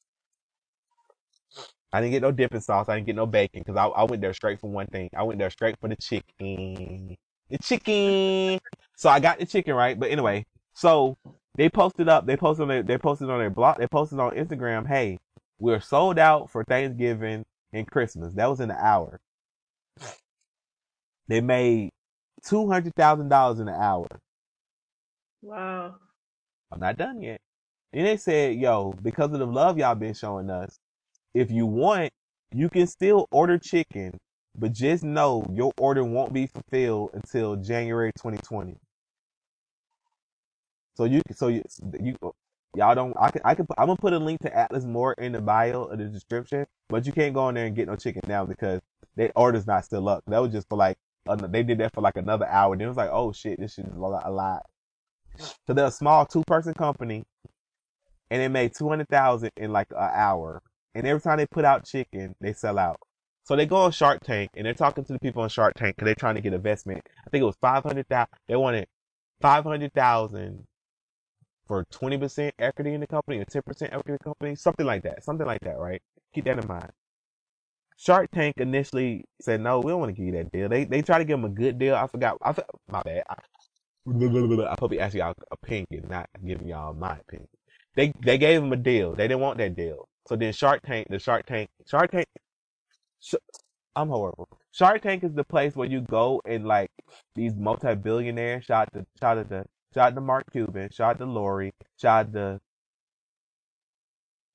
[1.91, 2.91] I didn't get no dipping sauce.
[2.91, 5.09] I didn't get no bacon because I, I went there straight for one thing.
[5.17, 7.17] I went there straight for the chicken.
[7.49, 8.61] The chicken.
[8.97, 9.99] So I got the chicken right.
[9.99, 10.45] But anyway,
[10.75, 11.17] so
[11.55, 12.27] they posted up.
[12.27, 13.79] They posted on their, they posted on their blog.
[13.79, 14.87] They posted on Instagram.
[14.87, 15.19] Hey,
[15.59, 18.35] we're sold out for Thanksgiving and Christmas.
[18.35, 19.21] That was in an hour.
[21.29, 21.93] They made
[22.43, 24.09] two hundred thousand dollars in an hour.
[25.43, 25.95] wow.
[26.73, 27.41] I'm not done yet.
[27.93, 30.79] And they said, yo, because of the love y'all been showing us,
[31.35, 32.13] if you want,
[32.55, 34.19] you can still order chicken,
[34.57, 38.77] but just know your order won't be fulfilled until January 2020.
[40.97, 41.63] So you, so you,
[42.01, 42.17] you,
[42.77, 45.33] y'all don't, I can, I can, I'm gonna put a link to Atlas More in
[45.33, 48.23] the bio of the description, but you can't go in there and get no chicken
[48.29, 48.81] now because
[49.17, 50.25] their order's not still up.
[50.29, 50.97] That was just for like,
[51.37, 52.77] they did that for like another hour.
[52.77, 54.63] Then it was like, oh shit, this is a lot.
[55.67, 57.25] So they're a small two person company
[58.31, 60.63] and they made 200,000 in like an hour.
[60.95, 62.99] And every time they put out chicken, they sell out.
[63.45, 65.97] So they go on Shark Tank and they're talking to the people on Shark Tank
[65.97, 67.03] because they're trying to get investment.
[67.27, 68.27] I think it was 500,000.
[68.49, 68.87] They wanted
[69.41, 70.67] 500,000
[71.67, 75.25] for 20% equity in the company or 10% equity in the company, something like that.
[75.25, 76.03] Something like that, right?
[76.35, 76.91] Keep that in mind.
[78.01, 80.71] Shark Tank initially said, no, we don't want to give you that deal.
[80.71, 81.95] They, they tried to give him a good deal.
[81.95, 82.39] I forgot.
[82.43, 82.55] I,
[82.91, 83.25] my bad.
[83.29, 83.35] I,
[84.09, 87.49] I probably asked y'all opinion, not giving y'all my opinion.
[87.97, 89.15] They they gave him a deal.
[89.15, 90.09] They didn't want that deal.
[90.27, 92.27] So then Shark Tank, the Shark Tank, Shark Tank.
[93.21, 93.35] Sh-
[93.95, 94.49] I'm horrible.
[94.73, 96.91] Shark Tank is the place where you go and like
[97.35, 98.65] these multi-billionaires.
[98.65, 100.89] Shout out to shout out to shout out to Mark Cuban.
[100.91, 101.73] Shout out to Lori.
[102.01, 102.61] Shout out to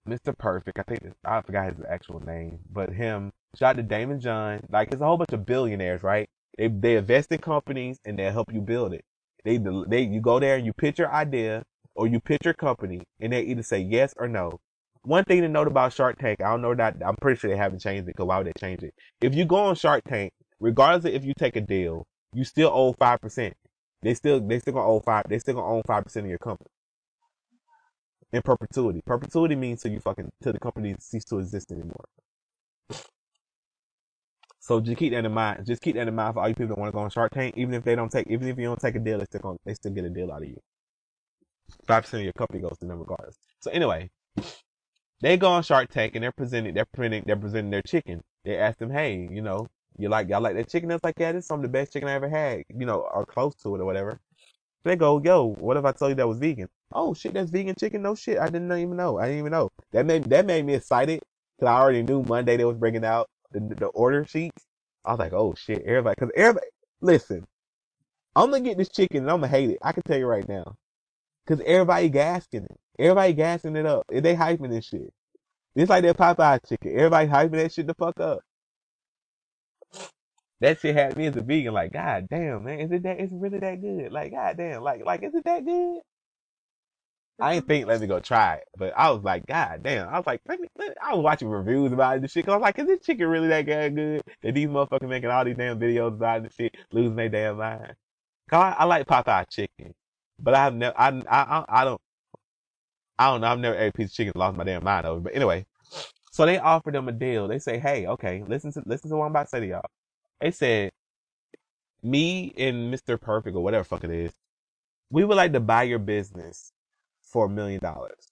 [0.07, 0.37] Mr.
[0.37, 0.79] Perfect.
[0.79, 4.61] I think I forgot his actual name, but him Shout out to Daymond John.
[4.69, 6.29] Like it's a whole bunch of billionaires, right?
[6.57, 9.05] They they invest in companies and they help you build it.
[9.45, 11.63] They they you go there and you pitch your idea
[11.95, 14.59] or you pitch your company and they either say yes or no.
[15.03, 17.55] One thing to note about Shark Tank, I don't know that I'm pretty sure they
[17.57, 18.93] haven't changed it because why would they change it?
[19.21, 22.71] If you go on Shark Tank, regardless of if you take a deal, you still
[22.73, 23.53] owe five percent.
[24.01, 25.25] They still they still gonna own five.
[25.29, 26.69] They still gonna own five percent of your company
[28.35, 29.01] in perpetuity.
[29.05, 32.05] Perpetuity means till you fucking till the company cease to exist anymore.
[34.59, 35.65] So just keep that in mind.
[35.65, 37.33] Just keep that in mind for all you people that want to go on Shark
[37.33, 37.53] Tank.
[37.55, 39.57] Even if they don't take, even if you don't take a deal, they still gonna,
[39.65, 40.59] they still get a deal out of you.
[41.87, 43.37] Five percent of your company goes to them regardless.
[43.59, 44.09] So anyway,
[45.21, 48.21] they go on Shark Tank and they're presenting, they're presenting, they're presenting their chicken.
[48.43, 49.67] They ask them, hey, you know,
[49.97, 50.89] you like, y'all like that chicken?
[50.89, 53.07] That's like, yeah, this is some of the best chicken I ever had, you know,
[53.13, 54.19] or close to it or whatever.
[54.85, 56.69] They go, yo, what if I told you that was vegan?
[56.93, 58.03] Oh shit, that's vegan chicken?
[58.03, 59.17] No shit, I didn't even know.
[59.17, 59.69] I didn't even know.
[59.91, 61.23] That made that made me excited
[61.57, 64.63] because I already knew Monday they was bringing out the, the order sheets.
[65.03, 66.67] I was like, oh shit, everybody, because everybody,
[67.01, 67.47] listen,
[68.35, 69.79] I'm gonna get this chicken and I'm gonna hate it.
[69.81, 70.75] I can tell you right now,
[71.43, 74.05] because everybody gasking it, everybody gassing it up.
[74.07, 75.11] They hyping this shit.
[75.75, 76.91] It's like that Popeye chicken.
[76.95, 78.41] Everybody hyping that shit the fuck up.
[80.65, 83.19] That shit had me as a vegan, like, god damn, man, is it that?
[83.19, 84.11] Is it really that good?
[84.11, 85.99] Like, god damn, like, like, is it that good?
[87.39, 90.09] I didn't think let me go try it, but I was like, God damn!
[90.09, 92.47] I was like, let me, let, I was watching reviews about this shit.
[92.47, 94.23] Cause I was like, is this chicken really that good?
[94.41, 97.93] That these motherfuckers making all these damn videos about this shit, losing their damn mind.
[98.49, 99.93] Cause I, I like Popeye chicken,
[100.41, 102.01] but I have never, I, I, I don't,
[103.19, 103.47] I don't know.
[103.49, 105.19] I've never ate a piece of chicken, lost my damn mind over.
[105.19, 105.67] But anyway,
[106.31, 107.47] so they offer them a deal.
[107.47, 109.85] They say, hey, okay, listen to, listen to what I'm about to say to y'all.
[110.41, 110.91] They said,
[112.03, 113.19] me and Mr.
[113.19, 114.33] Perfect or whatever fuck it is,
[115.09, 116.71] we would like to buy your business
[117.23, 118.31] for a million dollars.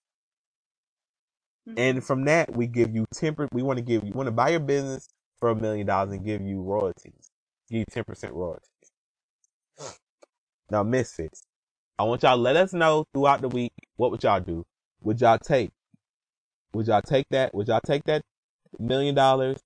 [1.68, 1.80] Mm-hmm.
[1.80, 4.50] And from that, we give you 10 we want to give you, want to buy
[4.50, 5.08] your business
[5.40, 7.32] for a million dollars and give you royalties.
[7.70, 8.68] Give you 10% royalties.
[10.72, 11.44] Now, misfits,
[12.00, 14.66] I want y'all to let us know throughout the week, what would y'all do?
[15.02, 15.72] Would y'all take,
[16.74, 17.54] would y'all take that?
[17.54, 18.24] Would y'all take that
[18.80, 19.60] million dollars?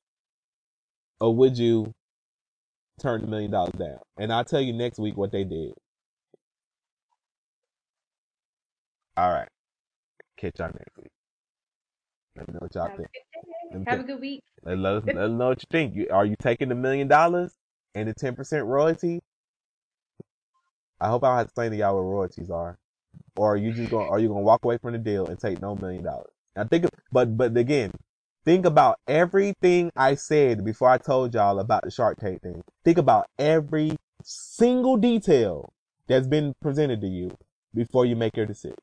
[1.19, 1.93] Or would you
[3.01, 3.99] turn the million dollars down?
[4.17, 5.73] And I'll tell you next week what they did.
[9.17, 9.49] All right.
[10.37, 11.11] Catch y'all next week.
[12.35, 13.09] Let me know what y'all Have, think.
[13.73, 14.43] Me have a good week.
[14.63, 15.95] Let, let us, let us know what you think.
[15.95, 17.53] You, are you taking the million dollars
[17.95, 19.21] and the 10% royalty?
[21.01, 22.77] I hope I don't have to explain to y'all what royalties are.
[23.35, 25.39] Or are you just going, are you going to walk away from the deal and
[25.39, 26.31] take no million dollars?
[26.55, 27.91] I think, but, but again,
[28.47, 32.63] think about everything I said before I told y'all about the Shark Tank thing.
[32.85, 35.73] Think about every single detail
[36.07, 37.37] that's been presented to you
[37.75, 38.77] before you make your decision.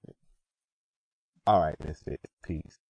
[1.47, 2.21] All right, Misfit.
[2.45, 2.84] Peace.